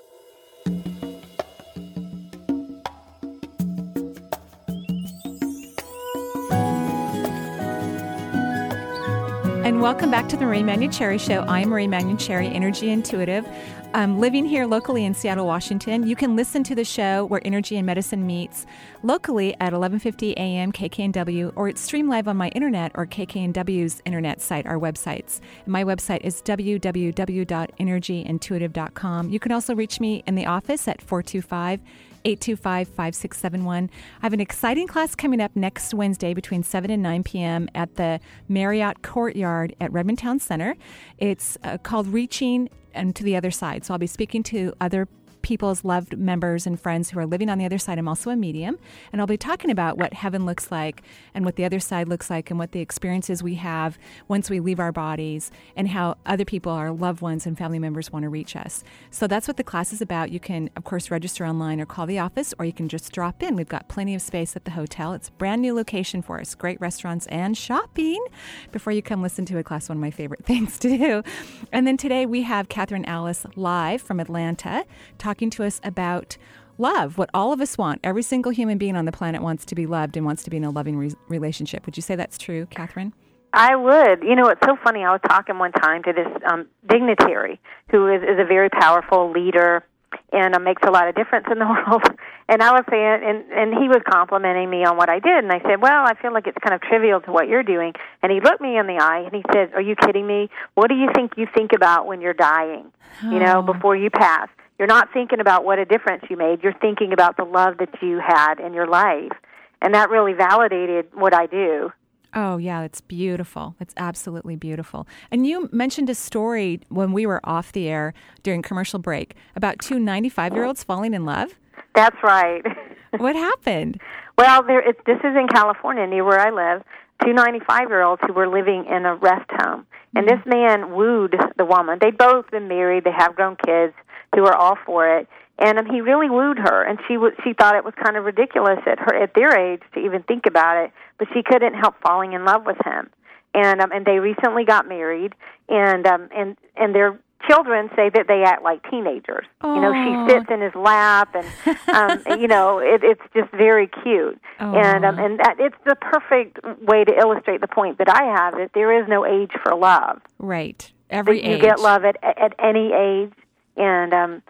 And 9.69 9.82
welcome 9.82 10.10
back 10.10 10.27
to 10.29 10.36
the 10.36 10.45
Marie 10.45 10.63
Manuchehri 10.63 11.19
Show. 11.19 11.41
I'm 11.41 11.69
Marie 11.69 11.86
Manuchehri, 11.86 12.51
Energy 12.55 12.89
Intuitive. 12.89 13.47
Um, 13.93 14.19
living 14.19 14.43
here 14.43 14.65
locally 14.65 15.05
in 15.05 15.13
Seattle, 15.13 15.45
Washington. 15.45 16.08
You 16.08 16.15
can 16.15 16.36
listen 16.36 16.63
to 16.63 16.73
the 16.73 16.84
show 16.84 17.25
where 17.25 17.39
energy 17.45 17.77
and 17.77 17.86
medicine 17.86 18.25
meets 18.25 18.65
locally 19.03 19.55
at 19.60 19.71
11:50 19.71 20.32
a.m. 20.32 20.71
KKNW, 20.71 21.53
or 21.55 21.69
it's 21.69 21.82
streamed 21.82 22.10
live 22.10 22.27
on 22.27 22.36
my 22.36 22.47
internet 22.49 22.93
or 22.95 23.05
KKNW's 23.05 24.01
internet 24.05 24.41
site, 24.41 24.65
our 24.65 24.79
websites. 24.79 25.39
my 25.67 25.84
website 25.84 26.21
is 26.21 26.41
www.energyintuitive.com. 26.41 29.29
You 29.29 29.39
can 29.39 29.51
also 29.51 29.75
reach 29.75 29.99
me 29.99 30.23
in 30.25 30.34
the 30.34 30.47
office 30.47 30.88
at 30.88 31.05
425- 31.05 31.79
825 32.25 32.88
5671. 32.88 33.89
I 34.21 34.25
have 34.25 34.34
an 34.34 34.39
exciting 34.39 34.88
class 34.88 35.15
coming 35.15 35.41
up 35.41 35.55
next 35.55 35.93
Wednesday 35.93 36.34
between 36.34 36.63
7 36.63 36.89
and 36.91 37.03
9 37.03 37.23
p.m. 37.23 37.69
at 37.75 37.95
the 37.95 38.19
Marriott 38.47 39.01
Courtyard 39.01 39.75
at 39.79 39.91
Redmond 39.91 40.19
Town 40.19 40.39
Center. 40.39 40.75
It's 41.17 41.58
uh, 41.63 41.77
called 41.77 42.08
Reaching 42.08 42.69
and 42.93 43.15
to 43.15 43.23
the 43.23 43.36
Other 43.36 43.51
Side. 43.51 43.86
So 43.86 43.93
I'll 43.93 43.99
be 43.99 44.08
speaking 44.08 44.43
to 44.43 44.73
other 44.82 45.08
people's 45.50 45.84
loved 45.84 46.16
members 46.16 46.68
and 46.68 46.80
friends 46.80 47.10
who 47.10 47.18
are 47.18 47.26
living 47.26 47.50
on 47.50 47.58
the 47.58 47.66
other 47.66 47.80
side. 47.80 47.98
I'm 47.98 48.08
also 48.08 48.30
a 48.30 48.36
medium, 48.36 48.78
and 49.12 49.20
I'll 49.20 49.26
be 49.26 49.36
talking 49.36 49.72
about 49.72 49.98
what 49.98 50.14
heaven 50.14 50.46
looks 50.46 50.72
like 50.72 51.02
and 51.34 51.44
what 51.44 51.56
the 51.56 51.66
other 51.66 51.80
side 51.80 52.08
looks 52.08 52.30
like 52.30 52.52
and 52.52 52.60
what 52.60 52.72
the 52.72 52.82
experiences 52.82 53.42
we 53.42 53.56
have 53.56 53.98
once 54.28 54.52
we 54.52 54.60
leave 54.60 54.80
our 54.80 54.92
bodies 54.92 55.50
and 55.76 55.88
how 55.88 56.18
other 56.24 56.46
people, 56.46 56.72
our 56.72 56.92
loved 56.92 57.22
ones 57.22 57.48
and 57.48 57.58
family 57.58 57.80
members, 57.80 58.12
want 58.12 58.22
to 58.22 58.30
reach 58.30 58.56
us. 58.56 58.84
So 59.10 59.26
that's 59.26 59.48
what 59.48 59.58
the 59.58 59.64
class 59.64 59.92
is 59.92 60.04
about. 60.04 60.30
You 60.30 60.40
can, 60.40 60.70
of 60.76 60.84
course, 60.84 61.10
register 61.10 61.48
online 61.48 61.82
or 61.82 61.88
call 61.88 62.06
the 62.06 62.20
office, 62.20 62.54
or 62.60 62.66
you 62.66 62.74
can 62.74 62.88
just 62.88 63.12
drop 63.12 63.42
in. 63.42 63.56
We've 63.56 63.68
got 63.68 63.88
plenty 63.88 64.14
of 64.14 64.22
space 64.22 64.56
at 64.56 64.66
the 64.66 64.72
hotel. 64.72 65.14
It's 65.14 65.30
a 65.30 65.32
brand 65.32 65.64
new 65.64 65.74
location 65.74 66.22
for 66.22 66.40
us, 66.40 66.54
great 66.54 66.80
restaurants 66.80 67.26
and 67.26 67.58
shopping 67.58 68.24
before 68.72 68.94
you 68.94 69.02
come 69.02 69.24
listen 69.24 69.46
to 69.46 69.58
a 69.58 69.64
class, 69.64 69.90
one 69.90 69.98
of 69.98 70.02
my 70.02 70.12
favorite 70.12 70.46
things 70.52 70.78
to 70.78 70.96
do. 70.96 71.24
And 71.72 71.88
then 71.88 71.98
today 71.98 72.28
we 72.28 72.44
have 72.44 72.70
Kathryn 72.70 73.08
Alice 73.08 73.48
live 73.56 74.04
from 74.04 74.20
Atlanta 74.20 74.86
talking 75.18 75.38
to 75.52 75.63
us 75.63 75.80
about 75.84 76.36
love, 76.78 77.17
what 77.17 77.30
all 77.34 77.54
of 77.54 77.62
us 77.62 77.78
want. 77.78 77.99
Every 78.04 78.23
single 78.23 78.52
human 78.52 78.78
being 78.78 78.95
on 78.95 79.06
the 79.06 79.12
planet 79.12 79.41
wants 79.41 79.63
to 79.65 79.75
be 79.75 79.86
loved 79.86 80.17
and 80.17 80.25
wants 80.25 80.43
to 80.43 80.49
be 80.49 80.58
in 80.58 80.63
a 80.63 80.69
loving 80.71 80.97
re- 80.97 81.13
relationship. 81.28 81.86
Would 81.86 81.97
you 81.97 82.02
say 82.02 82.15
that's 82.15 82.38
true, 82.38 82.65
Kathryn? 82.65 83.13
I 83.54 83.75
would. 83.75 84.23
You 84.23 84.36
know, 84.36 84.47
it's 84.47 84.62
so 84.65 84.78
funny. 84.84 85.04
I 85.04 85.12
was 85.12 85.21
talking 85.28 85.58
one 85.58 85.71
time 85.71 86.04
to 86.04 86.13
this 86.13 86.28
um, 86.49 86.67
dignitary 86.88 87.60
who 87.91 88.08
is, 88.08 88.21
is 88.23 88.39
a 88.39 88.45
very 88.45 88.69
powerful 88.69 89.32
leader 89.32 89.84
and 90.32 90.56
uh, 90.56 90.60
makes 90.60 90.82
a 90.88 90.91
lot 90.91 91.08
of 91.08 91.15
difference 91.15 91.47
in 91.52 91.58
the 91.60 91.65
world. 91.88 92.04
And 92.47 92.62
I 92.63 92.71
was 92.71 92.84
saying, 92.89 93.21
and 93.23 93.52
and 93.52 93.73
he 93.82 93.88
was 93.88 94.02
complimenting 94.10 94.69
me 94.69 94.84
on 94.86 94.97
what 94.97 95.10
I 95.10 95.19
did, 95.19 95.43
and 95.43 95.52
I 95.52 95.60
said, 95.62 95.82
"Well, 95.82 96.04
I 96.06 96.13
feel 96.19 96.34
like 96.34 96.47
it's 96.47 96.58
kind 96.63 96.73
of 96.73 96.82
trivial 96.82 97.21
to 97.21 97.32
what 97.32 97.47
you're 97.47 97.62
doing." 97.63 97.93
And 98.23 98.32
he 98.32 98.39
looked 98.39 98.60
me 98.62 98.78
in 98.78 98.88
the 98.88 98.97
eye 98.99 99.19
and 99.25 99.34
he 99.36 99.43
said, 99.54 99.73
"Are 99.75 99.82
you 99.82 99.95
kidding 99.95 100.25
me? 100.25 100.49
What 100.75 100.88
do 100.89 100.95
you 100.95 101.10
think 101.15 101.34
you 101.38 101.47
think 101.56 101.73
about 101.75 102.08
when 102.08 102.21
you're 102.21 102.34
dying? 102.34 102.91
You 103.23 103.39
know, 103.39 103.60
Oh. 103.67 103.73
before 103.73 103.95
you 103.95 104.10
pass." 104.10 104.47
You're 104.80 104.88
not 104.88 105.10
thinking 105.12 105.42
about 105.42 105.65
what 105.65 105.78
a 105.78 105.86
difference 105.86 106.24
you 106.30 106.38
made. 106.38 106.63
You're 106.63 106.74
thinking 106.74 107.12
about 107.12 107.36
the 107.36 107.44
love 107.44 107.78
that 107.80 107.89
you 108.02 108.22
had 108.26 108.62
in 108.62 108.74
your 108.74 108.88
life. 108.88 109.34
And 109.82 109.94
that 109.94 110.10
really 110.10 110.34
validated 110.34 111.08
what 111.13 111.34
I 111.34 111.46
do. 111.46 111.92
Oh, 112.34 112.58
yeah, 112.58 112.84
it's 112.84 113.02
beautiful. 113.02 113.76
It's 113.80 113.94
absolutely 113.98 114.56
beautiful. 114.56 115.06
And 115.32 115.46
you 115.46 115.68
mentioned 115.74 116.10
a 116.10 116.15
story 116.15 116.80
when 116.88 117.12
we 117.12 117.26
were 117.26 117.42
off 117.44 117.72
the 117.74 117.89
air 117.89 118.13
during 118.42 118.62
commercial 118.62 119.00
break 119.00 119.36
about 119.56 119.80
two 119.80 120.00
95 120.00 120.54
year 120.54 120.63
olds 120.63 120.84
falling 120.84 121.13
in 121.13 121.26
love. 121.26 121.60
That's 121.94 122.18
right. 122.24 122.63
What 123.18 123.36
happened? 123.36 124.00
Well, 124.38 124.62
there, 124.62 124.88
it, 124.88 125.04
this 125.08 125.18
is 125.18 125.36
in 125.36 125.48
California, 125.52 126.06
near 126.06 126.24
where 126.24 126.39
I 126.39 126.52
live. 126.52 126.84
Two 127.26 127.34
95 127.34 127.89
year 127.89 128.04
olds 128.04 128.22
who 128.28 128.34
were 128.34 128.48
living 128.48 128.86
in 128.86 129.04
a 129.08 129.15
rest 129.15 129.50
home. 129.50 129.88
And 130.15 130.28
mm-hmm. 130.28 130.38
this 130.38 130.46
man 130.46 130.94
wooed 130.94 131.36
the 131.58 131.65
woman. 131.65 131.98
They'd 132.00 132.20
both 132.20 132.52
been 132.52 132.68
married, 132.68 133.06
they 133.06 133.12
have 133.12 133.36
grown 133.36 133.56
kids 133.65 133.96
who 134.36 134.46
are 134.46 134.56
all 134.56 134.78
for 134.86 135.18
it. 135.18 135.28
And 135.58 135.78
um, 135.78 135.86
he 135.88 136.00
really 136.00 136.30
wooed 136.30 136.58
her, 136.58 136.84
and 136.84 137.00
she 137.08 137.18
was, 137.18 137.34
she 137.44 137.54
thought 137.54 137.76
it 137.76 137.84
was 137.84 137.94
kind 138.02 138.15
of 138.15 138.24
ridiculous 138.24 138.80
at 138.86 138.98
her 139.00 139.13
at 139.13 139.34
their 139.34 139.60
age 139.60 139.82
to 139.94 140.00
even 140.00 140.24
think 140.24 140.46
about 140.46 140.84
it, 140.86 140.92
but 141.18 141.28
she 141.34 141.44
couldn't 141.44 141.74
help 141.74 141.96
falling 142.02 142.32
in 142.34 142.46
love 142.46 142.65
with 142.65 142.78
him. 142.86 143.10
And 143.54 143.82
um, 143.82 143.92
and 143.92 144.06
they 144.06 144.20
recently 144.20 144.63
got 144.63 144.88
married, 144.88 145.34
and 145.68 146.06
um, 146.06 146.30
and 146.34 146.56
and 146.78 146.94
their 146.94 147.20
children 147.48 147.89
say 147.96 148.10
that 148.10 148.28
they 148.28 148.44
act 148.44 148.63
like 148.63 148.89
teenagers. 148.89 149.46
You 149.63 149.82
know, 149.82 149.94
she 149.94 150.34
sits 150.34 150.46
in 150.52 150.62
his 150.62 150.76
lap, 150.76 151.36
and 151.36 151.48
um, 151.94 152.39
you 152.39 152.48
know, 152.48 152.80
it, 152.80 153.02
it's 153.04 153.22
just 153.34 153.52
very 153.52 153.89
cute. 154.04 154.39
And 154.60 155.06
um, 155.06 155.18
and 155.18 155.39
that, 155.39 155.56
it's 155.60 155.76
the 155.86 155.96
perfect 155.96 156.60
way 156.82 157.04
to 157.04 157.18
illustrate 157.18 157.62
the 157.62 157.68
point 157.68 157.98
that 157.98 158.10
I 158.10 158.24
have 158.24 158.56
that 158.56 158.72
there 158.74 159.02
is 159.02 159.08
no 159.08 159.26
age 159.26 159.52
for 159.63 159.76
love. 159.76 160.22
Right. 160.38 160.92
Every 161.10 161.42
that 161.42 161.48
you 161.48 161.56
age. 161.56 161.62
get 161.62 161.80
love 161.80 162.06
at 162.06 162.18
at 162.24 162.54
any 162.60 162.92
age, 162.94 163.34
and 163.80 164.13
um, 164.13 164.44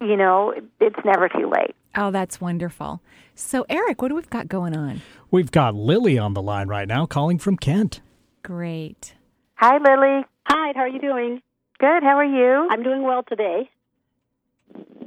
you 0.00 0.16
know, 0.16 0.54
it's 0.80 1.04
never 1.04 1.28
too 1.28 1.50
late. 1.50 1.74
Oh, 1.94 2.10
that's 2.10 2.40
wonderful. 2.40 3.02
So, 3.34 3.66
Eric, 3.68 4.00
what 4.00 4.08
do 4.08 4.14
we've 4.14 4.30
got 4.30 4.48
going 4.48 4.74
on? 4.74 5.02
We've 5.30 5.50
got 5.50 5.74
Lily 5.74 6.18
on 6.18 6.34
the 6.34 6.42
line 6.42 6.68
right 6.68 6.88
now 6.88 7.06
calling 7.06 7.38
from 7.38 7.56
Kent. 7.56 8.00
Great. 8.42 9.14
Hi, 9.56 9.76
Lily. 9.76 10.24
Hi, 10.46 10.72
how 10.74 10.82
are 10.82 10.88
you 10.88 11.00
doing? 11.00 11.42
Good. 11.78 12.02
How 12.02 12.16
are 12.16 12.24
you? 12.24 12.68
I'm 12.70 12.82
doing 12.82 13.02
well 13.02 13.22
today. 13.22 13.70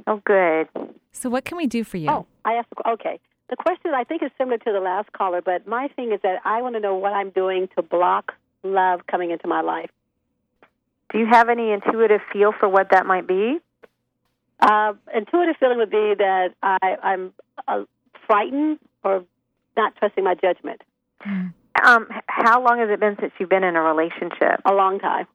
Oh, 0.06 0.22
good. 0.24 0.68
So, 1.12 1.28
what 1.28 1.44
can 1.44 1.56
we 1.56 1.66
do 1.66 1.82
for 1.82 1.96
you? 1.96 2.08
Oh, 2.08 2.26
I 2.44 2.54
asked. 2.54 2.68
The, 2.70 2.90
okay, 2.90 3.18
the 3.48 3.56
question 3.56 3.92
I 3.94 4.04
think 4.04 4.22
is 4.22 4.30
similar 4.38 4.58
to 4.58 4.72
the 4.72 4.80
last 4.80 5.12
caller, 5.12 5.40
but 5.42 5.66
my 5.66 5.88
thing 5.96 6.12
is 6.12 6.20
that 6.22 6.40
I 6.44 6.62
want 6.62 6.74
to 6.74 6.80
know 6.80 6.94
what 6.94 7.12
I'm 7.12 7.30
doing 7.30 7.68
to 7.76 7.82
block 7.82 8.32
love 8.62 9.06
coming 9.06 9.30
into 9.30 9.46
my 9.48 9.60
life. 9.60 9.90
Do 11.12 11.18
you 11.18 11.26
have 11.26 11.48
any 11.48 11.70
intuitive 11.70 12.20
feel 12.32 12.52
for 12.58 12.68
what 12.68 12.88
that 12.90 13.06
might 13.06 13.26
be? 13.26 13.58
Uh, 14.60 14.94
intuitive 15.14 15.56
feeling 15.60 15.78
would 15.78 15.90
be 15.90 16.14
that 16.18 16.54
I, 16.62 16.96
I'm 17.02 17.32
uh, 17.68 17.84
frightened 18.26 18.78
or 19.04 19.24
not 19.76 19.94
trusting 19.96 20.24
my 20.24 20.34
judgment. 20.34 20.82
Um, 21.24 22.08
how 22.26 22.64
long 22.64 22.78
has 22.78 22.88
it 22.90 22.98
been 22.98 23.16
since 23.20 23.32
you've 23.38 23.50
been 23.50 23.64
in 23.64 23.76
a 23.76 23.82
relationship? 23.82 24.60
A 24.64 24.72
long 24.72 24.98
time. 24.98 25.26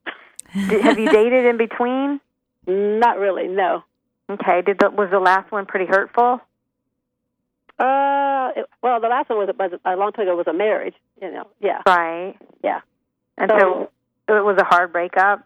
Did, 0.69 0.81
have 0.81 0.99
you 0.99 1.09
dated 1.11 1.45
in 1.45 1.57
between? 1.57 2.19
Not 2.67 3.17
really. 3.19 3.47
No. 3.47 3.83
Okay. 4.29 4.61
Did 4.65 4.79
the, 4.79 4.89
was 4.89 5.09
the 5.11 5.19
last 5.19 5.51
one 5.51 5.65
pretty 5.65 5.85
hurtful? 5.85 6.41
Uh, 7.79 8.49
it, 8.55 8.65
well, 8.81 8.99
the 8.99 9.07
last 9.07 9.29
one 9.29 9.39
was, 9.39 9.49
was 9.57 9.79
a 9.85 9.95
long 9.95 10.11
time 10.11 10.27
ago. 10.27 10.35
Was 10.35 10.47
a 10.47 10.53
marriage. 10.53 10.95
You 11.21 11.31
know. 11.31 11.47
Yeah. 11.59 11.81
Right. 11.87 12.35
Yeah. 12.63 12.81
And 13.37 13.51
so, 13.51 13.89
So- 14.27 14.37
it 14.37 14.43
was 14.45 14.57
a 14.59 14.63
hard 14.63 14.91
breakup. 14.93 15.45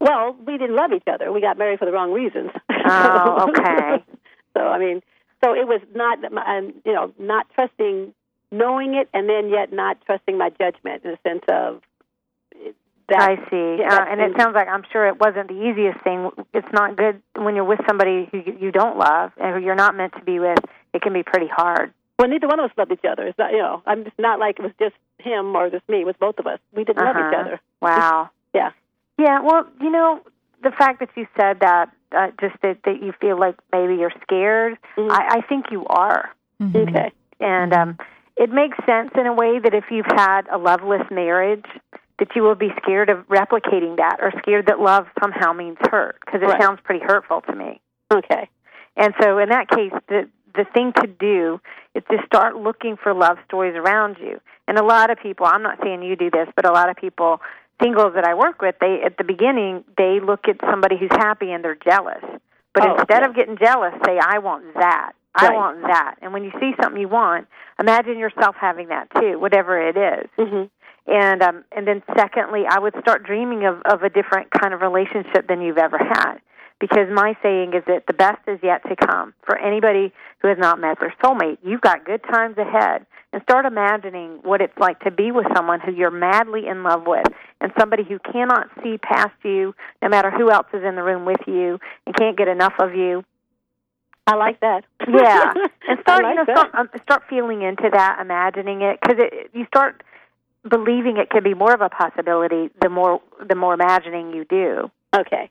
Well, 0.00 0.34
we 0.46 0.56
didn't 0.58 0.76
love 0.76 0.92
each 0.92 1.06
other. 1.06 1.30
We 1.30 1.40
got 1.40 1.58
married 1.58 1.78
for 1.78 1.84
the 1.84 1.92
wrong 1.92 2.12
reasons. 2.12 2.50
Oh, 2.92 3.46
okay. 3.50 4.02
so 4.56 4.60
I 4.66 4.78
mean, 4.78 5.02
so 5.44 5.52
it 5.54 5.68
was 5.68 5.80
not, 5.94 6.18
um, 6.24 6.72
you 6.84 6.92
know, 6.94 7.12
not 7.18 7.46
trusting, 7.54 8.14
knowing 8.50 8.94
it, 8.94 9.08
and 9.12 9.28
then 9.28 9.50
yet 9.50 9.70
not 9.72 9.98
trusting 10.06 10.36
my 10.38 10.48
judgment 10.50 11.04
in 11.04 11.10
the 11.12 11.18
sense 11.28 11.44
of 11.48 11.82
that. 13.08 13.20
I 13.20 13.36
see. 13.50 13.76
Yeah, 13.80 13.94
uh, 13.98 14.04
and 14.08 14.20
it 14.20 14.32
sounds 14.38 14.54
like 14.54 14.66
I'm 14.66 14.82
sure 14.90 15.06
it 15.06 15.20
wasn't 15.20 15.48
the 15.48 15.60
easiest 15.62 16.00
thing. 16.02 16.30
It's 16.54 16.66
not 16.72 16.96
good 16.96 17.20
when 17.36 17.54
you're 17.54 17.64
with 17.64 17.80
somebody 17.86 18.28
who 18.32 18.38
you 18.38 18.56
you 18.58 18.72
don't 18.72 18.96
love 18.96 19.32
and 19.36 19.54
who 19.54 19.60
you're 19.64 19.74
not 19.74 19.94
meant 19.94 20.14
to 20.14 20.24
be 20.24 20.40
with. 20.40 20.58
It 20.94 21.02
can 21.02 21.12
be 21.12 21.22
pretty 21.22 21.48
hard. 21.48 21.92
Well, 22.18 22.28
neither 22.28 22.48
one 22.48 22.60
of 22.60 22.70
us 22.70 22.76
loved 22.78 22.92
each 22.92 23.04
other. 23.08 23.26
It's 23.26 23.38
not, 23.38 23.52
you 23.52 23.58
know, 23.58 23.82
I'm 23.86 24.04
just 24.04 24.18
not 24.18 24.38
like 24.40 24.58
it 24.58 24.62
was 24.62 24.72
just 24.80 24.94
him 25.18 25.54
or 25.54 25.70
just 25.70 25.86
me. 25.88 26.00
It 26.00 26.06
was 26.06 26.16
both 26.18 26.38
of 26.38 26.46
us. 26.46 26.58
We 26.74 26.84
didn't 26.84 27.04
love 27.04 27.16
each 27.16 27.22
Uh-huh. 27.34 27.40
other. 27.40 27.60
Wow. 27.82 28.30
Yeah. 28.54 28.70
Yeah. 29.20 29.40
Well, 29.40 29.66
you 29.80 29.90
know, 29.90 30.20
the 30.62 30.70
fact 30.70 31.00
that 31.00 31.10
you 31.16 31.26
said 31.38 31.60
that, 31.60 31.90
uh, 32.16 32.28
just 32.40 32.56
that 32.62 32.78
that 32.84 33.02
you 33.02 33.12
feel 33.20 33.38
like 33.38 33.56
maybe 33.72 33.94
you're 33.96 34.12
scared. 34.22 34.78
Mhm. 34.96 35.10
I, 35.10 35.38
I 35.38 35.40
think 35.42 35.66
you 35.70 35.84
are. 35.86 36.30
Mhm. 36.60 36.88
Okay. 36.88 37.12
And 37.40 37.72
um, 37.72 37.98
it 38.36 38.50
makes 38.50 38.76
sense 38.86 39.10
in 39.14 39.26
a 39.26 39.32
way 39.32 39.58
that 39.58 39.74
if 39.74 39.84
you've 39.90 40.10
had 40.14 40.42
a 40.50 40.58
loveless 40.58 41.02
marriage, 41.10 41.64
that 42.18 42.28
you 42.34 42.42
will 42.42 42.54
be 42.54 42.70
scared 42.82 43.08
of 43.08 43.26
replicating 43.28 43.96
that 43.96 44.16
or 44.20 44.30
scared 44.38 44.66
that 44.66 44.78
love 44.80 45.06
somehow 45.22 45.52
means 45.52 45.78
hurt 45.90 46.16
because 46.24 46.42
it 46.42 46.46
Right. 46.46 46.60
sounds 46.60 46.80
pretty 46.84 47.04
hurtful 47.04 47.40
to 47.42 47.54
me. 47.54 47.80
Okay. 48.12 48.48
And 48.96 49.14
so 49.22 49.38
in 49.38 49.48
that 49.50 49.68
case, 49.68 49.92
the 50.08 50.28
the 50.54 50.64
thing 50.74 50.92
to 50.94 51.06
do 51.06 51.60
is 51.94 52.02
to 52.10 52.18
start 52.26 52.56
looking 52.56 52.96
for 52.96 53.14
love 53.14 53.38
stories 53.46 53.76
around 53.76 54.16
you. 54.18 54.40
And 54.66 54.78
a 54.78 54.82
lot 54.84 55.08
of 55.10 55.18
people, 55.18 55.46
I'm 55.46 55.62
not 55.62 55.78
saying 55.82 56.02
you 56.02 56.16
do 56.16 56.28
this, 56.28 56.48
but 56.56 56.64
a 56.66 56.72
lot 56.72 56.88
of 56.90 56.96
people, 56.96 57.40
singles 57.82 58.12
that 58.14 58.24
I 58.24 58.34
work 58.34 58.60
with, 58.62 58.76
they 58.80 59.02
at 59.04 59.16
the 59.16 59.24
beginning 59.24 59.84
they 59.96 60.20
look 60.20 60.48
at 60.48 60.56
somebody 60.70 60.96
who's 60.98 61.10
happy 61.12 61.50
and 61.52 61.64
they're 61.64 61.74
jealous. 61.76 62.22
But 62.74 62.86
Oh, 62.88 62.94
instead 62.96 63.22
yeah. 63.22 63.28
of 63.28 63.34
getting 63.34 63.56
jealous, 63.58 63.94
say 64.06 64.18
I 64.22 64.38
want 64.38 64.74
that. 64.74 65.12
I 65.34 65.54
want 65.54 65.82
that. 65.82 66.16
And 66.22 66.32
when 66.32 66.42
you 66.44 66.50
see 66.60 66.72
something 66.82 67.00
you 67.00 67.08
want, 67.08 67.46
imagine 67.78 68.18
yourself 68.18 68.56
having 68.60 68.88
that 68.88 69.08
too, 69.18 69.38
whatever 69.38 69.80
it 69.80 69.96
is. 69.96 70.28
Mhm. 70.38 70.70
And 71.06 71.42
um, 71.42 71.64
and 71.72 71.86
then 71.86 72.02
secondly, 72.16 72.64
I 72.68 72.78
would 72.78 72.94
start 73.00 73.22
dreaming 73.24 73.64
of, 73.64 73.80
of 73.82 74.02
a 74.02 74.10
different 74.10 74.50
kind 74.50 74.74
of 74.74 74.80
relationship 74.82 75.48
than 75.48 75.60
you've 75.62 75.78
ever 75.78 75.98
had. 75.98 76.40
Because 76.80 77.08
my 77.12 77.36
saying 77.42 77.74
is 77.74 77.84
that 77.86 78.06
the 78.06 78.14
best 78.14 78.40
is 78.48 78.58
yet 78.62 78.82
to 78.88 78.96
come. 78.96 79.34
For 79.44 79.58
anybody 79.58 80.12
who 80.38 80.48
has 80.48 80.56
not 80.58 80.80
met 80.80 80.98
their 80.98 81.14
soulmate, 81.22 81.58
you've 81.62 81.82
got 81.82 82.06
good 82.06 82.22
times 82.22 82.56
ahead. 82.56 83.04
And 83.32 83.42
start 83.42 83.66
imagining 83.66 84.40
what 84.42 84.60
it's 84.60 84.76
like 84.78 84.98
to 85.00 85.10
be 85.10 85.30
with 85.30 85.46
someone 85.54 85.78
who 85.78 85.92
you're 85.92 86.10
madly 86.10 86.66
in 86.66 86.82
love 86.82 87.02
with 87.06 87.26
and 87.60 87.70
somebody 87.78 88.02
who 88.02 88.18
cannot 88.18 88.68
see 88.82 88.98
past 88.98 89.34
you, 89.44 89.74
no 90.02 90.08
matter 90.08 90.30
who 90.30 90.50
else 90.50 90.66
is 90.72 90.82
in 90.82 90.96
the 90.96 91.02
room 91.02 91.24
with 91.24 91.40
you, 91.46 91.78
and 92.06 92.16
can't 92.16 92.36
get 92.36 92.48
enough 92.48 92.72
of 92.80 92.94
you. 92.94 93.24
I 94.26 94.36
like 94.36 94.60
that. 94.60 94.84
Yeah, 95.06 95.52
and 95.88 96.00
start 96.00 96.22
like 96.22 96.36
you 96.38 96.44
know 96.44 96.52
start, 96.52 96.74
um, 96.74 96.88
start 97.02 97.22
feeling 97.28 97.62
into 97.62 97.88
that, 97.92 98.18
imagining 98.20 98.82
it, 98.82 98.98
because 99.00 99.18
it, 99.18 99.50
you 99.52 99.66
start 99.66 100.02
believing 100.68 101.16
it 101.16 101.30
can 101.30 101.42
be 101.42 101.54
more 101.54 101.72
of 101.72 101.80
a 101.80 101.88
possibility 101.88 102.70
the 102.80 102.88
more 102.88 103.20
the 103.48 103.54
more 103.54 103.74
imagining 103.74 104.32
you 104.32 104.44
do. 104.44 104.90
Okay. 105.14 105.50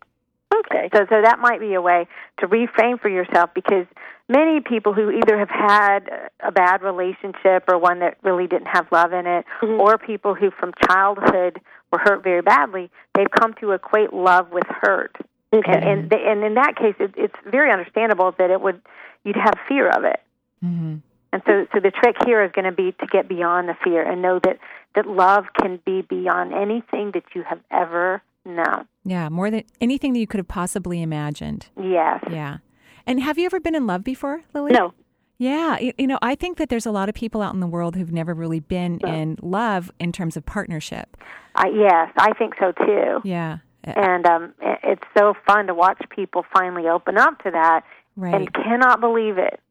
Okay. 0.54 0.90
So 0.96 1.06
so 1.10 1.22
that 1.22 1.40
might 1.40 1.60
be 1.60 1.74
a 1.76 1.82
way 1.82 2.08
to 2.40 2.48
reframe 2.48 3.00
for 3.00 3.10
yourself 3.10 3.52
because 3.54 3.86
many 4.28 4.62
people 4.62 4.94
who 4.94 5.12
either 5.12 5.38
have 5.38 5.50
had 5.50 6.30
a 6.40 6.52
bad 6.52 6.82
relationship 6.82 7.66
or 7.68 7.78
one 7.78 8.00
that 8.00 8.18
really 8.24 8.48
didn't 8.48 8.68
have 8.68 8.88
love 8.92 9.14
in 9.14 9.26
it, 9.28 9.46
Mhm. 9.62 9.80
or 9.80 9.98
people 9.98 10.34
who 10.34 10.52
from 10.52 10.74
childhood 10.90 11.60
were 11.92 12.00
hurt 12.00 12.24
very 12.24 12.42
badly, 12.42 12.90
they've 13.14 13.30
come 13.32 13.54
to 13.56 13.72
equate 13.72 14.14
love 14.14 14.52
with 14.52 14.68
hurt. 14.68 15.16
Okay. 15.54 15.72
And 15.72 15.84
and, 15.84 16.10
they, 16.10 16.24
and 16.26 16.44
in 16.44 16.56
that 16.56 16.76
case, 16.76 16.96
it, 17.00 17.14
it's 17.16 17.36
very 17.46 17.72
understandable 17.72 18.32
that 18.38 18.50
it 18.50 18.62
would 18.62 18.82
you'd 19.24 19.36
have 19.36 19.56
fear 19.68 19.88
of 19.90 20.04
it. 20.04 20.22
Mhm. 20.64 21.02
And 21.32 21.44
so, 21.46 21.68
so 21.74 21.80
the 21.80 21.92
trick 21.92 22.16
here 22.26 22.42
is 22.44 22.52
going 22.54 22.66
to 22.66 22.72
be 22.72 22.92
to 22.94 23.06
get 23.06 23.28
beyond 23.28 23.70
the 23.70 23.76
fear 23.84 24.02
and 24.02 24.20
know 24.22 24.40
that 24.40 24.58
that 24.96 25.06
love 25.06 25.46
can 25.62 25.80
be 25.86 26.02
beyond 26.02 26.54
anything 26.54 27.12
that 27.12 27.24
you 27.36 27.44
have 27.44 27.60
ever 27.70 28.22
known. 28.46 28.88
Yeah, 29.06 29.30
more 29.30 29.50
than 29.52 29.64
anything 29.82 30.14
that 30.14 30.20
you 30.20 30.28
could 30.28 30.40
have 30.40 30.48
possibly 30.48 31.02
imagined. 31.02 31.68
Yes. 31.82 32.24
Yeah. 32.30 32.58
And 33.06 33.22
have 33.22 33.38
you 33.38 33.46
ever 33.46 33.60
been 33.60 33.76
in 33.76 33.88
love 33.88 34.04
before, 34.04 34.42
Lily? 34.54 34.72
no. 34.72 34.94
Yeah, 35.42 35.80
you, 35.80 35.94
you 35.98 36.06
know, 36.06 36.20
I 36.22 36.36
think 36.36 36.58
that 36.58 36.68
there's 36.68 36.86
a 36.86 36.92
lot 36.92 37.08
of 37.08 37.16
people 37.16 37.42
out 37.42 37.54
in 37.54 37.62
the 37.62 37.68
world 37.68 37.96
who've 37.96 38.12
never 38.12 38.34
really 38.34 38.60
been 38.60 39.00
No. 39.02 39.10
in 39.14 39.38
love 39.42 39.90
in 39.98 40.12
terms 40.12 40.36
of 40.36 40.46
partnership. 40.46 41.16
I, 41.56 41.70
yes, 41.70 42.12
I 42.18 42.34
think 42.34 42.56
so 42.60 42.74
too. 42.74 43.22
Yeah. 43.24 43.60
Uh, 43.88 43.92
And 43.96 44.26
um, 44.26 44.54
it's 44.84 45.02
so 45.18 45.34
fun 45.48 45.68
to 45.68 45.74
watch 45.74 45.98
people 46.10 46.44
finally 46.54 46.90
open 46.90 47.18
up 47.18 47.42
to 47.44 47.52
that 47.52 47.86
Right. 48.18 48.36
and 48.36 48.54
cannot 48.54 49.00
believe 49.00 49.38
it. 49.38 49.62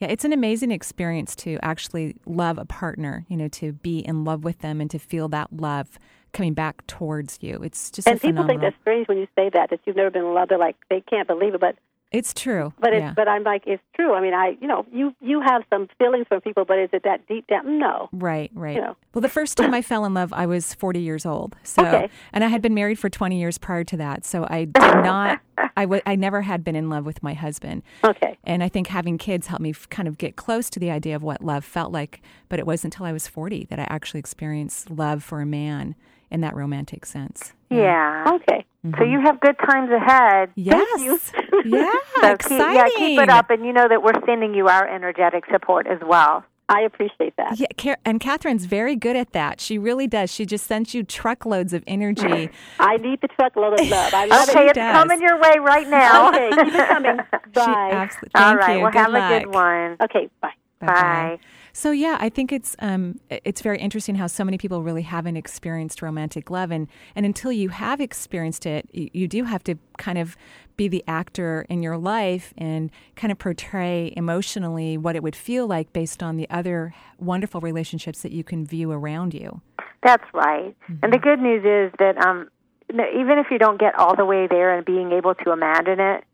Yeah, 0.00 0.08
it's 0.08 0.24
an 0.24 0.32
amazing 0.32 0.72
experience 0.72 1.36
to 1.36 1.56
actually 1.62 2.16
love 2.26 2.58
a 2.58 2.64
partner, 2.64 3.24
you 3.28 3.36
know, 3.36 3.46
to 3.48 3.72
be 3.74 4.00
in 4.00 4.24
love 4.24 4.42
with 4.42 4.58
them 4.58 4.80
and 4.80 4.90
to 4.90 4.98
feel 4.98 5.28
that 5.28 5.52
love 5.52 6.00
coming 6.32 6.54
back 6.54 6.86
towards 6.86 7.38
you. 7.42 7.60
It's 7.62 7.90
just 7.90 8.08
And 8.08 8.20
people 8.20 8.46
think 8.46 8.60
that's 8.60 8.76
strange 8.80 9.08
when 9.08 9.18
you 9.18 9.26
say 9.36 9.50
that 9.52 9.70
that 9.70 9.80
you've 9.84 9.96
never 9.96 10.10
been 10.10 10.24
in 10.24 10.34
love. 10.34 10.48
They're 10.48 10.58
like 10.58 10.76
they 10.90 11.00
can't 11.00 11.28
believe 11.28 11.54
it, 11.54 11.60
but 11.60 11.76
It's 12.10 12.34
true. 12.34 12.72
but 12.78 12.92
yeah. 12.92 13.12
but 13.14 13.28
I'm 13.28 13.42
like 13.44 13.62
it's 13.66 13.82
true. 13.96 14.14
I 14.14 14.20
mean, 14.20 14.34
I 14.34 14.56
you 14.60 14.66
know 14.68 14.84
you 14.92 15.14
you 15.20 15.40
have 15.40 15.62
some 15.70 15.88
feelings 15.98 16.26
for 16.28 16.40
people, 16.40 16.64
but 16.64 16.78
is 16.78 16.90
it 16.92 17.02
that 17.04 17.26
deep 17.26 17.46
down? 17.46 17.78
No. 17.78 18.08
Right, 18.12 18.50
right. 18.54 18.76
You 18.76 18.82
know. 18.82 18.96
Well, 19.14 19.22
the 19.22 19.28
first 19.28 19.56
time 19.56 19.72
I 19.78 19.82
fell 19.82 20.04
in 20.04 20.14
love, 20.14 20.32
I 20.32 20.46
was 20.46 20.74
40 20.74 21.00
years 21.00 21.24
old. 21.26 21.56
So, 21.62 21.84
Okay. 21.84 22.08
and 22.32 22.42
I 22.44 22.48
had 22.48 22.62
been 22.62 22.74
married 22.74 22.98
for 22.98 23.08
20 23.10 23.38
years 23.38 23.58
prior 23.58 23.84
to 23.84 23.96
that. 23.98 24.24
So 24.24 24.46
I 24.48 24.64
did 24.64 24.74
not, 24.80 25.40
I 25.76 26.00
I 26.06 26.16
never 26.16 26.42
had 26.42 26.64
been 26.64 26.76
in 26.76 26.88
love 26.90 27.04
with 27.06 27.22
my 27.22 27.34
husband. 27.34 27.82
Okay. 28.04 28.38
And 28.44 28.62
I 28.62 28.68
think 28.68 28.88
having 28.88 29.16
kids 29.18 29.46
helped 29.46 29.62
me 29.62 29.70
f- 29.70 29.88
kind 29.88 30.08
of 30.08 30.18
get 30.18 30.36
close 30.36 30.68
to 30.70 30.80
the 30.80 30.90
idea 30.90 31.14
of 31.16 31.22
what 31.22 31.42
love 31.44 31.64
felt 31.64 31.92
like. 31.92 32.20
But 32.48 32.58
it 32.58 32.66
wasn't 32.66 32.94
until 32.94 33.06
I 33.06 33.12
was 33.12 33.26
40 33.28 33.66
that 33.70 33.78
I 33.78 33.86
actually 33.88 34.20
experienced 34.20 34.90
love 34.90 35.22
for 35.22 35.40
a 35.40 35.46
man 35.46 35.94
in 36.32 36.40
that 36.40 36.56
romantic 36.56 37.06
sense. 37.06 37.52
Yeah. 37.70 38.24
Okay. 38.26 38.64
So 38.82 38.88
mm-hmm. 38.88 39.12
you 39.12 39.20
have 39.20 39.38
good 39.38 39.56
times 39.58 39.90
ahead. 39.90 40.50
Yes. 40.56 41.32
Yeah. 41.64 41.92
So 42.20 42.32
exciting. 42.32 42.66
keep, 42.66 42.74
yeah, 42.74 42.88
keep 42.98 43.20
it 43.20 43.28
up, 43.28 43.48
and 43.50 43.64
you 43.64 43.72
know 43.72 43.86
that 43.88 44.02
we're 44.02 44.20
sending 44.26 44.52
you 44.52 44.66
our 44.66 44.84
energetic 44.88 45.44
support 45.52 45.86
as 45.86 46.00
well. 46.04 46.44
I 46.68 46.80
appreciate 46.80 47.36
that. 47.36 47.56
Yeah, 47.56 47.94
and 48.04 48.18
Kathryn's 48.18 48.64
very 48.64 48.96
good 48.96 49.14
at 49.14 49.32
that. 49.32 49.60
She 49.60 49.78
really 49.78 50.08
does. 50.08 50.28
She 50.32 50.44
just 50.44 50.66
sends 50.66 50.92
you 50.92 51.04
truckloads 51.04 51.72
of 51.72 51.84
energy. 51.86 52.50
I 52.80 52.96
need 52.96 53.20
the 53.20 53.28
truckload 53.28 53.78
of 53.78 53.88
love. 53.88 54.12
I 54.12 54.24
love 54.24 54.48
Okay, 54.48 54.64
it. 54.64 54.70
it's 54.70 54.74
does. 54.74 54.96
coming 54.96 55.20
your 55.20 55.38
way 55.38 55.54
right 55.60 55.88
now. 55.88 56.28
Okay, 56.32 56.50
keep 56.50 56.74
it 56.74 56.88
coming. 56.88 57.18
She 57.30 57.50
Bye. 57.52 57.90
absolutely. 57.92 58.30
All 58.34 58.42
Thank 58.42 58.60
right. 58.60 58.76
you. 58.76 58.82
Well, 58.82 58.90
Good 58.92 58.98
have 58.98 59.12
luck. 59.12 59.30
a 59.30 59.38
good 59.38 59.54
one. 59.54 59.96
Okay, 60.02 60.30
bye. 60.40 60.50
Bye-bye. 60.80 60.94
Bye. 60.94 61.38
So 61.72 61.90
yeah, 61.90 62.18
I 62.20 62.28
think 62.28 62.52
it's 62.52 62.76
um, 62.80 63.18
it's 63.30 63.62
very 63.62 63.78
interesting 63.78 64.14
how 64.14 64.26
so 64.26 64.44
many 64.44 64.58
people 64.58 64.82
really 64.82 65.02
haven't 65.02 65.36
experienced 65.36 66.02
romantic 66.02 66.50
love, 66.50 66.70
and 66.70 66.86
and 67.16 67.24
until 67.24 67.50
you 67.50 67.70
have 67.70 68.00
experienced 68.00 68.66
it, 68.66 68.88
you, 68.92 69.08
you 69.12 69.28
do 69.28 69.44
have 69.44 69.64
to 69.64 69.76
kind 69.96 70.18
of 70.18 70.36
be 70.76 70.88
the 70.88 71.02
actor 71.06 71.64
in 71.68 71.82
your 71.82 71.96
life 71.96 72.52
and 72.58 72.90
kind 73.16 73.32
of 73.32 73.38
portray 73.38 74.12
emotionally 74.16 74.98
what 74.98 75.16
it 75.16 75.22
would 75.22 75.36
feel 75.36 75.66
like 75.66 75.92
based 75.92 76.22
on 76.22 76.36
the 76.36 76.48
other 76.50 76.94
wonderful 77.18 77.60
relationships 77.60 78.22
that 78.22 78.32
you 78.32 78.44
can 78.44 78.66
view 78.66 78.90
around 78.90 79.32
you. 79.32 79.60
That's 80.02 80.24
right. 80.34 80.74
And 81.02 81.12
the 81.12 81.18
good 81.18 81.38
news 81.38 81.64
is 81.64 81.92
that 81.98 82.18
um, 82.24 82.48
even 82.90 83.38
if 83.38 83.46
you 83.50 83.58
don't 83.58 83.78
get 83.78 83.98
all 83.98 84.16
the 84.16 84.24
way 84.24 84.46
there 84.48 84.76
and 84.76 84.84
being 84.84 85.12
able 85.12 85.34
to 85.36 85.52
imagine 85.52 86.00
it, 86.00 86.24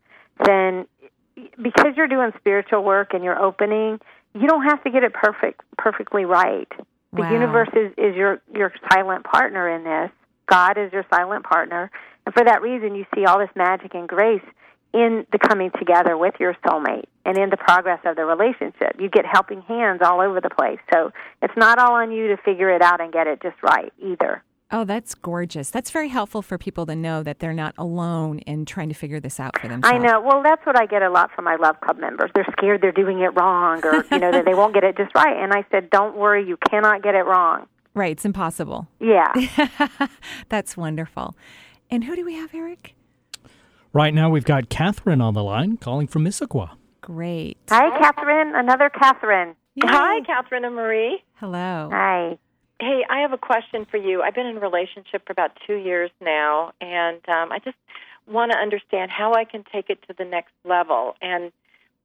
then 0.45 0.87
because 1.61 1.93
you're 1.95 2.07
doing 2.07 2.31
spiritual 2.39 2.83
work 2.83 3.13
and 3.13 3.23
you're 3.23 3.39
opening, 3.39 3.99
you 4.33 4.47
don't 4.47 4.63
have 4.63 4.83
to 4.83 4.91
get 4.91 5.03
it 5.03 5.13
perfect, 5.13 5.61
perfectly 5.77 6.25
right. 6.25 6.67
The 7.13 7.21
Wow. 7.21 7.31
universe 7.31 7.69
is, 7.73 7.91
is 7.97 8.15
your 8.15 8.41
your 8.53 8.71
silent 8.91 9.23
partner 9.25 9.67
in 9.69 9.83
this. 9.83 10.11
God 10.47 10.77
is 10.77 10.91
your 10.93 11.05
silent 11.13 11.43
partner, 11.43 11.91
and 12.25 12.33
for 12.35 12.43
that 12.43 12.61
reason, 12.61 12.95
you 12.95 13.05
see 13.15 13.25
all 13.25 13.39
this 13.39 13.49
magic 13.55 13.93
and 13.93 14.07
grace 14.07 14.43
in 14.93 15.25
the 15.31 15.37
coming 15.37 15.71
together 15.77 16.17
with 16.17 16.33
your 16.39 16.55
soulmate 16.65 17.05
and 17.25 17.37
in 17.37 17.49
the 17.49 17.57
progress 17.57 17.99
of 18.05 18.15
the 18.15 18.25
relationship. 18.25 18.95
You 18.99 19.09
get 19.09 19.25
helping 19.25 19.61
hands 19.61 20.01
all 20.03 20.19
over 20.19 20.41
the 20.41 20.49
place. 20.49 20.79
So 20.93 21.11
it's 21.43 21.53
not 21.55 21.77
all 21.77 21.93
on 21.93 22.11
you 22.11 22.29
to 22.29 22.37
figure 22.37 22.69
it 22.71 22.81
out 22.81 22.99
and 22.99 23.13
get 23.13 23.27
it 23.27 23.41
just 23.41 23.57
right 23.61 23.93
either. 23.99 24.43
Oh, 24.71 24.83
that's 24.83 25.15
gorgeous. 25.15 25.71
That's 25.71 25.89
very 25.89 26.09
helpful 26.09 26.43
for 26.43 26.59
people 26.59 26.85
to 26.85 26.95
know 26.95 27.23
that 27.23 27.39
they're 27.39 27.53
not 27.53 27.73
alone 27.77 28.39
in 28.39 28.65
trying 28.65 28.89
to 28.89 28.95
figure 28.95 29.19
this 29.19 29.39
out 29.39 29.59
for 29.59 29.67
themselves. 29.67 29.95
I 29.95 29.97
know. 29.97 30.21
Well, 30.21 30.43
that's 30.43 30.63
what 30.65 30.79
I 30.79 30.85
get 30.85 31.01
a 31.01 31.09
lot 31.09 31.31
from 31.35 31.45
my 31.45 31.55
love 31.55 31.81
club 31.81 31.97
members. 31.97 32.29
They're 32.35 32.45
scared 32.51 32.81
they're 32.81 32.91
doing 32.91 33.19
it 33.19 33.29
wrong 33.29 33.83
or, 33.83 34.05
you 34.11 34.19
know, 34.19 34.31
that 34.31 34.45
they 34.45 34.53
won't 34.53 34.75
get 34.75 34.83
it 34.83 34.95
just 34.95 35.13
right. 35.15 35.35
And 35.35 35.53
I 35.53 35.65
said, 35.71 35.89
"Don't 35.89 36.15
worry, 36.15 36.47
you 36.47 36.55
cannot 36.69 37.01
get 37.01 37.15
it 37.15 37.25
wrong." 37.25 37.65
Right, 37.95 38.11
it's 38.11 38.25
impossible. 38.25 38.87
Yeah. 38.99 39.33
That's 40.49 40.77
wonderful. 40.77 41.35
And 41.89 42.03
who 42.03 42.15
do 42.15 42.23
we 42.23 42.35
have, 42.35 42.53
Eric? 42.53 42.93
Right 43.91 44.13
now, 44.13 44.29
we've 44.29 44.45
got 44.45 44.69
Catherine 44.69 45.19
on 45.19 45.33
the 45.33 45.43
line 45.43 45.77
calling 45.77 46.05
from 46.05 46.25
Issaquah. 46.25 46.71
Great. 47.01 47.57
Hi, 47.69 47.97
Catherine. 47.97 48.53
Another 48.55 48.89
Catherine. 48.89 49.55
Hi, 49.83 50.19
Kathryn 50.21 50.63
and 50.63 50.75
Marie. 50.75 51.23
Hello. 51.35 51.89
Hi. 51.91 52.37
Hey, 52.79 53.03
I 53.09 53.19
have 53.19 53.33
a 53.33 53.37
question 53.37 53.85
for 53.89 53.97
you. 53.97 54.21
I've 54.21 54.33
been 54.35 54.45
in 54.45 54.57
a 54.57 54.59
relationship 54.61 55.25
for 55.25 55.33
about 55.33 55.51
two 55.67 55.75
years 55.75 56.11
now, 56.21 56.71
and 56.79 57.17
um, 57.27 57.51
I 57.51 57.59
just 57.59 57.77
want 58.25 58.51
to 58.51 58.57
understand 58.57 59.11
how 59.11 59.33
I 59.33 59.43
can 59.43 59.63
take 59.71 59.89
it 59.89 60.01
to 60.07 60.13
the 60.17 60.23
next 60.23 60.53
level. 60.63 61.15
And 61.21 61.51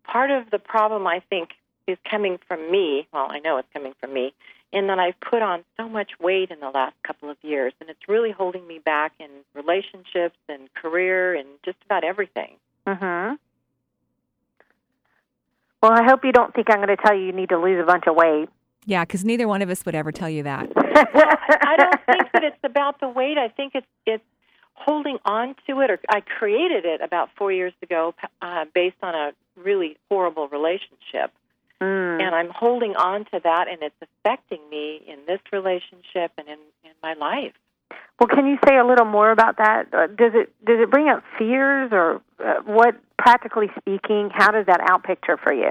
part 0.05 0.31
of 0.31 0.51
the 0.51 0.59
problem, 0.59 1.07
I 1.07 1.20
think, 1.31 1.51
is 1.87 1.97
coming 2.11 2.39
from 2.49 2.70
me. 2.72 3.07
Well, 3.12 3.29
I 3.31 3.39
know 3.39 3.59
it's 3.59 3.68
coming 3.72 3.95
from 4.01 4.12
me. 4.12 4.33
and 4.72 4.89
that 4.89 4.99
I've 4.99 5.20
put 5.20 5.41
on 5.41 5.62
so 5.77 5.89
much 5.89 6.18
weight 6.18 6.51
in 6.51 6.59
the 6.59 6.68
last 6.70 6.97
couple 7.05 7.31
of 7.31 7.37
years, 7.43 7.72
and 7.81 7.89
it's 7.89 8.09
really 8.09 8.33
holding 8.33 8.66
me 8.66 8.81
back 8.81 9.12
in 9.20 9.29
relationships 9.55 10.37
and 10.49 10.72
career 10.75 11.33
and 11.33 11.47
just 11.64 11.77
about 11.85 12.03
everything. 12.03 12.57
Mhm. 12.85 13.39
Well, 15.81 15.93
I 15.93 16.03
hope 16.03 16.25
you 16.25 16.33
don't 16.33 16.53
think 16.53 16.70
I'm 16.70 16.79
going 16.79 16.89
to 16.89 16.97
tell 16.97 17.14
you 17.14 17.27
you 17.27 17.33
need 17.33 17.51
to 17.51 17.59
lose 17.59 17.81
a 17.81 17.87
bunch 17.87 18.09
of 18.09 18.16
weight. 18.16 18.49
Yeah, 18.87 19.05
because 19.05 19.24
neither 19.24 19.49
one 19.49 19.62
of 19.62 19.70
us 19.70 19.85
would 19.87 19.95
ever 19.95 20.12
tell 20.12 20.28
you 20.28 20.43
that. 20.43 20.68
Well, 20.74 21.37
I 21.62 21.76
don't 21.76 22.01
think 22.07 22.32
that 22.32 22.45
it's 22.45 22.62
about 22.62 23.01
the 23.01 23.09
weight. 23.09 23.39
I 23.39 23.49
think 23.49 23.74
it's 23.74 23.87
it's 24.07 24.22
holding 24.74 25.18
on 25.24 25.55
to 25.66 25.80
it. 25.80 25.91
Or 25.91 25.99
I 26.11 26.20
created 26.20 26.85
it 26.85 27.01
about 27.01 27.30
four 27.37 27.51
years 27.53 27.72
ago, 27.82 28.14
uh, 28.43 28.64
based 28.74 28.97
on 29.03 29.14
a 29.14 29.32
really 29.57 29.97
horrible 30.11 30.49
relationship, 30.49 31.32
Mm. 31.80 32.22
and 32.22 32.35
I'm 32.35 32.51
holding 32.51 32.95
on 32.95 33.24
to 33.32 33.41
that, 33.43 33.66
and 33.68 33.82
it's 33.82 33.97
affecting 34.01 34.61
me 34.70 35.03
in 35.09 35.18
this 35.26 35.41
relationship 35.53 36.30
and 36.39 36.47
in 36.49 36.59
in 36.85 36.93
my 37.03 37.14
life. 37.14 37.53
Well, 38.20 38.28
can 38.28 38.47
you 38.47 38.59
say 38.68 38.76
a 38.76 38.85
little 38.85 39.07
more 39.07 39.32
about 39.32 39.57
that? 39.59 39.87
Uh, 39.93 40.07
Does 40.07 40.32
it 40.35 40.53
does 40.64 40.78
it 40.80 40.91
bring 40.91 41.09
up 41.09 41.24
fears, 41.39 41.91
or 41.93 42.20
uh, 42.39 42.61
what? 42.64 42.95
Practically 43.18 43.68
speaking, 43.78 44.30
how 44.32 44.51
does 44.53 44.66
that 44.66 44.80
out 44.89 45.03
picture 45.03 45.37
for 45.37 45.53
you? 45.53 45.70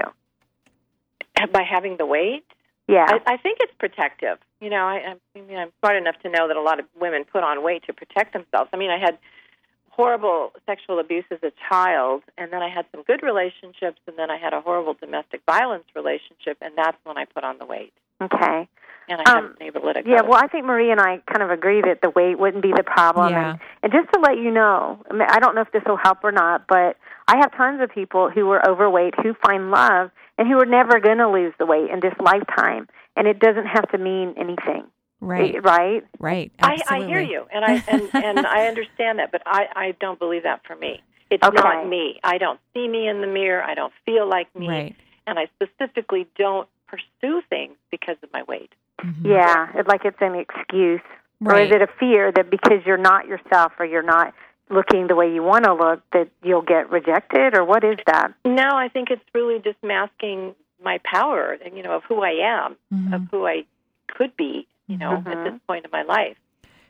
By 1.52 1.62
having 1.62 1.96
the 1.96 2.06
weight, 2.06 2.44
Yeah. 2.88 3.06
I, 3.08 3.34
I 3.34 3.36
think 3.38 3.58
it's 3.60 3.72
protective. 3.78 4.38
You 4.60 4.70
know, 4.70 4.84
I, 4.84 5.16
I 5.36 5.40
mean, 5.40 5.56
I'm 5.56 5.72
smart 5.80 5.96
enough 5.96 6.16
to 6.22 6.30
know 6.30 6.48
that 6.48 6.56
a 6.56 6.62
lot 6.62 6.80
of 6.80 6.86
women 6.98 7.24
put 7.24 7.42
on 7.42 7.62
weight 7.62 7.84
to 7.86 7.92
protect 7.92 8.32
themselves. 8.32 8.70
I 8.72 8.76
mean, 8.76 8.90
I 8.90 8.98
had 8.98 9.18
horrible 9.90 10.52
sexual 10.66 10.98
abuse 10.98 11.24
as 11.30 11.38
a 11.42 11.52
child, 11.68 12.22
and 12.36 12.52
then 12.52 12.62
I 12.62 12.68
had 12.68 12.84
some 12.92 13.02
good 13.04 13.22
relationships, 13.22 14.00
and 14.06 14.18
then 14.18 14.30
I 14.30 14.36
had 14.36 14.52
a 14.52 14.60
horrible 14.60 14.94
domestic 14.94 15.42
violence 15.46 15.84
relationship, 15.94 16.58
and 16.60 16.72
that's 16.76 16.96
when 17.04 17.16
I 17.16 17.24
put 17.26 17.44
on 17.44 17.58
the 17.58 17.64
weight, 17.64 17.92
okay. 18.22 18.68
and 19.08 19.20
I 19.20 19.30
Um, 19.30 19.36
haven't 19.36 19.58
been 19.58 19.66
able 19.68 19.80
to 19.82 19.86
let 19.86 19.96
it 19.98 20.04
go. 20.06 20.10
Yeah, 20.12 20.22
well, 20.22 20.40
I 20.42 20.46
think 20.48 20.64
Marie 20.64 20.90
and 20.90 21.00
I 21.00 21.18
kind 21.30 21.42
of 21.42 21.50
agree 21.50 21.82
that 21.82 22.00
the 22.02 22.10
weight 22.10 22.38
wouldn't 22.38 22.62
be 22.62 22.72
the 22.74 22.82
problem. 22.84 23.30
Yeah. 23.30 23.50
And, 23.50 23.58
and 23.82 23.92
just 23.92 24.12
to 24.14 24.20
let 24.20 24.38
you 24.38 24.50
know, 24.50 25.02
I, 25.10 25.12
mean, 25.14 25.28
I 25.28 25.40
don't 25.40 25.54
know 25.54 25.60
if 25.60 25.70
this 25.72 25.82
will 25.86 25.98
help 26.02 26.18
or 26.24 26.32
not, 26.32 26.66
but 26.68 26.96
I 27.28 27.36
have 27.36 27.54
tons 27.56 27.82
of 27.82 27.90
people 27.90 28.30
who 28.30 28.50
are 28.52 28.66
overweight 28.68 29.14
who 29.22 29.34
find 29.46 29.70
love 29.70 30.10
and 30.38 30.48
who 30.48 30.58
are 30.58 30.64
never 30.66 31.00
going 31.00 31.18
to 31.18 31.28
lose 31.28 31.52
the 31.58 31.66
weight 31.66 31.90
in 31.90 32.00
this 32.00 32.14
lifetime. 32.18 32.88
And 33.16 33.26
it 33.28 33.38
doesn't 33.38 33.66
have 33.66 33.88
to 33.90 33.98
mean 33.98 34.34
anything. 34.38 34.84
Right. 35.20 35.62
Right? 35.62 36.02
Right. 36.18 36.50
I, 36.62 36.80
I 36.88 37.06
hear 37.06 37.20
you, 37.20 37.46
and 37.52 37.64
I 37.64 37.82
and, 37.86 38.10
and 38.12 38.46
I 38.46 38.66
understand 38.66 39.18
that, 39.20 39.32
but 39.32 39.40
I 39.46 39.66
I 39.74 39.94
don't 40.00 40.18
believe 40.18 40.42
that 40.42 40.60
for 40.66 40.76
me. 40.76 41.00
It's 41.30 41.42
Okay. 41.42 41.56
not 41.56 41.88
me. 41.88 42.20
I 42.22 42.36
don't 42.36 42.60
see 42.74 42.86
me 42.86 43.08
in 43.08 43.22
the 43.22 43.26
mirror. 43.26 43.62
I 43.62 43.74
don't 43.74 43.92
feel 44.04 44.28
like 44.28 44.54
me, 44.54 44.68
Right. 44.68 44.96
and 45.26 45.38
I 45.38 45.46
specifically 45.54 46.26
don't 46.36 46.68
pursue 46.94 47.42
things 47.48 47.76
because 47.90 48.16
of 48.22 48.32
my 48.32 48.42
weight. 48.44 48.72
Mhm. 49.02 49.24
Yeah, 49.24 49.68
it, 49.78 49.86
like 49.88 50.04
it's 50.04 50.20
an 50.20 50.34
excuse. 50.34 51.00
Or 51.44 51.60
is 51.60 51.70
it 51.70 51.82
a 51.82 51.86
fear 51.98 52.32
that 52.32 52.48
because 52.48 52.86
you're 52.86 52.96
not 52.96 53.26
yourself 53.26 53.72
or 53.78 53.84
you're 53.84 54.02
not 54.02 54.32
looking 54.70 55.08
the 55.08 55.14
way 55.14 55.32
you 55.34 55.42
want 55.42 55.64
to 55.64 55.74
look 55.74 56.00
that 56.12 56.28
you'll 56.42 56.62
get 56.62 56.88
rejected 56.90 57.54
or 57.54 57.64
what 57.64 57.84
is 57.84 57.98
that? 58.06 58.32
No, 58.46 58.70
I 58.70 58.88
think 58.88 59.10
it's 59.10 59.24
really 59.34 59.58
just 59.58 59.76
masking 59.82 60.54
my 60.82 60.98
power, 61.04 61.56
and 61.64 61.76
you 61.76 61.82
know, 61.82 61.96
of 61.96 62.04
who 62.04 62.22
I 62.22 62.30
am, 62.40 62.76
Mhm. 62.92 63.14
of 63.14 63.22
who 63.30 63.46
I 63.46 63.64
could 64.06 64.36
be, 64.36 64.66
you 64.86 64.96
know, 64.96 65.16
at 65.16 65.24
Mhm. 65.24 65.44
this 65.44 65.60
point 65.66 65.84
in 65.84 65.90
my 65.90 66.02
life. 66.02 66.36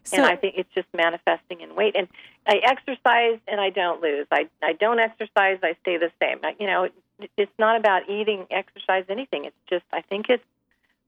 So, 0.05 0.19
and 0.19 0.27
I 0.27 0.37
think 0.37 0.55
it's 0.59 0.73
just 0.75 0.89
manifesting 0.93 1.61
in 1.63 1.75
weight. 1.75 1.97
And 1.97 2.07
I 2.47 2.57
exercise 2.59 3.41
and 3.49 3.61
I 3.61 3.71
don't 3.71 4.03
lose. 4.03 4.27
I 4.31 4.49
I 4.63 4.75
don't 4.75 5.01
exercise. 5.01 5.59
I 5.63 5.75
stay 5.81 5.97
the 5.97 6.13
same. 6.21 6.39
I, 6.45 6.55
you 6.61 6.67
know, 6.67 6.85
it, 6.85 6.93
it's 7.37 7.53
not 7.59 7.79
about 7.79 8.09
eating, 8.09 8.47
exercise, 8.51 9.05
anything. 9.09 9.45
It's 9.45 9.57
just 9.69 9.85
I 9.93 10.01
think 10.03 10.27
it's 10.29 10.45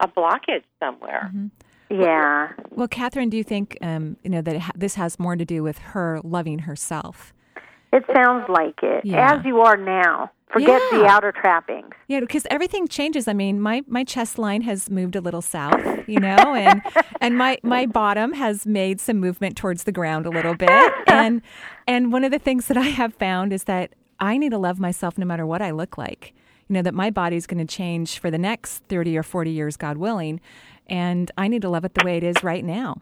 a 0.00 0.08
blockage 0.08 0.64
somewhere. 0.80 1.30
Mhm. 1.34 1.50
Yeah. 1.88 2.48
well, 2.70 2.88
Kathryn, 2.88 3.30
do 3.30 3.36
you 3.36 3.44
think 3.44 3.78
um, 3.80 4.16
you 4.24 4.30
know 4.30 4.42
that 4.42 4.56
it 4.56 4.60
ha- 4.62 4.72
this 4.74 4.96
has 4.96 5.18
more 5.18 5.36
to 5.36 5.44
do 5.44 5.62
with 5.62 5.78
her 5.78 6.20
loving 6.24 6.60
herself? 6.60 7.32
It 7.92 8.04
sounds 8.14 8.44
like 8.48 8.82
it. 8.82 9.04
Yeah. 9.04 9.36
As 9.38 9.44
you 9.44 9.60
are 9.60 9.76
now. 9.76 10.30
Forget 10.52 10.80
the 10.92 11.04
outer 11.06 11.32
trappings. 11.32 11.92
Yeah, 12.06 12.20
because 12.20 12.46
everything 12.50 12.86
changes. 12.86 13.26
I 13.26 13.32
mean, 13.32 13.60
my 13.60 13.82
my 13.88 14.04
chest 14.04 14.38
line 14.38 14.62
has 14.62 14.88
moved 14.88 15.16
a 15.16 15.20
little 15.20 15.42
south, 15.42 16.08
you 16.08 16.20
know, 16.20 16.36
and 16.54 16.82
and 17.20 17.36
my 17.36 17.58
my 17.62 17.84
bottom 17.86 18.32
has 18.32 18.64
made 18.64 19.00
some 19.00 19.18
movement 19.18 19.56
towards 19.56 19.84
the 19.84 19.92
ground 19.92 20.24
a 20.24 20.30
little 20.30 20.54
bit. 20.54 20.92
And 21.08 21.42
and 21.88 22.12
one 22.12 22.22
of 22.22 22.30
the 22.30 22.38
things 22.38 22.66
that 22.66 22.76
I 22.76 22.84
have 22.86 23.14
found 23.14 23.52
is 23.52 23.64
that 23.64 23.94
I 24.20 24.38
need 24.38 24.50
to 24.50 24.58
love 24.58 24.78
myself 24.78 25.18
no 25.18 25.26
matter 25.26 25.46
what 25.46 25.62
I 25.62 25.70
look 25.70 25.98
like. 25.98 26.34
You 26.68 26.74
know 26.74 26.82
that 26.82 26.94
my 26.94 27.10
body's 27.10 27.46
going 27.46 27.64
to 27.64 27.76
change 27.76 28.18
for 28.18 28.30
the 28.30 28.38
next 28.38 28.82
30 28.88 29.16
or 29.16 29.22
40 29.22 29.50
years, 29.50 29.76
God 29.76 29.98
willing, 29.98 30.40
and 30.86 31.30
I 31.38 31.48
need 31.48 31.62
to 31.62 31.68
love 31.68 31.84
it 31.84 31.94
the 31.94 32.04
way 32.04 32.16
it 32.16 32.24
is 32.24 32.42
right 32.42 32.64
now. 32.64 33.00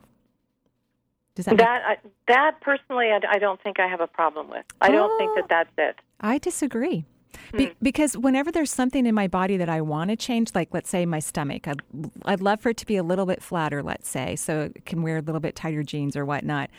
Does 1.35 1.47
that 1.47 1.53
make 1.53 1.59
That 1.59 1.83
I, 1.87 1.97
that 2.29 2.61
personally, 2.61 3.07
I, 3.07 3.21
I 3.29 3.39
don't 3.39 3.61
think 3.63 3.81
I 3.81 3.87
have 3.87 4.01
a 4.01 4.07
problem 4.07 4.49
with. 4.51 4.65
I 4.81 4.91
don't 4.91 5.17
think 5.19 5.35
that 5.37 5.49
that's 5.49 5.71
it. 5.79 5.97
I 6.21 6.39
disagree. 6.39 7.05
Be- 7.53 7.67
hmm. 7.67 7.73
because 7.83 8.17
whenever 8.17 8.53
there's 8.53 8.71
something 8.71 9.07
in 9.07 9.15
my 9.15 9.27
body 9.27 9.57
that 9.57 9.69
I 9.69 9.81
want 9.81 10.11
to 10.11 10.17
change, 10.17 10.51
like 10.55 10.69
let's 10.73 10.89
say 10.89 11.05
my 11.07 11.19
stomach, 11.19 11.67
I'd, 11.67 11.81
I'd 12.25 12.41
love 12.41 12.61
for 12.61 12.69
it 12.71 12.77
to 12.79 12.87
be 12.87 12.97
a 12.97 13.03
little 13.03 13.27
bit 13.27 13.43
flatter, 13.43 13.83
let's 13.83 14.09
say, 14.09 14.37
so 14.37 14.71
it 14.75 14.85
can 14.85 15.03
wear 15.03 15.19
a 15.19 15.21
little 15.21 15.41
bit 15.41 15.57
tighter 15.57 15.83
jeans 15.83 16.17
or 16.17 16.25
whatnot. 16.25 16.71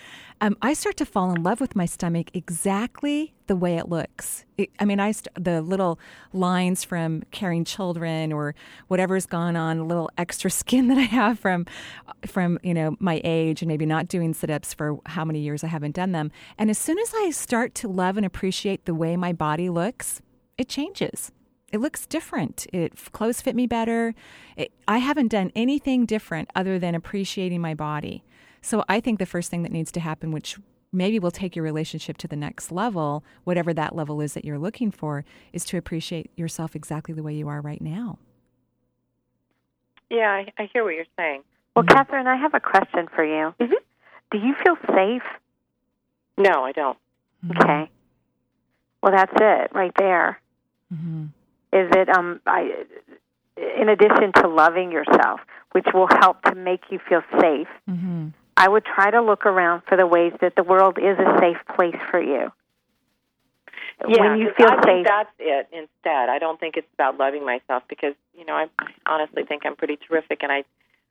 Um, 0.41 0.57
I 0.61 0.73
start 0.73 0.97
to 0.97 1.05
fall 1.05 1.31
in 1.31 1.43
love 1.43 1.61
with 1.61 1.75
my 1.75 1.86
stomach 1.86 2.29
exactly 2.33 3.33
the 3.47 3.55
way 3.55 3.77
it 3.77 3.88
looks. 3.88 4.43
It, 4.57 4.69
I 4.79 4.86
mean, 4.86 4.99
I 4.99 5.11
st- 5.11 5.33
the 5.41 5.61
little 5.61 5.97
lines 6.33 6.83
from 6.83 7.23
carrying 7.31 7.63
children 7.63 8.33
or 8.33 8.53
whatever's 8.88 9.25
gone 9.25 9.55
on, 9.55 9.77
a 9.77 9.86
little 9.86 10.09
extra 10.17 10.51
skin 10.51 10.88
that 10.89 10.97
I 10.97 11.03
have 11.03 11.39
from 11.39 11.65
from 12.25 12.59
you 12.63 12.73
know 12.73 12.97
my 12.99 13.21
age 13.23 13.61
and 13.61 13.69
maybe 13.69 13.86
not 13.86 14.07
doing 14.07 14.33
sit-ups 14.33 14.73
for 14.73 14.97
how 15.05 15.23
many 15.23 15.39
years 15.39 15.63
I 15.63 15.67
haven't 15.67 15.95
done 15.95 16.11
them. 16.11 16.31
And 16.57 16.69
as 16.69 16.77
soon 16.77 16.99
as 16.99 17.13
I 17.15 17.29
start 17.31 17.73
to 17.75 17.88
love 17.88 18.17
and 18.17 18.25
appreciate 18.25 18.86
the 18.86 18.95
way 18.95 19.15
my 19.15 19.31
body 19.31 19.69
looks, 19.69 20.21
it 20.57 20.67
changes. 20.67 21.31
It 21.71 21.79
looks 21.79 22.05
different. 22.05 22.67
It 22.73 23.11
clothes 23.11 23.41
fit 23.41 23.55
me 23.55 23.67
better. 23.67 24.13
It, 24.55 24.71
I 24.88 24.99
haven't 24.99 25.29
done 25.29 25.51
anything 25.55 26.05
different 26.05 26.49
other 26.55 26.77
than 26.77 26.93
appreciating 26.93 27.61
my 27.61 27.73
body. 27.73 28.23
So 28.66 28.84
I 28.89 28.99
think 28.99 29.20
the 29.20 29.28
first 29.28 29.51
thing 29.51 29.61
that 29.61 29.72
needs 29.72 29.91
to 29.91 29.99
happen, 29.99 30.32
which 30.32 30.57
maybe 30.91 31.20
will 31.20 31.30
take 31.30 31.55
your 31.55 31.61
relationship 31.61 32.18
to 32.18 32.28
the 32.28 32.36
next 32.36 32.72
level, 32.72 33.24
whatever 33.43 33.76
that 33.76 33.95
level 33.95 34.22
is 34.22 34.34
that 34.34 34.43
you're 34.43 34.57
looking 34.57 34.89
for, 34.89 35.24
is 35.53 35.63
to 35.66 35.78
appreciate 35.78 36.32
yourself 36.36 36.76
exactly 36.76 37.13
the 37.13 37.22
way 37.22 37.36
you 37.36 37.47
are 37.47 37.61
right 37.61 37.80
now. 37.80 38.18
Yeah, 40.09 40.32
I, 40.32 40.51
I 40.57 40.70
hear 40.74 40.84
what 40.84 40.95
you're 40.95 41.05
saying. 41.16 41.43
Well, 41.76 41.86
Catherine, 41.86 42.26
I 42.26 42.38
have 42.38 42.55
a 42.55 42.59
question 42.59 43.07
for 43.16 43.24
you. 43.24 43.53
Mhm. 43.59 43.74
Do 44.32 44.39
you 44.39 44.55
feel 44.63 44.78
safe? 44.95 45.22
No, 46.36 46.63
I 46.63 46.72
don't. 46.72 46.97
Okay. 47.51 47.91
Well, 49.03 49.13
that's 49.16 49.34
it 49.39 49.72
right 49.76 49.91
there. 49.99 50.41
Mm-hmm. 50.91 51.26
Is 51.72 51.91
it 51.95 52.09
um 52.09 52.39
I 52.47 52.84
in 53.57 53.89
addition 53.89 54.34
to 54.41 54.47
loving 54.47 54.91
yourself, 54.91 55.39
which 55.74 55.86
will 55.93 56.07
help 56.20 56.41
to 56.43 56.55
make 56.55 56.82
you 56.89 56.97
feel 57.07 57.22
safe, 57.39 57.68
Mm-hmm. 57.88 58.30
I 58.57 58.69
would 58.69 58.85
try 58.85 59.11
to 59.11 59.21
look 59.21 59.45
around 59.45 59.83
for 59.87 59.97
the 59.97 60.07
ways 60.07 60.33
that 60.41 60.55
the 60.55 60.63
world 60.63 60.97
is 60.97 61.17
a 61.19 61.39
safe 61.39 61.57
place 61.75 61.99
for 62.09 62.21
you. 62.21 62.51
Yeah, 64.07 64.29
when 64.29 64.39
you 64.39 64.51
feel 64.57 64.67
I 64.67 64.81
think 64.81 64.85
safe. 64.85 65.05
that's 65.07 65.31
it. 65.39 65.67
Instead, 65.71 66.29
I 66.29 66.37
don't 66.39 66.59
think 66.59 66.75
it's 66.77 66.87
about 66.95 67.17
loving 67.17 67.45
myself 67.45 67.83
because 67.87 68.13
you 68.37 68.45
know 68.45 68.53
I 68.53 68.67
honestly 69.05 69.43
think 69.43 69.65
I'm 69.65 69.75
pretty 69.75 69.97
terrific, 69.97 70.43
and 70.43 70.51
I 70.51 70.63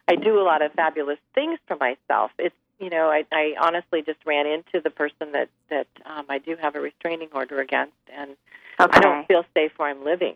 I 0.07 0.16
do 0.16 0.38
a 0.38 0.45
lot 0.45 0.62
of 0.62 0.72
fabulous 0.72 1.18
things 1.34 1.59
for 1.66 1.76
myself. 1.76 2.30
It's 2.38 2.55
you 2.78 2.90
know 2.90 3.09
I 3.09 3.24
I 3.32 3.55
honestly 3.61 4.03
just 4.03 4.18
ran 4.26 4.47
into 4.47 4.80
the 4.82 4.90
person 4.90 5.32
that 5.32 5.49
that 5.70 5.86
um, 6.05 6.26
I 6.28 6.38
do 6.38 6.57
have 6.61 6.76
a 6.76 6.80
restraining 6.80 7.28
order 7.32 7.61
against, 7.61 7.95
and 8.14 8.36
I 8.78 9.01
don't 9.01 9.26
feel 9.26 9.45
safe 9.55 9.72
where 9.78 9.88
I'm 9.88 10.05
living. 10.05 10.34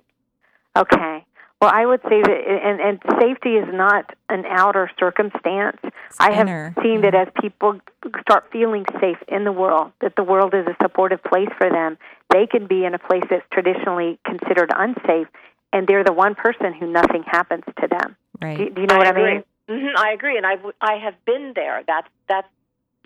Okay. 0.77 1.25
Well, 1.61 1.73
I 1.75 1.85
would 1.85 2.01
say 2.03 2.23
that, 2.23 2.61
and, 2.65 2.81
and 2.81 3.21
safety 3.21 3.57
is 3.57 3.69
not 3.73 4.15
an 4.29 4.45
outer 4.47 4.91
circumstance. 4.99 5.79
I 6.19 6.33
have 6.33 6.47
inner, 6.49 6.75
seen 6.83 7.03
that 7.03 7.15
as 7.15 7.29
people 7.41 7.81
start 8.21 8.51
feeling 8.53 8.85
safe 9.01 9.19
in 9.29 9.45
the 9.45 9.53
world, 9.53 9.93
that 10.01 10.17
the 10.17 10.25
world 10.25 10.55
is 10.55 10.67
a 10.67 10.77
supportive 10.83 11.23
place 11.23 11.49
for 11.59 11.69
them, 11.71 11.99
they 12.31 12.47
can 12.47 12.67
be 12.67 12.85
in 12.85 12.95
a 12.95 12.99
place 12.99 13.25
that's 13.31 13.45
traditionally 13.53 14.19
considered 14.25 14.71
unsafe, 14.75 15.29
and 15.73 15.87
they're 15.87 16.05
the 16.05 16.13
one 16.13 16.35
person 16.35 16.73
who 16.73 16.87
nothing 16.91 17.23
happens 17.27 17.65
to 17.81 17.89
them. 17.89 18.17
Right. 18.41 18.59
Do, 18.59 18.71
do 18.71 18.81
you 18.83 18.87
know 18.87 18.97
what 18.99 19.07
I 19.07 19.11
agree. 19.11 19.35
mean? 19.35 19.45
hmm 19.69 19.97
I 19.97 20.13
agree, 20.13 20.37
and 20.37 20.47
I 20.47 20.57
I 20.81 20.95
have 20.97 21.15
been 21.25 21.53
there. 21.55 21.83
That's 21.87 22.09
that's 22.29 22.49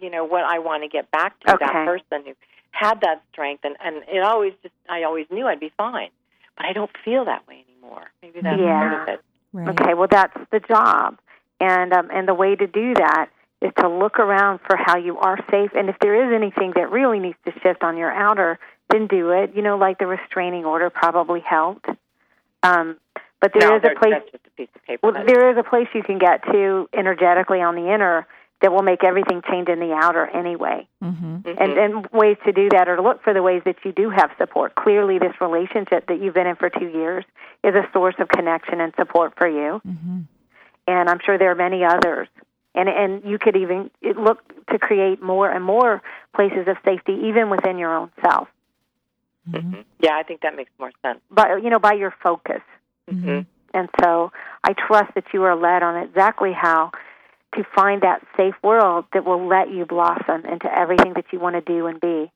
you 0.00 0.10
know 0.10 0.24
what 0.24 0.44
I 0.44 0.58
want 0.58 0.82
to 0.82 0.88
get 0.88 1.10
back 1.10 1.38
to 1.40 1.56
that 1.58 1.86
person 1.86 2.24
who 2.26 2.34
had 2.70 3.00
that 3.00 3.22
strength, 3.32 3.64
and 3.64 3.76
and 3.84 4.04
it 4.08 4.22
always 4.22 4.52
just 4.62 4.74
I 4.88 5.02
always 5.04 5.26
knew 5.30 5.46
I'd 5.46 5.60
be 5.60 5.72
fine, 5.76 6.10
but 6.56 6.66
I 6.66 6.72
don't 6.72 6.90
feel 7.04 7.24
that 7.24 7.46
way 7.48 7.64
anymore. 7.68 8.04
Maybe 8.22 8.40
that's 8.42 8.60
Yeah. 8.60 8.88
part 8.88 9.02
of 9.02 9.14
it. 9.14 9.20
Right. 9.52 9.68
Okay, 9.80 9.94
well 9.94 10.08
that's 10.10 10.36
the 10.50 10.60
job, 10.60 11.18
and 11.62 11.92
um, 11.92 12.08
and 12.12 12.26
the 12.26 12.34
way 12.34 12.56
to 12.56 12.66
do 12.66 12.94
that 12.94 13.26
is 13.60 13.70
to 13.78 13.88
look 13.88 14.18
around 14.18 14.58
for 14.66 14.76
how 14.76 14.96
you 14.98 15.16
are 15.18 15.38
safe, 15.50 15.70
and 15.78 15.88
if 15.88 15.96
there 16.00 16.16
is 16.26 16.34
anything 16.34 16.72
that 16.74 16.90
really 16.90 17.20
needs 17.20 17.38
to 17.46 17.52
shift 17.62 17.82
on 17.84 17.96
your 17.96 18.10
outer, 18.10 18.58
then 18.90 19.06
do 19.06 19.30
it. 19.30 19.54
You 19.54 19.62
know, 19.62 19.76
like 19.78 19.98
the 19.98 20.06
restraining 20.06 20.64
order 20.64 20.90
probably 20.90 21.40
helped. 21.40 21.86
Um, 22.62 22.96
But 23.40 23.52
there 23.58 23.68
no, 23.70 23.76
is 23.76 23.80
a 23.82 23.86
there- 23.86 23.94
place. 23.96 24.12
That's 24.14 24.30
just 24.32 24.46
a 24.46 24.50
piece 24.50 24.68
of 24.74 24.82
paper. 24.84 25.00
Well, 25.02 25.12
That's- 25.12 25.26
there 25.32 25.50
is 25.50 25.56
a 25.56 25.62
place 25.72 25.88
you 25.94 26.02
can 26.02 26.18
get 26.18 26.42
to 26.52 26.88
energetically 26.92 27.60
on 27.62 27.74
the 27.76 27.86
inner 27.92 28.26
that 28.60 28.72
will 28.72 28.82
make 28.92 29.02
everything 29.02 29.42
change 29.50 29.68
in 29.68 29.80
the 29.80 29.92
outer 29.92 30.24
anyway. 30.26 30.86
Mm-hmm. 31.02 31.36
Mhm. 31.38 31.56
And 31.62 31.72
and 31.84 32.06
ways 32.12 32.36
to 32.46 32.52
do 32.52 32.68
that 32.70 32.88
are 32.88 32.94
to 32.96 33.02
look 33.02 33.22
for 33.22 33.32
the 33.34 33.42
ways 33.42 33.62
that 33.64 33.76
you 33.84 33.90
do 33.92 34.10
have 34.10 34.30
support. 34.38 34.74
Clearly, 34.76 35.18
this 35.18 35.34
relationship 35.40 36.06
that 36.06 36.20
you've 36.20 36.34
been 36.34 36.46
in 36.46 36.54
for 36.56 36.70
two 36.70 36.86
years 36.88 37.24
is 37.64 37.74
a 37.74 37.84
source 37.92 38.14
of 38.20 38.28
connection 38.28 38.80
and 38.80 38.92
support 38.94 39.34
for 39.36 39.48
you. 39.48 39.80
Mm-hmm. 39.86 40.18
And 40.86 41.08
I'm 41.08 41.20
sure 41.24 41.38
there 41.38 41.50
are 41.50 41.54
many 41.54 41.84
others. 41.84 42.28
And 42.74 42.88
and 42.88 43.22
you 43.24 43.38
could 43.38 43.56
even 43.56 43.90
look 44.02 44.40
to 44.70 44.78
create 44.78 45.22
more 45.22 45.50
and 45.50 45.64
more 45.64 46.02
places 46.34 46.66
of 46.68 46.76
safety, 46.84 47.12
even 47.24 47.50
within 47.50 47.78
your 47.78 47.94
own 47.94 48.10
self. 48.24 48.48
Mhm. 49.50 49.84
Yeah, 50.00 50.16
I 50.16 50.22
think 50.22 50.40
that 50.42 50.56
makes 50.56 50.70
more 50.78 50.92
sense. 51.02 51.20
But 51.30 51.62
you 51.62 51.70
know 51.70 51.78
by 51.78 51.92
your 51.94 52.14
focus. 52.22 52.62
hmm 53.08 53.40
And 53.74 53.88
so 54.00 54.32
I 54.64 54.72
trust 54.74 55.14
that 55.14 55.24
you 55.32 55.42
are 55.44 55.56
led 55.56 55.82
on 55.82 55.96
exactly 56.02 56.52
how 56.52 56.92
to 57.56 57.64
find 57.74 58.02
that 58.02 58.22
safe 58.36 58.54
world 58.62 59.04
that 59.12 59.24
will 59.24 59.46
let 59.46 59.70
you 59.70 59.84
blossom 59.84 60.44
into 60.46 60.68
everything 60.74 61.12
that 61.14 61.26
you 61.32 61.38
want 61.40 61.54
to 61.56 61.60
do 61.60 61.86
and 61.86 62.00
be. 62.00 62.30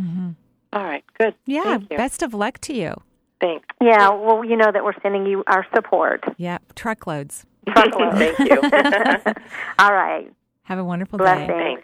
Mm-hmm. 0.00 0.30
All 0.72 0.84
right, 0.84 1.04
good. 1.18 1.34
Yeah, 1.46 1.62
Thank 1.62 1.90
you. 1.90 1.96
best 1.96 2.22
of 2.22 2.34
luck 2.34 2.58
to 2.62 2.74
you. 2.74 2.94
Thanks. 3.40 3.66
Yeah, 3.80 4.10
well, 4.10 4.44
you 4.44 4.56
know 4.56 4.70
that 4.70 4.84
we're 4.84 5.00
sending 5.00 5.24
you 5.26 5.44
our 5.46 5.66
support. 5.74 6.24
Yeah, 6.36 6.58
truckloads. 6.74 7.46
Truckload. 7.72 8.14
Thank 8.14 8.38
you. 8.40 8.60
All 9.78 9.92
right. 9.92 10.32
Have 10.64 10.78
a 10.78 10.84
wonderful 10.84 11.18
Blessings. 11.18 11.48
day. 11.48 11.54
Thanks. 11.58 11.82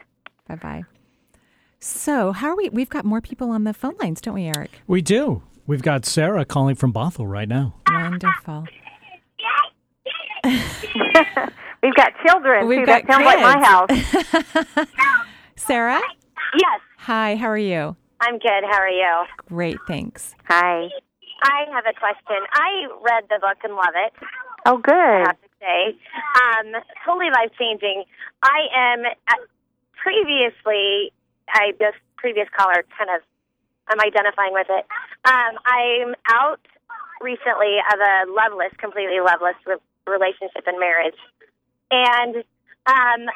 Bye 0.48 0.56
bye. 0.56 0.82
So, 1.80 2.32
how 2.32 2.48
are 2.48 2.56
we? 2.56 2.68
We've 2.70 2.88
got 2.88 3.04
more 3.04 3.20
people 3.20 3.50
on 3.50 3.64
the 3.64 3.74
phone 3.74 3.94
lines, 4.00 4.20
don't 4.20 4.34
we, 4.34 4.44
Eric? 4.46 4.70
We 4.86 5.02
do. 5.02 5.42
We've 5.66 5.82
got 5.82 6.04
Sarah 6.06 6.44
calling 6.44 6.74
from 6.76 6.92
Bothell 6.92 7.28
right 7.28 7.48
now. 7.48 7.74
Wonderful. 7.90 8.64
We've 11.82 11.94
got 11.94 12.12
children 12.26 12.66
We've 12.66 12.80
too. 12.80 12.86
got 12.86 13.06
that 13.06 13.12
sounds 13.12 13.24
like 13.26 13.40
my 13.40 14.78
house. 14.78 14.88
Sarah? 15.56 16.00
Yes, 16.54 16.80
Hi, 16.98 17.36
how 17.36 17.48
are 17.48 17.58
you? 17.58 17.96
I'm 18.20 18.38
good. 18.38 18.64
How 18.70 18.78
are 18.78 18.88
you? 18.88 19.24
Great, 19.46 19.76
thanks. 19.86 20.34
Hi. 20.48 20.88
I 21.42 21.64
have 21.72 21.84
a 21.86 21.92
question. 21.98 22.36
I 22.52 22.86
read 23.02 23.24
the 23.28 23.38
book 23.40 23.58
and 23.62 23.74
love 23.74 23.94
it. 23.94 24.12
Oh, 24.64 24.78
good. 24.78 24.94
I 24.94 25.24
have 25.26 25.36
um, 25.64 26.82
totally 27.04 27.30
life 27.30 27.50
changing. 27.58 28.04
I 28.42 28.68
am 28.74 29.04
uh, 29.04 29.42
previously. 29.96 31.12
I 31.48 31.72
this 31.78 31.94
previous 32.16 32.48
caller 32.56 32.84
kind 32.96 33.10
of. 33.10 33.22
I'm 33.88 34.00
identifying 34.00 34.52
with 34.52 34.68
it. 34.70 34.86
Um, 35.28 35.60
I'm 35.66 36.14
out 36.32 36.60
recently 37.20 37.76
of 37.92 38.00
a 38.00 38.32
loveless, 38.32 38.72
completely 38.78 39.20
loveless 39.20 39.56
re- 39.66 39.76
relationship 40.06 40.64
and 40.66 40.80
marriage, 40.80 41.20
and 41.90 42.36
um, 42.86 43.28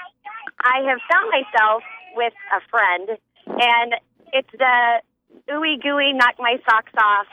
I 0.61 0.81
have 0.89 1.01
found 1.11 1.31
myself 1.31 1.83
with 2.17 2.33
a 2.53 2.61
friend, 2.71 3.19
and 3.47 3.95
it's 4.33 4.51
the 4.53 5.01
ooey 5.51 5.81
gooey, 5.81 6.13
knock 6.13 6.37
my 6.39 6.57
socks 6.69 6.93
off, 6.97 7.27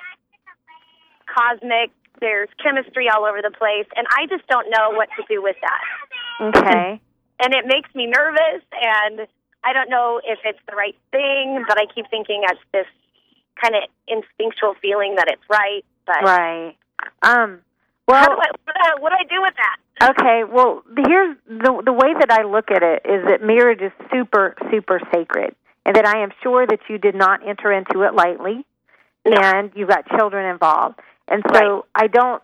cosmic. 1.27 1.91
There's 2.19 2.49
chemistry 2.61 3.07
all 3.09 3.25
over 3.25 3.41
the 3.41 3.51
place, 3.51 3.87
and 3.95 4.07
I 4.17 4.27
just 4.27 4.47
don't 4.47 4.69
know 4.69 4.91
what 4.91 5.09
to 5.17 5.23
do 5.29 5.41
with 5.41 5.55
that. 5.61 6.57
Okay. 6.57 7.01
And 7.37 7.53
it 7.53 7.65
makes 7.67 7.93
me 7.93 8.05
nervous, 8.05 8.63
and 8.71 9.27
I 9.61 9.73
don't 9.73 9.89
know 9.89 10.21
if 10.23 10.39
it's 10.45 10.59
the 10.69 10.75
right 10.77 10.95
thing, 11.11 11.65
but 11.67 11.77
I 11.77 11.83
keep 11.93 12.05
thinking 12.09 12.43
it's 12.47 12.61
this 12.71 12.85
kind 13.61 13.75
of 13.75 13.83
instinctual 14.07 14.75
feeling 14.81 15.15
that 15.15 15.27
it's 15.27 15.43
right. 15.49 15.83
But 16.07 16.23
Right. 16.23 16.75
Um. 17.23 17.59
Well, 18.07 18.23
do 18.23 18.31
I, 18.31 18.35
what, 18.35 18.51
do 18.65 18.71
I, 18.73 19.01
what 19.01 19.09
do 19.09 19.15
I 19.19 19.23
do 19.27 19.41
with 19.41 19.53
that? 19.57 19.77
Okay, 20.11 20.43
well, 20.43 20.83
here's 21.07 21.37
the 21.47 21.81
the 21.83 21.93
way 21.93 22.13
that 22.19 22.31
I 22.31 22.43
look 22.43 22.69
at 22.69 22.83
it 22.83 23.01
is 23.05 23.25
that 23.27 23.41
marriage 23.41 23.81
is 23.81 23.91
super 24.11 24.55
super 24.71 24.99
sacred, 25.13 25.55
and 25.85 25.95
that 25.95 26.05
I 26.05 26.21
am 26.21 26.29
sure 26.43 26.67
that 26.67 26.79
you 26.89 26.97
did 26.97 27.15
not 27.15 27.47
enter 27.47 27.71
into 27.71 28.03
it 28.03 28.13
lightly, 28.13 28.65
and 29.25 29.71
you've 29.75 29.89
got 29.89 30.07
children 30.17 30.45
involved, 30.45 30.99
and 31.27 31.43
so 31.53 31.85
I 31.95 32.07
don't. 32.07 32.41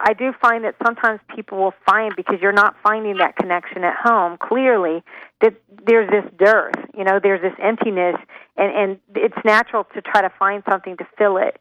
I 0.00 0.12
do 0.14 0.32
find 0.40 0.64
that 0.64 0.74
sometimes 0.84 1.20
people 1.34 1.58
will 1.58 1.74
find 1.86 2.14
because 2.16 2.36
you're 2.40 2.52
not 2.52 2.76
finding 2.82 3.16
that 3.18 3.36
connection 3.36 3.84
at 3.84 3.94
home 3.96 4.36
clearly 4.38 5.02
that 5.40 5.54
there's 5.86 6.08
this 6.10 6.24
dearth, 6.38 6.74
you 6.96 7.04
know, 7.04 7.18
there's 7.22 7.40
this 7.42 7.54
emptiness, 7.62 8.16
and 8.56 8.74
and 8.74 8.98
it's 9.14 9.36
natural 9.44 9.84
to 9.94 10.00
try 10.02 10.22
to 10.22 10.30
find 10.38 10.62
something 10.68 10.96
to 10.96 11.06
fill 11.18 11.36
it 11.36 11.60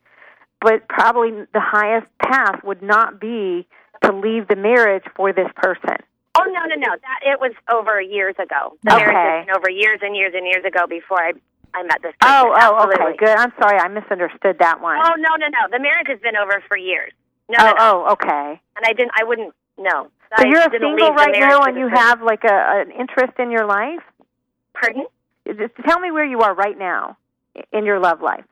but 0.64 0.88
probably 0.88 1.32
the 1.53 1.59
highest 1.59 2.07
path 2.20 2.64
would 2.64 2.82
not 2.82 3.20
be 3.20 3.68
to 4.03 4.14
leave 4.14 4.47
the 4.47 4.55
marriage 4.55 5.03
for 5.16 5.34
this 5.34 5.47
person. 5.57 5.97
Oh 6.39 6.45
no 6.45 6.61
no 6.66 6.76
no! 6.76 6.88
That 6.88 7.20
it 7.32 7.39
was 7.39 7.51
over 7.72 8.01
years 8.01 8.36
ago. 8.39 8.76
The 8.84 8.95
Okay. 8.95 9.05
marriage 9.05 9.47
been 9.47 9.55
over 9.55 9.70
years 9.70 9.99
and 10.01 10.16
years 10.16 10.34
and 10.36 10.47
years 10.47 10.66
ago 10.66 10.88
before 10.88 11.22
I 11.22 11.34
I 11.76 11.84
met 11.84 12.01
this 12.01 12.13
person. 12.19 12.36
Oh, 12.36 12.53
oh, 12.55 12.76
Absolutely. 12.84 13.05
okay, 13.13 13.17
good. 13.17 13.38
I'm 13.38 13.51
sorry, 13.61 13.80
I 13.80 13.88
misunderstood 13.88 14.57
that 14.59 14.82
one. 14.82 14.97
Oh 15.03 15.13
no 15.17 15.36
no 15.38 15.47
no! 15.47 15.59
The 15.71 15.80
marriage 15.80 16.07
has 16.07 16.19
been 16.19 16.36
over 16.36 16.61
for 16.67 16.78
years. 16.78 17.11
No, 17.49 17.57
oh, 17.59 17.65
no, 17.65 17.71
no. 17.71 17.78
oh, 18.07 18.11
okay. 18.13 18.61
and 18.78 18.86
I 18.86 18.93
didn't. 18.93 19.11
I 19.19 19.24
wouldn't. 19.24 19.53
No. 19.78 20.09
So 20.38 20.45
I 20.45 20.47
you're 20.49 20.61
a 20.61 20.69
single 20.71 21.11
right 21.13 21.36
now, 21.39 21.61
and 21.63 21.78
you 21.78 21.89
person. 21.89 21.97
have 21.97 22.21
like 22.21 22.43
a 22.43 22.82
an 22.82 22.91
interest 22.91 23.34
in 23.39 23.51
your 23.51 23.65
life. 23.65 24.01
Pardon? 24.80 25.05
It- 25.45 25.71
Tell 25.86 25.99
me 25.99 26.09
where 26.11 26.26
you 26.26 26.39
are 26.39 26.53
right 26.55 26.78
now 26.78 27.17
in 27.71 27.86
your 27.86 27.99
love 27.99 28.21
life, 28.21 28.45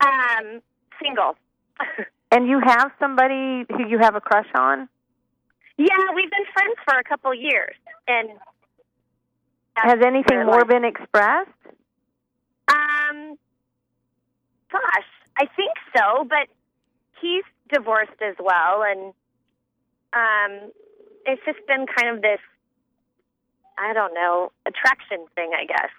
Um, 0.00 0.60
single. 1.02 1.34
and 2.30 2.46
you 2.46 2.60
have 2.64 2.92
somebody 3.00 3.64
who 3.68 3.88
you 3.88 3.98
have 3.98 4.14
a 4.14 4.20
crush 4.20 4.46
on. 4.54 4.88
yeah, 5.76 5.96
we've 6.14 6.30
been 6.30 6.44
friends 6.54 6.76
for 6.88 6.96
a 6.98 7.02
couple 7.04 7.34
years, 7.34 7.74
and 8.06 8.30
Has 9.74 9.98
anything 10.04 10.44
more 10.46 10.60
life. 10.60 10.68
been 10.68 10.84
expressed? 10.84 11.50
Um, 12.68 13.36
gosh, 14.70 15.10
I 15.38 15.46
think 15.56 15.72
so, 15.96 16.24
but 16.24 16.48
he's 17.20 17.44
divorced 17.72 18.20
as 18.20 18.36
well, 18.38 18.82
and 18.82 19.12
um, 20.12 20.70
it's 21.26 21.42
just 21.44 21.58
been 21.66 21.86
kind 21.86 22.16
of 22.16 22.22
this, 22.22 22.40
I 23.78 23.92
don't 23.92 24.14
know, 24.14 24.52
attraction 24.66 25.26
thing, 25.34 25.50
I 25.56 25.66
guess. 25.66 25.90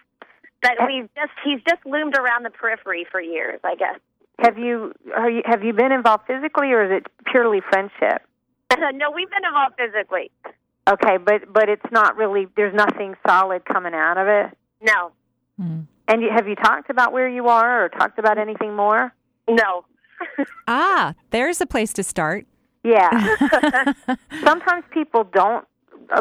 But 0.61 0.87
we've 0.87 1.09
just 1.15 1.31
he's 1.43 1.59
just 1.67 1.83
loomed 1.85 2.15
around 2.17 2.43
the 2.43 2.51
periphery 2.51 3.05
for 3.11 3.19
years, 3.19 3.59
I 3.63 3.75
guess. 3.75 3.99
Have 4.39 4.57
you, 4.57 4.93
are 5.15 5.29
you 5.29 5.41
have 5.45 5.63
you 5.63 5.73
been 5.73 5.91
involved 5.91 6.25
physically, 6.27 6.71
or 6.71 6.83
is 6.85 7.01
it 7.01 7.07
purely 7.31 7.61
friendship? 7.71 8.21
no, 8.93 9.11
we've 9.11 9.29
been 9.29 9.45
involved 9.45 9.75
physically. 9.77 10.31
Okay, 10.87 11.17
but 11.17 11.51
but 11.51 11.67
it's 11.67 11.91
not 11.91 12.15
really. 12.15 12.47
There's 12.55 12.75
nothing 12.75 13.15
solid 13.27 13.65
coming 13.65 13.93
out 13.93 14.17
of 14.17 14.27
it. 14.27 14.57
No, 14.81 15.11
Mm. 15.61 15.85
And 16.11 16.21
you, 16.21 16.29
have 16.35 16.47
you 16.47 16.55
talked 16.55 16.89
about 16.89 17.13
where 17.13 17.29
you 17.29 17.47
are, 17.47 17.85
or 17.85 17.89
talked 17.89 18.19
about 18.19 18.37
anything 18.37 18.75
more? 18.75 19.13
no. 19.47 19.85
Ah, 20.67 21.15
there's 21.31 21.61
a 21.61 21.65
place 21.65 21.93
to 21.93 22.03
start. 22.03 22.45
Yeah. 22.83 23.09
Sometimes 24.43 24.83
people 24.91 25.23
don't 25.23 25.65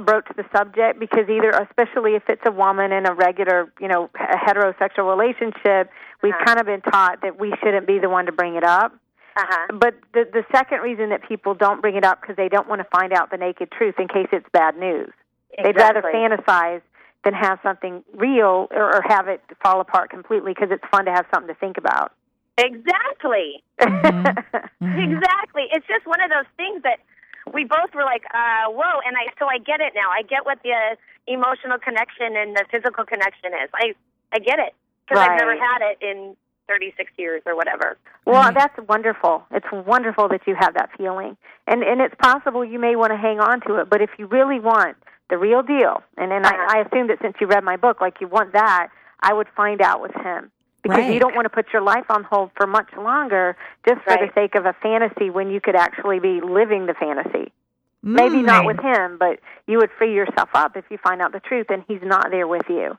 broach 0.05 0.27
the 0.37 0.45
subject 0.57 0.99
because 0.99 1.29
either, 1.29 1.51
especially 1.51 2.15
if 2.15 2.23
it's 2.29 2.43
a 2.47 2.51
woman 2.53 2.93
in 2.93 3.07
a 3.07 3.13
regular, 3.15 3.73
you 3.81 3.89
know, 3.89 4.09
a 4.15 4.37
heterosexual 4.39 5.09
relationship, 5.11 5.91
we've 6.23 6.33
Uh-huh. 6.33 6.45
kind 6.47 6.61
of 6.61 6.67
been 6.67 6.81
taught 6.81 7.21
that 7.23 7.39
we 7.39 7.53
shouldn't 7.63 7.87
be 7.87 7.99
the 7.99 8.09
one 8.09 8.27
to 8.27 8.33
bring 8.33 8.55
it 8.55 8.65
up. 8.65 8.93
Uh 9.37 9.43
huh. 9.49 9.67
But 9.79 9.95
the 10.15 10.25
the 10.33 10.45
second 10.51 10.81
reason 10.81 11.11
that 11.11 11.23
people 11.29 11.55
don't 11.55 11.81
bring 11.83 11.97
it 11.97 12.05
up 12.05 12.21
because 12.21 12.37
they 12.37 12.49
don't 12.49 12.69
want 12.69 12.81
to 12.81 12.89
find 12.97 13.13
out 13.13 13.31
the 13.31 13.37
naked 13.37 13.71
truth 13.71 13.97
in 13.99 14.09
case 14.09 14.29
it's 14.33 14.47
bad 14.53 14.77
news. 14.79 15.11
exactly. 15.59 15.73
They'd 15.73 15.79
rather 15.79 16.03
fantasize 16.03 16.83
than 17.25 17.35
have 17.35 17.59
something 17.63 18.03
real 18.15 18.69
or, 18.71 18.97
or 18.97 19.03
have 19.07 19.29
it 19.29 19.43
fall 19.63 19.81
apart 19.81 20.11
completely 20.11 20.53
because 20.55 20.71
it's 20.71 20.85
fun 20.91 21.05
to 21.05 21.11
have 21.13 21.27
something 21.33 21.53
to 21.53 21.59
think 21.61 21.77
about. 21.79 22.13
Exactly. 22.59 23.63
Mm-hmm. 24.81 25.13
Exactly. 25.13 25.65
It's 25.73 25.87
just 25.87 26.07
one 26.07 26.23
of 26.23 26.31
those 26.31 26.49
things 26.57 26.83
that 26.85 27.01
we 27.53 27.65
both 27.65 27.93
were 27.95 28.05
like, 28.05 28.23
uh, 28.33 28.71
whoa, 28.73 29.01
and 29.07 29.15
I 29.15 29.29
so 29.39 29.45
I 29.47 29.59
get 29.59 29.81
it 29.81 29.93
now. 29.95 30.09
I 30.11 30.23
get 30.23 30.47
what 30.47 30.59
the 30.63 30.73
uh, 30.73 30.97
emotional 31.27 31.77
connection 31.79 32.35
and 32.35 32.57
the 32.57 32.65
physical 32.71 33.05
connection 33.05 33.53
is. 33.63 33.69
I 33.75 33.93
I 34.33 34.39
get 34.39 34.59
it 34.59 34.73
because 35.07 35.21
I've 35.23 35.37
never 35.39 35.53
had 35.53 35.83
it 35.93 35.99
in 36.01 36.35
36 36.67 37.13
years 37.19 37.43
or 37.45 37.55
whatever. 37.57 37.99
Well, 38.25 38.43
Right. 38.43 38.55
that's 38.55 38.77
wonderful. 38.89 39.43
It's 39.51 39.67
wonderful 39.71 40.29
that 40.29 40.47
you 40.47 40.55
have 40.59 40.73
that 40.75 40.89
feeling, 40.97 41.37
and 41.67 41.83
and 41.83 42.01
it's 42.01 42.15
possible 42.23 42.65
you 42.65 42.79
may 42.79 42.97
want 42.97 43.13
to 43.13 43.19
hang 43.19 43.39
on 43.39 43.61
to 43.69 43.77
it. 43.77 43.91
But 43.91 44.01
if 44.01 44.11
you 44.19 44.27
really 44.27 44.61
want 44.61 44.97
the 45.31 45.39
real 45.39 45.63
deal, 45.63 46.03
and 46.19 46.33
and 46.33 46.45
Uh-huh. 46.45 46.67
I, 46.69 46.79
I 46.79 46.81
assume 46.83 47.07
that 47.09 47.19
since 47.23 47.37
you 47.41 47.47
read 47.47 47.65
my 47.65 47.77
book, 47.77 48.01
like 48.01 48.21
you 48.21 48.29
want 48.29 48.53
that, 48.53 48.89
I 49.23 49.33
would 49.33 49.49
find 49.57 49.81
out 49.81 50.01
with 50.03 50.15
him 50.15 50.51
because 50.83 51.13
you 51.13 51.21
don't 51.21 51.35
want 51.35 51.45
to 51.45 51.51
put 51.51 51.67
your 51.73 51.83
life 51.83 52.05
on 52.11 52.25
hold 52.25 52.51
for 52.57 52.67
much 52.67 52.89
longer 52.97 53.57
just 53.87 54.01
for 54.03 54.17
the 54.17 54.31
sake 54.35 54.55
of 54.55 54.65
a 54.67 54.73
fantasy 54.83 55.29
when 55.31 55.51
you 55.51 55.61
could 55.61 55.77
actually 55.77 56.19
be 56.21 56.41
living 56.41 56.87
the 56.87 56.95
fantasy. 56.95 57.53
Maybe 58.03 58.41
not 58.43 58.65
Mm. 58.65 58.67
with 58.69 58.81
him, 58.81 59.19
but 59.19 59.41
you 59.67 59.77
would 59.79 59.91
free 59.99 60.15
yourself 60.15 60.49
up 60.55 60.77
if 60.79 60.85
you 60.91 60.97
find 60.99 61.21
out 61.21 61.33
the 61.33 61.41
truth 61.41 61.67
and 61.69 61.85
he's 61.87 62.01
not 62.03 62.31
there 62.31 62.49
with 62.49 62.65
you. 62.71 62.97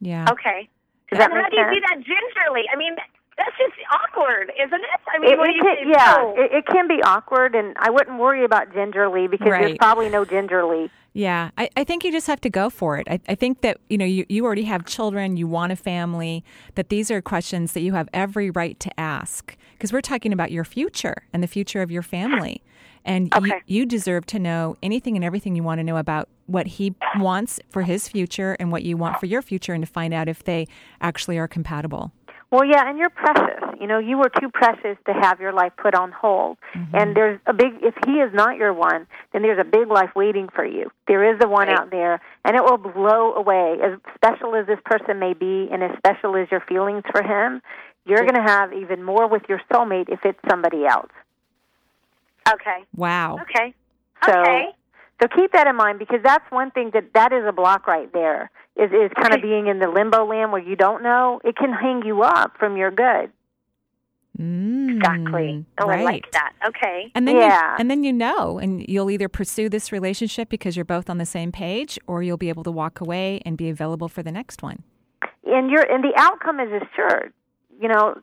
Yeah. 0.00 0.26
Okay. 0.30 0.68
Does 1.10 1.18
that 1.18 1.30
and 1.30 1.38
how 1.38 1.42
make 1.44 1.52
do 1.52 1.56
you 1.56 1.62
sense? 1.64 1.74
do 1.74 1.80
that 1.80 1.96
gingerly? 2.04 2.64
I 2.72 2.76
mean, 2.76 2.96
That's 3.38 3.56
just 3.58 3.74
awkward, 3.92 4.50
isn't 4.58 4.74
it? 4.80 5.00
I 5.14 5.18
mean, 5.18 5.32
It, 5.32 5.38
what 5.38 5.48
it 5.48 5.52
do 5.52 5.56
you 5.58 5.62
can, 5.62 5.76
say? 5.76 5.90
yeah, 5.90 6.16
No. 6.18 6.34
it, 6.36 6.52
it 6.52 6.66
can 6.66 6.88
be 6.88 7.02
awkward, 7.02 7.54
and 7.54 7.76
I 7.78 7.90
wouldn't 7.90 8.18
worry 8.18 8.44
about 8.44 8.72
gingerly 8.72 9.26
because 9.26 9.48
there's 9.48 9.76
probably 9.78 10.08
no 10.08 10.24
gingerly. 10.24 10.90
Yeah, 11.16 11.48
I, 11.56 11.70
I 11.78 11.84
think 11.84 12.04
you 12.04 12.12
just 12.12 12.26
have 12.26 12.42
to 12.42 12.50
go 12.50 12.68
for 12.68 12.98
it. 12.98 13.06
I, 13.08 13.18
I 13.26 13.34
think 13.34 13.62
that 13.62 13.78
you 13.88 13.96
know 13.96 14.04
you, 14.04 14.26
you 14.28 14.44
already 14.44 14.64
have 14.64 14.84
children, 14.84 15.38
you 15.38 15.46
want 15.46 15.72
a 15.72 15.76
family. 15.76 16.44
That 16.74 16.90
these 16.90 17.10
are 17.10 17.22
questions 17.22 17.72
that 17.72 17.80
you 17.80 17.94
have 17.94 18.06
every 18.12 18.50
right 18.50 18.78
to 18.80 19.00
ask 19.00 19.56
because 19.72 19.94
we're 19.94 20.02
talking 20.02 20.30
about 20.30 20.52
your 20.52 20.62
future 20.62 21.24
and 21.32 21.42
the 21.42 21.46
future 21.46 21.80
of 21.80 21.90
your 21.90 22.02
family, 22.02 22.62
and 23.02 23.32
you, 23.40 23.60
you 23.66 23.86
deserve 23.86 24.26
to 24.26 24.38
know 24.38 24.76
anything 24.82 25.16
and 25.16 25.24
everything 25.24 25.56
you 25.56 25.62
want 25.62 25.78
to 25.78 25.84
know 25.84 25.96
about 25.96 26.28
what 26.44 26.66
he 26.66 26.94
wants 27.16 27.60
for 27.70 27.80
his 27.80 28.08
future 28.08 28.54
and 28.60 28.70
what 28.70 28.82
you 28.82 28.98
want 28.98 29.18
for 29.18 29.24
your 29.24 29.40
future, 29.40 29.72
and 29.72 29.86
to 29.86 29.90
find 29.90 30.12
out 30.12 30.28
if 30.28 30.44
they 30.44 30.68
actually 31.00 31.38
are 31.38 31.48
compatible. 31.48 32.12
Well, 32.50 32.64
yeah, 32.64 32.88
and 32.88 32.98
you're 32.98 33.10
precious. 33.10 33.62
You 33.80 33.86
know, 33.86 33.98
you 33.98 34.16
were 34.18 34.30
too 34.40 34.48
precious 34.48 34.96
to 35.06 35.12
have 35.12 35.40
your 35.40 35.52
life 35.52 35.72
put 35.76 35.94
on 35.94 36.12
hold. 36.12 36.58
Mm-hmm. 36.74 36.96
And 36.96 37.16
there's 37.16 37.40
a 37.46 37.52
big, 37.52 37.74
if 37.82 37.94
he 38.06 38.12
is 38.12 38.32
not 38.32 38.56
your 38.56 38.72
one, 38.72 39.06
then 39.32 39.42
there's 39.42 39.58
a 39.58 39.64
big 39.64 39.88
life 39.88 40.10
waiting 40.14 40.48
for 40.54 40.64
you. 40.64 40.90
There 41.08 41.32
is 41.32 41.40
the 41.40 41.48
one 41.48 41.68
out 41.68 41.90
there, 41.90 42.20
and 42.44 42.56
it 42.56 42.62
will 42.62 42.78
blow 42.78 43.34
away. 43.34 43.78
As 43.82 43.98
special 44.14 44.54
as 44.54 44.66
this 44.66 44.78
person 44.84 45.18
may 45.18 45.34
be, 45.34 45.68
and 45.72 45.82
as 45.82 45.90
special 45.98 46.36
as 46.36 46.48
your 46.50 46.60
feelings 46.60 47.02
for 47.10 47.22
him, 47.22 47.60
you're 48.04 48.22
going 48.22 48.34
to 48.34 48.42
have 48.42 48.72
even 48.72 49.02
more 49.02 49.28
with 49.28 49.42
your 49.48 49.60
soulmate 49.70 50.08
if 50.08 50.20
it's 50.24 50.38
somebody 50.48 50.86
else. 50.86 51.10
Okay. 52.48 52.84
Wow. 52.94 53.40
Okay. 53.42 53.74
So, 54.24 54.30
Okay. 54.30 54.68
so 55.20 55.28
keep 55.28 55.52
that 55.52 55.66
in 55.66 55.74
mind 55.74 55.98
because 55.98 56.20
that's 56.22 56.48
one 56.50 56.70
thing 56.70 56.90
that 56.94 57.12
that 57.14 57.32
is 57.32 57.44
a 57.44 57.52
block 57.52 57.88
right 57.88 58.10
there. 58.12 58.50
Is 58.76 58.90
is 58.92 59.10
kind 59.20 59.34
of 59.34 59.40
being 59.40 59.68
in 59.68 59.78
the 59.78 59.88
limbo 59.88 60.24
land 60.26 60.52
where 60.52 60.62
you 60.62 60.76
don't 60.76 61.02
know. 61.02 61.40
It 61.44 61.56
can 61.56 61.72
hang 61.72 62.02
you 62.04 62.22
up 62.22 62.56
from 62.58 62.76
your 62.76 62.90
good. 62.90 63.30
Exactly. 64.38 65.48
Mm, 65.48 65.64
oh, 65.80 65.88
I 65.88 66.02
like 66.02 66.30
that. 66.32 66.52
Okay. 66.66 67.10
And 67.14 67.26
then 67.26 67.36
Yeah. 67.36 67.70
you, 67.70 67.76
and 67.78 67.90
then 67.90 68.04
you 68.04 68.12
know, 68.12 68.58
and 68.58 68.86
you'll 68.86 69.10
either 69.10 69.28
pursue 69.28 69.70
this 69.70 69.92
relationship 69.92 70.50
because 70.50 70.76
you're 70.76 70.84
both 70.84 71.08
on 71.08 71.16
the 71.16 71.24
same 71.24 71.52
page, 71.52 71.98
or 72.06 72.22
you'll 72.22 72.36
be 72.36 72.50
able 72.50 72.62
to 72.64 72.70
walk 72.70 73.00
away 73.00 73.40
and 73.46 73.56
be 73.56 73.70
available 73.70 74.08
for 74.08 74.22
the 74.22 74.32
next 74.32 74.62
one. 74.62 74.82
and 75.46 75.70
you're 75.70 75.90
and 75.90 76.04
the 76.04 76.12
outcome 76.16 76.60
is 76.60 76.68
assured. 76.82 77.32
You 77.80 77.88
know, 77.88 78.20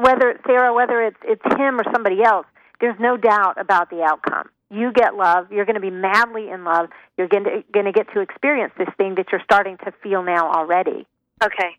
whether 0.00 0.30
it's 0.30 0.44
Sarah, 0.46 0.74
whether 0.74 1.00
it's 1.00 1.16
it's 1.24 1.44
him 1.58 1.80
or 1.80 1.84
somebody 1.94 2.22
else, 2.22 2.46
there's 2.80 2.98
no 3.00 3.16
doubt 3.16 3.58
about 3.58 3.88
the 3.88 4.02
outcome. 4.02 4.50
You 4.70 4.92
get 4.92 5.14
love. 5.14 5.52
You're 5.52 5.66
going 5.66 5.74
to 5.74 5.80
be 5.80 5.90
madly 5.90 6.48
in 6.50 6.64
love. 6.64 6.88
You're 7.16 7.28
going 7.28 7.44
to 7.44 7.64
going 7.72 7.86
to 7.86 7.92
get 7.92 8.12
to 8.14 8.20
experience 8.20 8.72
this 8.78 8.88
thing 8.96 9.14
that 9.16 9.26
you're 9.30 9.42
starting 9.44 9.76
to 9.84 9.92
feel 10.02 10.22
now 10.22 10.50
already. 10.50 11.06
Okay. 11.42 11.76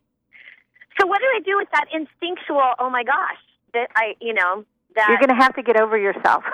So 0.99 1.07
what 1.07 1.19
do 1.19 1.25
I 1.25 1.39
do 1.43 1.57
with 1.57 1.67
that 1.71 1.86
instinctual? 1.91 2.73
Oh 2.79 2.89
my 2.89 3.03
gosh, 3.03 3.38
that 3.73 3.89
I, 3.95 4.15
you 4.21 4.33
know, 4.33 4.65
that. 4.95 5.07
You're 5.09 5.19
going 5.19 5.38
to 5.38 5.43
have 5.43 5.55
to 5.55 5.63
get 5.63 5.79
over 5.79 5.97
yourself. 5.97 6.43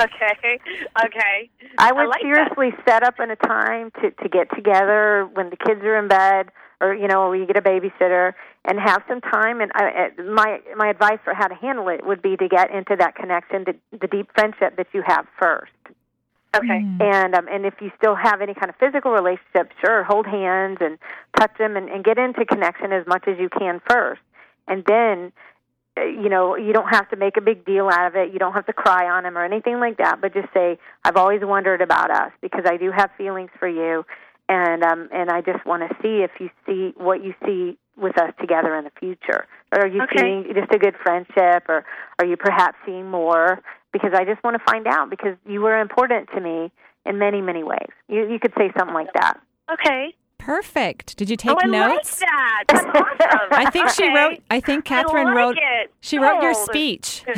okay. 0.00 0.60
Okay. 1.04 1.50
I 1.78 1.92
would 1.92 2.06
like 2.06 2.22
that. 2.22 2.54
seriously 2.56 2.70
set 2.86 3.02
up 3.02 3.18
in 3.20 3.30
a 3.30 3.36
time 3.36 3.90
to 4.02 4.10
to 4.10 4.28
get 4.28 4.48
together 4.54 5.28
when 5.32 5.50
the 5.50 5.56
kids 5.56 5.80
are 5.82 5.98
in 5.98 6.08
bed, 6.08 6.50
or 6.80 6.94
you 6.94 7.08
know, 7.08 7.22
or 7.22 7.36
you 7.36 7.46
get 7.46 7.56
a 7.56 7.62
babysitter, 7.62 8.34
and 8.64 8.78
have 8.78 9.02
some 9.08 9.20
time. 9.20 9.60
And 9.60 9.70
I, 9.74 10.10
uh, 10.18 10.22
my 10.22 10.60
my 10.76 10.88
advice 10.88 11.18
for 11.24 11.34
how 11.34 11.48
to 11.48 11.54
handle 11.54 11.88
it 11.88 12.04
would 12.04 12.22
be 12.22 12.36
to 12.36 12.48
get 12.48 12.70
into 12.70 12.96
that 12.96 13.14
connection, 13.14 13.64
the, 13.64 13.98
the 13.98 14.06
deep 14.06 14.28
friendship 14.34 14.76
that 14.76 14.88
you 14.92 15.02
have 15.06 15.26
first. 15.40 15.72
Okay. 16.54 16.84
And 17.00 17.34
um, 17.34 17.46
and 17.48 17.64
if 17.64 17.74
you 17.80 17.90
still 17.96 18.16
have 18.16 18.40
any 18.42 18.54
kind 18.54 18.68
of 18.68 18.76
physical 18.76 19.12
relationship, 19.12 19.72
sure, 19.84 20.02
hold 20.02 20.26
hands 20.26 20.78
and 20.80 20.98
touch 21.38 21.52
them, 21.58 21.76
and, 21.76 21.88
and 21.88 22.04
get 22.04 22.18
into 22.18 22.44
connection 22.44 22.92
as 22.92 23.06
much 23.06 23.24
as 23.28 23.38
you 23.38 23.48
can 23.48 23.80
first, 23.88 24.22
and 24.66 24.84
then. 24.86 25.32
uh, 25.96 26.02
You 26.04 26.28
know, 26.28 26.56
you 26.56 26.72
don't 26.72 26.92
have 26.94 27.08
to 27.10 27.16
make 27.16 27.36
a 27.36 27.40
big 27.40 27.64
deal 27.64 27.88
out 27.88 28.06
of 28.06 28.14
it. 28.16 28.32
You 28.32 28.38
don't 28.38 28.52
have 28.52 28.66
to 28.66 28.72
cry 28.72 29.08
on 29.08 29.24
him 29.26 29.36
or 29.36 29.44
anything 29.44 29.80
like 29.80 29.96
that. 29.98 30.20
But 30.20 30.34
just 30.34 30.52
say, 30.52 30.78
"I've 31.04 31.16
always 31.16 31.42
wondered 31.42 31.82
about 31.82 32.10
us 32.10 32.32
because 32.40 32.64
I 32.66 32.76
do 32.76 32.90
have 32.90 33.10
feelings 33.16 33.50
for 33.58 33.68
you, 33.68 34.04
and 34.48 34.82
um, 34.82 35.08
and 35.12 35.30
I 35.30 35.40
just 35.40 35.64
want 35.64 35.88
to 35.88 35.96
see 36.02 36.22
if 36.22 36.30
you 36.40 36.50
see 36.66 36.94
what 36.96 37.22
you 37.22 37.34
see 37.44 37.76
with 38.00 38.18
us 38.20 38.32
together 38.40 38.74
in 38.76 38.84
the 38.84 38.90
future. 38.98 39.46
Or 39.72 39.80
are 39.82 39.86
you 39.86 40.02
Okay. 40.02 40.18
seeing 40.18 40.44
just 40.54 40.72
a 40.72 40.78
good 40.78 40.94
friendship, 41.02 41.68
or 41.68 41.84
are 42.18 42.26
you 42.26 42.36
perhaps 42.36 42.76
seeing 42.84 43.10
more? 43.10 43.60
Because 43.92 44.12
I 44.14 44.24
just 44.24 44.42
want 44.42 44.56
to 44.56 44.64
find 44.70 44.86
out 44.86 45.10
because 45.10 45.36
you 45.46 45.60
were 45.60 45.78
important 45.80 46.28
to 46.34 46.40
me 46.40 46.70
in 47.06 47.18
many 47.18 47.40
many 47.40 47.62
ways. 47.62 47.90
You 48.08 48.28
you 48.28 48.38
could 48.38 48.52
say 48.58 48.72
something 48.76 48.94
like 48.94 49.12
that. 49.14 49.40
Okay. 49.72 50.14
Perfect. 50.38 51.18
Did 51.18 51.28
you 51.28 51.36
take 51.36 51.52
oh, 51.52 51.60
I 51.62 51.66
notes? 51.66 52.18
like 52.22 52.30
that. 52.30 52.64
That's 52.68 52.84
awesome. 52.86 53.48
I 53.52 53.70
think 53.70 53.90
she 53.90 54.08
wrote. 54.08 54.38
I 54.50 54.58
think 54.60 54.90
I 54.90 55.02
Catherine 55.02 55.26
like 55.26 55.36
wrote. 55.36 55.56
it. 55.58 55.92
She 56.00 56.18
wrote 56.18 56.42
your 56.42 56.54
speech. 56.54 57.24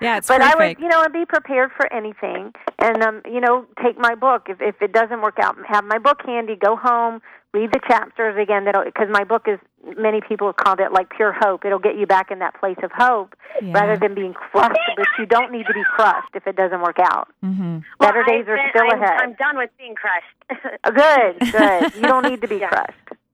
yeah, 0.00 0.18
it's 0.18 0.28
but 0.28 0.40
I 0.40 0.50
would, 0.54 0.58
perfect. 0.58 0.80
you 0.80 0.88
know, 0.88 1.02
and 1.02 1.12
be 1.12 1.24
prepared 1.24 1.70
for 1.76 1.92
anything. 1.92 2.52
And 2.78 3.02
um, 3.02 3.22
you 3.24 3.40
know, 3.40 3.66
take 3.82 3.98
my 3.98 4.14
book. 4.14 4.46
If 4.48 4.60
if 4.60 4.80
it 4.80 4.92
doesn't 4.92 5.22
work 5.22 5.38
out, 5.42 5.56
have 5.66 5.84
my 5.84 5.98
book 5.98 6.20
handy. 6.24 6.54
Go 6.54 6.76
home, 6.76 7.20
read 7.52 7.70
the 7.72 7.80
chapters 7.88 8.36
again. 8.40 8.64
That 8.64 8.74
because 8.84 9.08
my 9.10 9.24
book 9.24 9.46
is 9.48 9.58
many 9.98 10.20
people 10.20 10.46
have 10.48 10.56
called 10.56 10.80
it 10.80 10.92
like 10.92 11.10
pure 11.10 11.32
hope. 11.38 11.64
It'll 11.64 11.78
get 11.78 11.96
you 11.96 12.06
back 12.06 12.30
in 12.30 12.38
that 12.40 12.54
place 12.60 12.76
of 12.82 12.90
hope 12.94 13.34
Yeah. 13.62 13.72
rather 13.72 13.96
than 13.96 14.14
being 14.14 14.34
crushed. 14.34 14.78
But 14.96 15.06
you 15.18 15.26
don't 15.26 15.50
need 15.52 15.66
to 15.66 15.74
be 15.74 15.82
crushed 15.96 16.34
if 16.34 16.46
it 16.46 16.56
doesn't 16.56 16.80
work 16.80 16.98
out. 17.00 17.28
mm-hmm. 17.44 17.78
Better 17.98 18.22
Well, 18.26 18.26
days 18.26 18.44
I've 18.44 18.48
are 18.48 18.56
been- 18.56 18.70
still 18.70 18.86
I'm, 18.92 19.02
ahead. 19.02 19.20
I'm 19.20 19.32
done 19.34 19.56
with 19.56 19.70
being 19.78 19.94
crushed. 19.94 20.36
Uh, 20.84 20.90
Good, 20.90 21.52
good. 21.52 21.94
You 21.96 22.02
don't 22.02 22.24
need 22.28 22.40
to 22.40 22.48
be 22.48 22.58
crushed. 22.70 22.92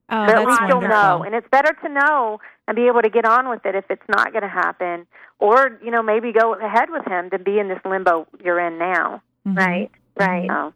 Oh, 0.09 0.25
but 0.25 0.29
at 0.29 0.35
that's 0.35 0.47
least 0.47 0.61
you'll 0.69 0.81
know. 0.81 1.23
And 1.25 1.33
it's 1.35 1.47
better 1.49 1.73
to 1.83 1.89
know 1.89 2.39
and 2.67 2.75
be 2.75 2.87
able 2.87 3.01
to 3.01 3.09
get 3.09 3.25
on 3.25 3.49
with 3.49 3.65
it 3.65 3.75
if 3.75 3.85
it's 3.89 4.03
not 4.09 4.31
going 4.31 4.41
to 4.43 4.47
happen. 4.49 5.05
Or, 5.39 5.79
you 5.83 5.91
know, 5.91 6.01
maybe 6.03 6.31
go 6.31 6.53
ahead 6.53 6.89
with 6.89 7.05
him 7.07 7.29
than 7.29 7.43
be 7.43 7.59
in 7.59 7.67
this 7.67 7.79
limbo 7.85 8.27
you're 8.43 8.59
in 8.59 8.77
now. 8.77 9.21
Mhm. 9.47 9.57
Right. 9.57 9.91
Right. 10.17 10.47
So, 10.49 10.73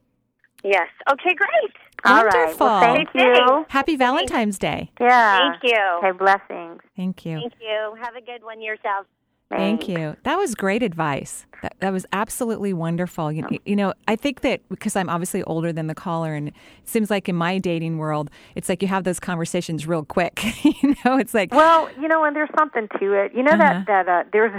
Yes. 0.63 0.87
Okay. 1.11 1.33
Great. 1.33 1.73
All 2.05 2.25
right. 2.25 2.33
Wonderful. 2.33 2.67
Well, 2.67 2.81
thank 2.81 3.09
you. 3.13 3.65
Happy 3.69 3.95
Valentine's 3.95 4.57
Day. 4.57 4.91
Yeah. 4.99 5.51
Thank 5.51 5.63
you. 5.63 5.77
Okay, 5.99 6.11
blessings. 6.17 6.81
Thank 6.95 7.25
you. 7.25 7.39
Thank 7.39 7.53
you. 7.61 7.95
Have 8.01 8.15
a 8.15 8.21
good 8.21 8.43
one 8.43 8.61
yourself. 8.61 9.05
Thank 9.49 9.89
you. 9.89 10.15
That 10.23 10.37
was 10.37 10.55
great 10.55 10.81
advice. 10.81 11.45
That, 11.61 11.75
that 11.81 11.91
was 11.91 12.05
absolutely 12.13 12.71
wonderful. 12.71 13.33
You, 13.33 13.45
you 13.65 13.75
know, 13.75 13.93
I 14.07 14.15
think 14.15 14.39
that 14.41 14.61
because 14.69 14.95
I'm 14.95 15.09
obviously 15.09 15.43
older 15.43 15.73
than 15.73 15.87
the 15.87 15.93
caller, 15.93 16.33
and 16.33 16.47
it 16.47 16.53
seems 16.85 17.09
like 17.09 17.27
in 17.27 17.35
my 17.35 17.57
dating 17.57 17.97
world, 17.97 18.29
it's 18.55 18.69
like 18.69 18.81
you 18.81 18.87
have 18.87 19.03
those 19.03 19.19
conversations 19.19 19.85
real 19.85 20.05
quick. 20.05 20.41
you 20.63 20.95
know, 21.03 21.17
it's 21.17 21.33
like, 21.33 21.53
Well, 21.53 21.89
you 21.99 22.07
know, 22.07 22.23
and 22.23 22.33
there's 22.33 22.49
something 22.57 22.87
to 22.99 23.13
it. 23.13 23.33
You 23.35 23.43
know 23.43 23.51
Uh-huh. 23.51 23.83
that 23.85 24.05
that 24.05 24.07
uh, 24.07 24.23
there's 24.31 24.53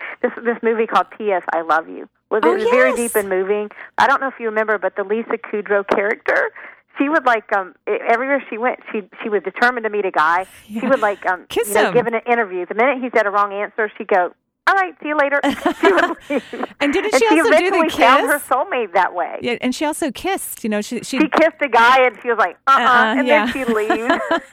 this 0.22 0.32
this 0.42 0.56
movie 0.62 0.86
called 0.86 1.08
P.S. 1.18 1.42
I 1.52 1.60
Love 1.60 1.86
You. 1.88 2.08
Well, 2.30 2.40
Oh, 2.42 2.52
it 2.52 2.60
was 2.60 2.70
very 2.70 2.94
deep 2.96 3.14
and 3.16 3.28
moving. 3.28 3.68
I 3.98 4.06
don't 4.06 4.20
know 4.20 4.28
if 4.28 4.34
you 4.40 4.46
remember, 4.46 4.78
but 4.78 4.96
the 4.96 5.04
Lisa 5.04 5.36
Kudrow 5.38 5.86
character, 5.86 6.50
she 6.98 7.08
would 7.08 7.24
like 7.24 7.50
um 7.56 7.74
everywhere 7.86 8.44
she 8.50 8.58
went, 8.58 8.80
she 8.92 9.02
she 9.22 9.28
was 9.28 9.42
determined 9.42 9.84
to 9.84 9.90
meet 9.90 10.04
a 10.04 10.10
guy. 10.10 10.46
She 10.66 10.86
would 10.86 11.00
like 11.00 11.24
um 11.26 11.46
Kiss 11.48 11.68
you 11.68 11.74
know 11.74 11.86
him. 11.88 11.94
give 11.94 12.06
an 12.06 12.14
interview. 12.26 12.66
The 12.66 12.74
minute 12.74 12.98
he 13.02 13.08
said 13.16 13.26
a 13.26 13.30
wrong 13.30 13.52
answer, 13.52 13.90
she'd 13.96 14.08
go, 14.08 14.32
"All 14.66 14.74
right, 14.74 14.94
see 15.02 15.08
you 15.08 15.16
later." 15.16 15.40
she 15.44 16.40
and 16.80 16.92
didn't 16.92 17.14
And 17.14 17.22
she 17.22 17.26
also 17.40 17.50
do 17.58 17.70
the 17.70 17.90
found 17.96 18.28
her 18.30 18.38
soulmate 18.38 18.92
that 18.94 19.14
way. 19.14 19.38
Yeah, 19.42 19.56
and 19.60 19.74
she 19.74 19.84
also 19.84 20.10
kissed. 20.10 20.64
You 20.64 20.70
know, 20.70 20.80
she 20.80 20.98
she. 21.02 21.18
She 21.18 21.28
kissed 21.28 21.60
a 21.60 21.68
guy 21.68 22.04
and 22.06 22.16
she 22.22 22.28
was 22.28 22.38
like, 22.38 22.56
uh 22.66 22.72
uh 22.72 22.80
Uh-uh, 22.82 23.14
and 23.18 23.26
yeah. 23.26 23.46
then 23.46 23.52
she 23.52 23.64
leaves. 23.72 24.14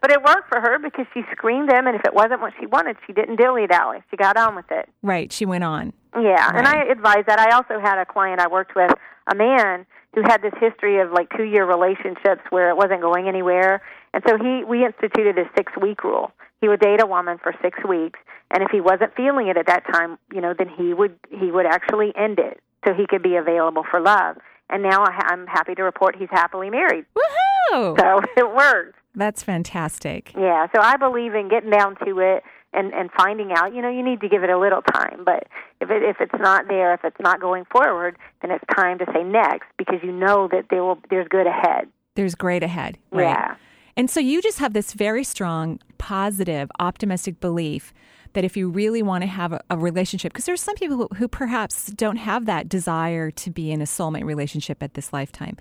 but 0.00 0.10
it 0.10 0.22
worked 0.22 0.48
for 0.48 0.60
her 0.60 0.78
because 0.78 1.06
she 1.12 1.22
screened 1.32 1.70
him, 1.70 1.86
and 1.86 1.94
if 1.96 2.04
it 2.04 2.14
wasn't 2.14 2.40
what 2.40 2.52
she 2.58 2.66
wanted, 2.66 2.96
she 3.06 3.12
didn't 3.12 3.36
dilly 3.36 3.66
dally. 3.66 3.98
She 4.10 4.16
got 4.16 4.36
on 4.36 4.54
with 4.56 4.70
it. 4.70 4.88
right, 5.02 5.30
she 5.32 5.44
went 5.44 5.64
on. 5.64 5.92
Yeah, 6.20 6.50
and 6.54 6.66
I 6.66 6.84
advise 6.90 7.24
that. 7.28 7.38
I 7.38 7.54
also 7.54 7.78
had 7.80 7.98
a 7.98 8.04
client 8.04 8.40
I 8.40 8.48
worked 8.48 8.74
with, 8.74 8.90
a 9.30 9.34
man 9.36 9.86
who 10.14 10.22
had 10.22 10.42
this 10.42 10.54
history 10.60 11.00
of 11.00 11.12
like 11.12 11.28
two 11.36 11.44
year 11.44 11.64
relationships 11.64 12.42
where 12.50 12.70
it 12.70 12.76
wasn't 12.76 13.00
going 13.00 13.28
anywhere, 13.28 13.82
and 14.12 14.22
so 14.26 14.36
he 14.36 14.64
we 14.64 14.84
instituted 14.84 15.38
a 15.38 15.44
six 15.56 15.72
week 15.80 16.04
rule. 16.04 16.32
He 16.60 16.68
would 16.68 16.80
date 16.80 17.00
a 17.00 17.06
woman 17.06 17.38
for 17.38 17.54
six 17.62 17.78
weeks, 17.88 18.18
and 18.50 18.62
if 18.62 18.70
he 18.70 18.80
wasn't 18.80 19.14
feeling 19.16 19.48
it 19.48 19.56
at 19.56 19.66
that 19.66 19.84
time, 19.92 20.18
you 20.32 20.40
know, 20.40 20.54
then 20.56 20.68
he 20.68 20.92
would 20.94 21.16
he 21.30 21.50
would 21.50 21.66
actually 21.66 22.12
end 22.16 22.38
it 22.38 22.60
so 22.84 22.92
he 22.94 23.06
could 23.06 23.22
be 23.22 23.36
available 23.36 23.84
for 23.90 24.00
love. 24.00 24.36
And 24.68 24.82
now 24.82 25.04
I, 25.04 25.26
I'm 25.26 25.46
happy 25.46 25.74
to 25.74 25.82
report 25.82 26.16
he's 26.16 26.30
happily 26.30 26.70
married. 26.70 27.04
Woohoo! 27.16 27.98
So 27.98 28.20
it 28.36 28.54
worked. 28.54 28.96
That's 29.14 29.42
fantastic. 29.42 30.32
Yeah, 30.36 30.68
so 30.74 30.80
I 30.80 30.96
believe 30.96 31.34
in 31.34 31.48
getting 31.48 31.70
down 31.70 31.96
to 32.06 32.20
it 32.20 32.44
and 32.72 32.92
and 32.92 33.10
finding 33.16 33.52
out. 33.52 33.74
You 33.74 33.82
know, 33.82 33.90
you 33.90 34.02
need 34.02 34.20
to 34.20 34.28
give 34.28 34.42
it 34.42 34.50
a 34.50 34.58
little 34.58 34.82
time, 34.82 35.22
but 35.24 35.46
if 35.80 35.90
it 35.90 36.02
if 36.02 36.16
it's 36.20 36.40
not 36.40 36.68
there, 36.68 36.94
if 36.94 37.04
it's 37.04 37.20
not 37.20 37.40
going 37.40 37.64
forward, 37.66 38.16
then 38.42 38.50
it's 38.50 38.64
time 38.74 38.98
to 38.98 39.06
say 39.14 39.22
next 39.22 39.66
because 39.78 39.98
you 40.02 40.12
know 40.12 40.48
that 40.52 40.66
there 40.70 40.82
will 40.82 40.98
there's 41.10 41.28
good 41.28 41.46
ahead. 41.46 41.88
There's 42.16 42.34
great 42.34 42.62
ahead. 42.62 42.98
Right. 43.10 43.24
Yeah. 43.24 43.56
And 43.96 44.10
so 44.10 44.20
you 44.20 44.40
just 44.40 44.58
have 44.58 44.72
this 44.72 44.92
very 44.92 45.24
strong, 45.24 45.80
positive, 45.98 46.70
optimistic 46.78 47.40
belief 47.40 47.92
that 48.32 48.44
if 48.44 48.56
you 48.56 48.68
really 48.68 49.02
want 49.02 49.22
to 49.22 49.26
have 49.26 49.52
a, 49.52 49.60
a 49.70 49.76
relationship, 49.76 50.32
because 50.32 50.44
there's 50.44 50.62
some 50.62 50.76
people 50.76 50.96
who, 50.96 51.08
who 51.16 51.28
perhaps 51.28 51.86
don't 51.86 52.16
have 52.16 52.46
that 52.46 52.68
desire 52.68 53.30
to 53.32 53.50
be 53.50 53.72
in 53.72 53.80
a 53.80 53.84
soulmate 53.84 54.24
relationship 54.24 54.82
at 54.82 54.94
this 54.94 55.12
lifetime. 55.12 55.56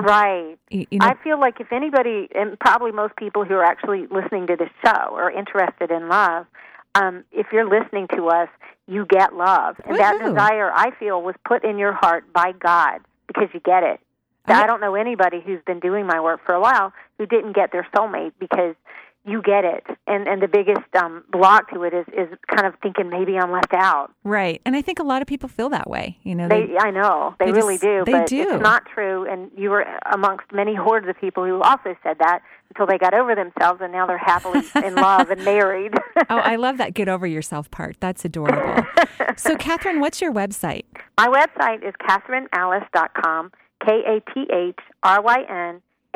Right. 0.00 0.56
You, 0.70 0.86
you 0.90 0.98
know, 0.98 1.06
I 1.06 1.14
feel 1.22 1.40
like 1.40 1.60
if 1.60 1.72
anybody, 1.72 2.28
and 2.34 2.58
probably 2.60 2.92
most 2.92 3.16
people 3.16 3.44
who 3.44 3.54
are 3.54 3.64
actually 3.64 4.06
listening 4.10 4.46
to 4.46 4.56
this 4.56 4.70
show 4.84 5.16
are 5.16 5.30
interested 5.30 5.90
in 5.90 6.08
love, 6.08 6.46
um, 6.94 7.24
if 7.32 7.48
you're 7.52 7.68
listening 7.68 8.06
to 8.16 8.28
us, 8.28 8.48
you 8.86 9.06
get 9.06 9.34
love. 9.34 9.76
And 9.84 9.92
Woo-hoo. 9.92 9.98
that 9.98 10.18
desire, 10.24 10.72
I 10.72 10.92
feel, 10.98 11.20
was 11.22 11.34
put 11.46 11.64
in 11.64 11.78
your 11.78 11.92
heart 11.92 12.32
by 12.32 12.52
God 12.52 13.00
because 13.26 13.48
you 13.52 13.60
get 13.60 13.82
it. 13.82 14.00
I 14.46 14.66
don't 14.66 14.80
know 14.80 14.94
anybody 14.94 15.42
who's 15.44 15.60
been 15.66 15.78
doing 15.78 16.06
my 16.06 16.20
work 16.20 16.40
for 16.46 16.54
a 16.54 16.60
while 16.60 16.92
who 17.18 17.26
didn't 17.26 17.54
get 17.54 17.70
their 17.70 17.86
soulmate 17.94 18.32
because 18.38 18.74
you 19.24 19.42
get 19.42 19.64
it. 19.64 19.84
And 20.06 20.26
and 20.26 20.42
the 20.42 20.48
biggest 20.48 20.94
um 20.96 21.24
block 21.30 21.70
to 21.72 21.82
it 21.82 21.94
is 21.94 22.06
is 22.08 22.28
kind 22.54 22.66
of 22.66 22.74
thinking 22.82 23.10
maybe 23.10 23.36
i'm 23.36 23.50
left 23.52 23.74
out. 23.74 24.10
Right. 24.24 24.60
And 24.64 24.76
i 24.76 24.82
think 24.82 24.98
a 24.98 25.02
lot 25.02 25.22
of 25.22 25.28
people 25.28 25.48
feel 25.48 25.68
that 25.70 25.88
way 25.88 26.18
you 26.22 26.34
know 26.34 26.48
they, 26.48 26.66
they 26.66 26.78
i 26.78 26.90
know. 26.90 27.34
They, 27.38 27.46
they 27.46 27.52
really 27.52 27.74
just, 27.74 27.82
do 27.82 28.04
they 28.06 28.12
but 28.12 28.26
do. 28.26 28.40
it's 28.40 28.62
not 28.62 28.84
true. 28.86 29.30
And 29.30 29.50
you 29.56 29.70
were 29.70 29.84
amongst 30.12 30.52
many 30.52 30.74
hordes 30.74 31.08
of 31.08 31.18
people 31.20 31.44
who 31.44 31.60
also 31.60 31.96
said 32.02 32.18
that 32.20 32.40
until 32.70 32.86
they 32.86 32.98
got 32.98 33.14
over 33.14 33.34
themselves 33.34 33.80
and 33.82 33.92
now 33.92 34.06
they're 34.06 34.18
happily 34.18 34.62
in 34.84 34.94
love 34.94 35.30
and 35.30 35.44
married. 35.44 35.92
Oh 36.30 36.36
i 36.36 36.56
love 36.56 36.78
that 36.78 36.94
get 36.94 37.08
over 37.08 37.26
yourself 37.26 37.70
part. 37.70 37.96
That's 38.00 38.24
adorable. 38.24 38.84
So 39.36 39.54
kathryn 39.56 40.00
what's 40.00 40.20
your 40.20 40.32
website? 40.32 40.84
My 41.16 41.28
website 41.28 41.86
is 41.86 41.94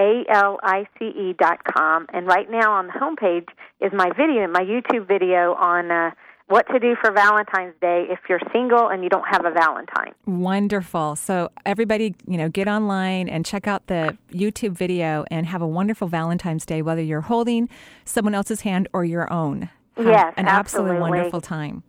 kathrynalice.com 0.03 0.23
k-a-t-h-r-y-n 0.27 0.93
a-L-I-C-E 1.03 1.35
dot 1.39 1.65
com. 1.65 2.07
And 2.13 2.27
right 2.27 2.51
now 2.51 2.73
on 2.73 2.87
the 2.87 2.93
homepage 2.93 3.49
is 3.81 3.93
my 3.93 4.11
video, 4.17 4.47
my 4.49 4.61
YouTube 4.61 5.07
video 5.07 5.55
on 5.55 5.91
uh, 5.91 6.11
what 6.49 6.67
to 6.69 6.79
do 6.79 6.97
for 7.01 7.13
Valentine's 7.13 7.75
Day 7.81 8.07
if 8.11 8.19
you're 8.29 8.41
single 8.53 8.89
and 8.89 9.03
you 9.03 9.09
don't 9.09 9.27
have 9.31 9.45
a 9.45 9.51
Valentine. 9.51 10.13
Wonderful. 10.27 11.17
So 11.17 11.51
everybody, 11.65 12.15
you 12.27 12.37
know, 12.37 12.49
get 12.49 12.69
online 12.69 13.29
and 13.29 13.47
check 13.47 13.67
out 13.67 13.87
the 13.87 14.17
YouTube 14.31 14.73
video 14.73 15.25
and 15.31 15.47
have 15.47 15.63
a 15.63 15.67
wonderful 15.67 16.09
Valentine's 16.09 16.67
Day, 16.67 16.83
whether 16.83 17.03
you're 17.03 17.23
holding 17.23 17.69
someone 18.05 18.35
else's 18.35 18.63
hand 18.63 18.89
or 18.93 19.05
your 19.05 19.33
own. 19.33 19.71
Have 19.97 20.07
yes, 20.07 20.35
an 20.37 20.49
absolutely. 20.49 20.97
absolutely 20.97 21.01
wonderful 21.01 21.41
time. 21.41 21.83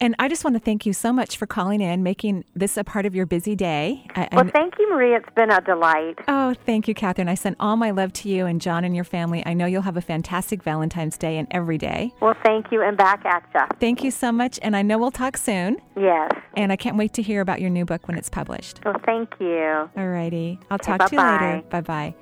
And 0.00 0.16
I 0.18 0.28
just 0.28 0.44
want 0.44 0.54
to 0.54 0.60
thank 0.60 0.84
you 0.84 0.92
so 0.92 1.12
much 1.12 1.36
for 1.36 1.46
calling 1.46 1.80
in, 1.80 2.02
making 2.02 2.44
this 2.54 2.76
a 2.76 2.84
part 2.84 3.06
of 3.06 3.14
your 3.14 3.26
busy 3.26 3.54
day. 3.54 4.06
well, 4.32 4.48
thank 4.52 4.74
you, 4.78 4.90
Marie. 4.90 5.14
It's 5.14 5.28
been 5.36 5.50
a 5.50 5.60
delight. 5.60 6.18
Oh, 6.26 6.54
thank 6.66 6.88
you, 6.88 6.94
Kathryn. 6.94 7.28
I 7.28 7.34
send 7.34 7.56
all 7.60 7.76
my 7.76 7.90
love 7.92 8.12
to 8.14 8.28
you 8.28 8.46
and 8.46 8.60
John 8.60 8.84
and 8.84 8.94
your 8.94 9.04
family. 9.04 9.42
I 9.46 9.54
know 9.54 9.66
you'll 9.66 9.82
have 9.82 9.96
a 9.96 10.00
fantastic 10.02 10.62
Valentine's 10.62 11.16
Day 11.16 11.38
and 11.38 11.46
every 11.50 11.78
day. 11.78 12.12
Well, 12.20 12.34
thank 12.44 12.72
you, 12.72 12.82
and 12.82 12.96
back 12.96 13.24
at 13.24 13.44
you. 13.54 13.60
Thank 13.78 14.02
you 14.02 14.10
so 14.10 14.32
much, 14.32 14.58
and 14.62 14.74
I 14.74 14.82
know 14.82 14.98
we'll 14.98 15.10
talk 15.10 15.36
soon. 15.36 15.80
Yes. 15.96 16.32
And 16.56 16.72
I 16.72 16.76
can't 16.76 16.96
wait 16.96 17.12
to 17.14 17.22
hear 17.22 17.40
about 17.40 17.60
your 17.60 17.70
new 17.70 17.84
book 17.84 18.08
when 18.08 18.18
it's 18.18 18.28
published. 18.28 18.80
Well, 18.84 19.00
thank 19.04 19.30
you. 19.38 19.88
All 19.96 20.08
righty. 20.08 20.58
I'll 20.70 20.78
talk 20.78 21.06
to 21.08 21.14
you 21.14 21.22
later. 21.22 21.62
Bye 21.70 21.80
bye. 21.80 22.14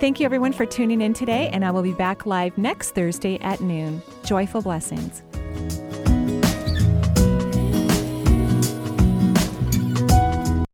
Thank 0.00 0.20
you, 0.20 0.26
everyone, 0.26 0.52
for 0.52 0.66
tuning 0.66 1.00
in 1.00 1.14
today, 1.14 1.50
and 1.52 1.64
I 1.64 1.70
will 1.70 1.82
be 1.82 1.92
back 1.92 2.26
live 2.26 2.56
next 2.56 2.94
Thursday 2.94 3.38
at 3.40 3.60
noon. 3.60 4.02
Joyful 4.24 4.62
blessings. 4.62 5.22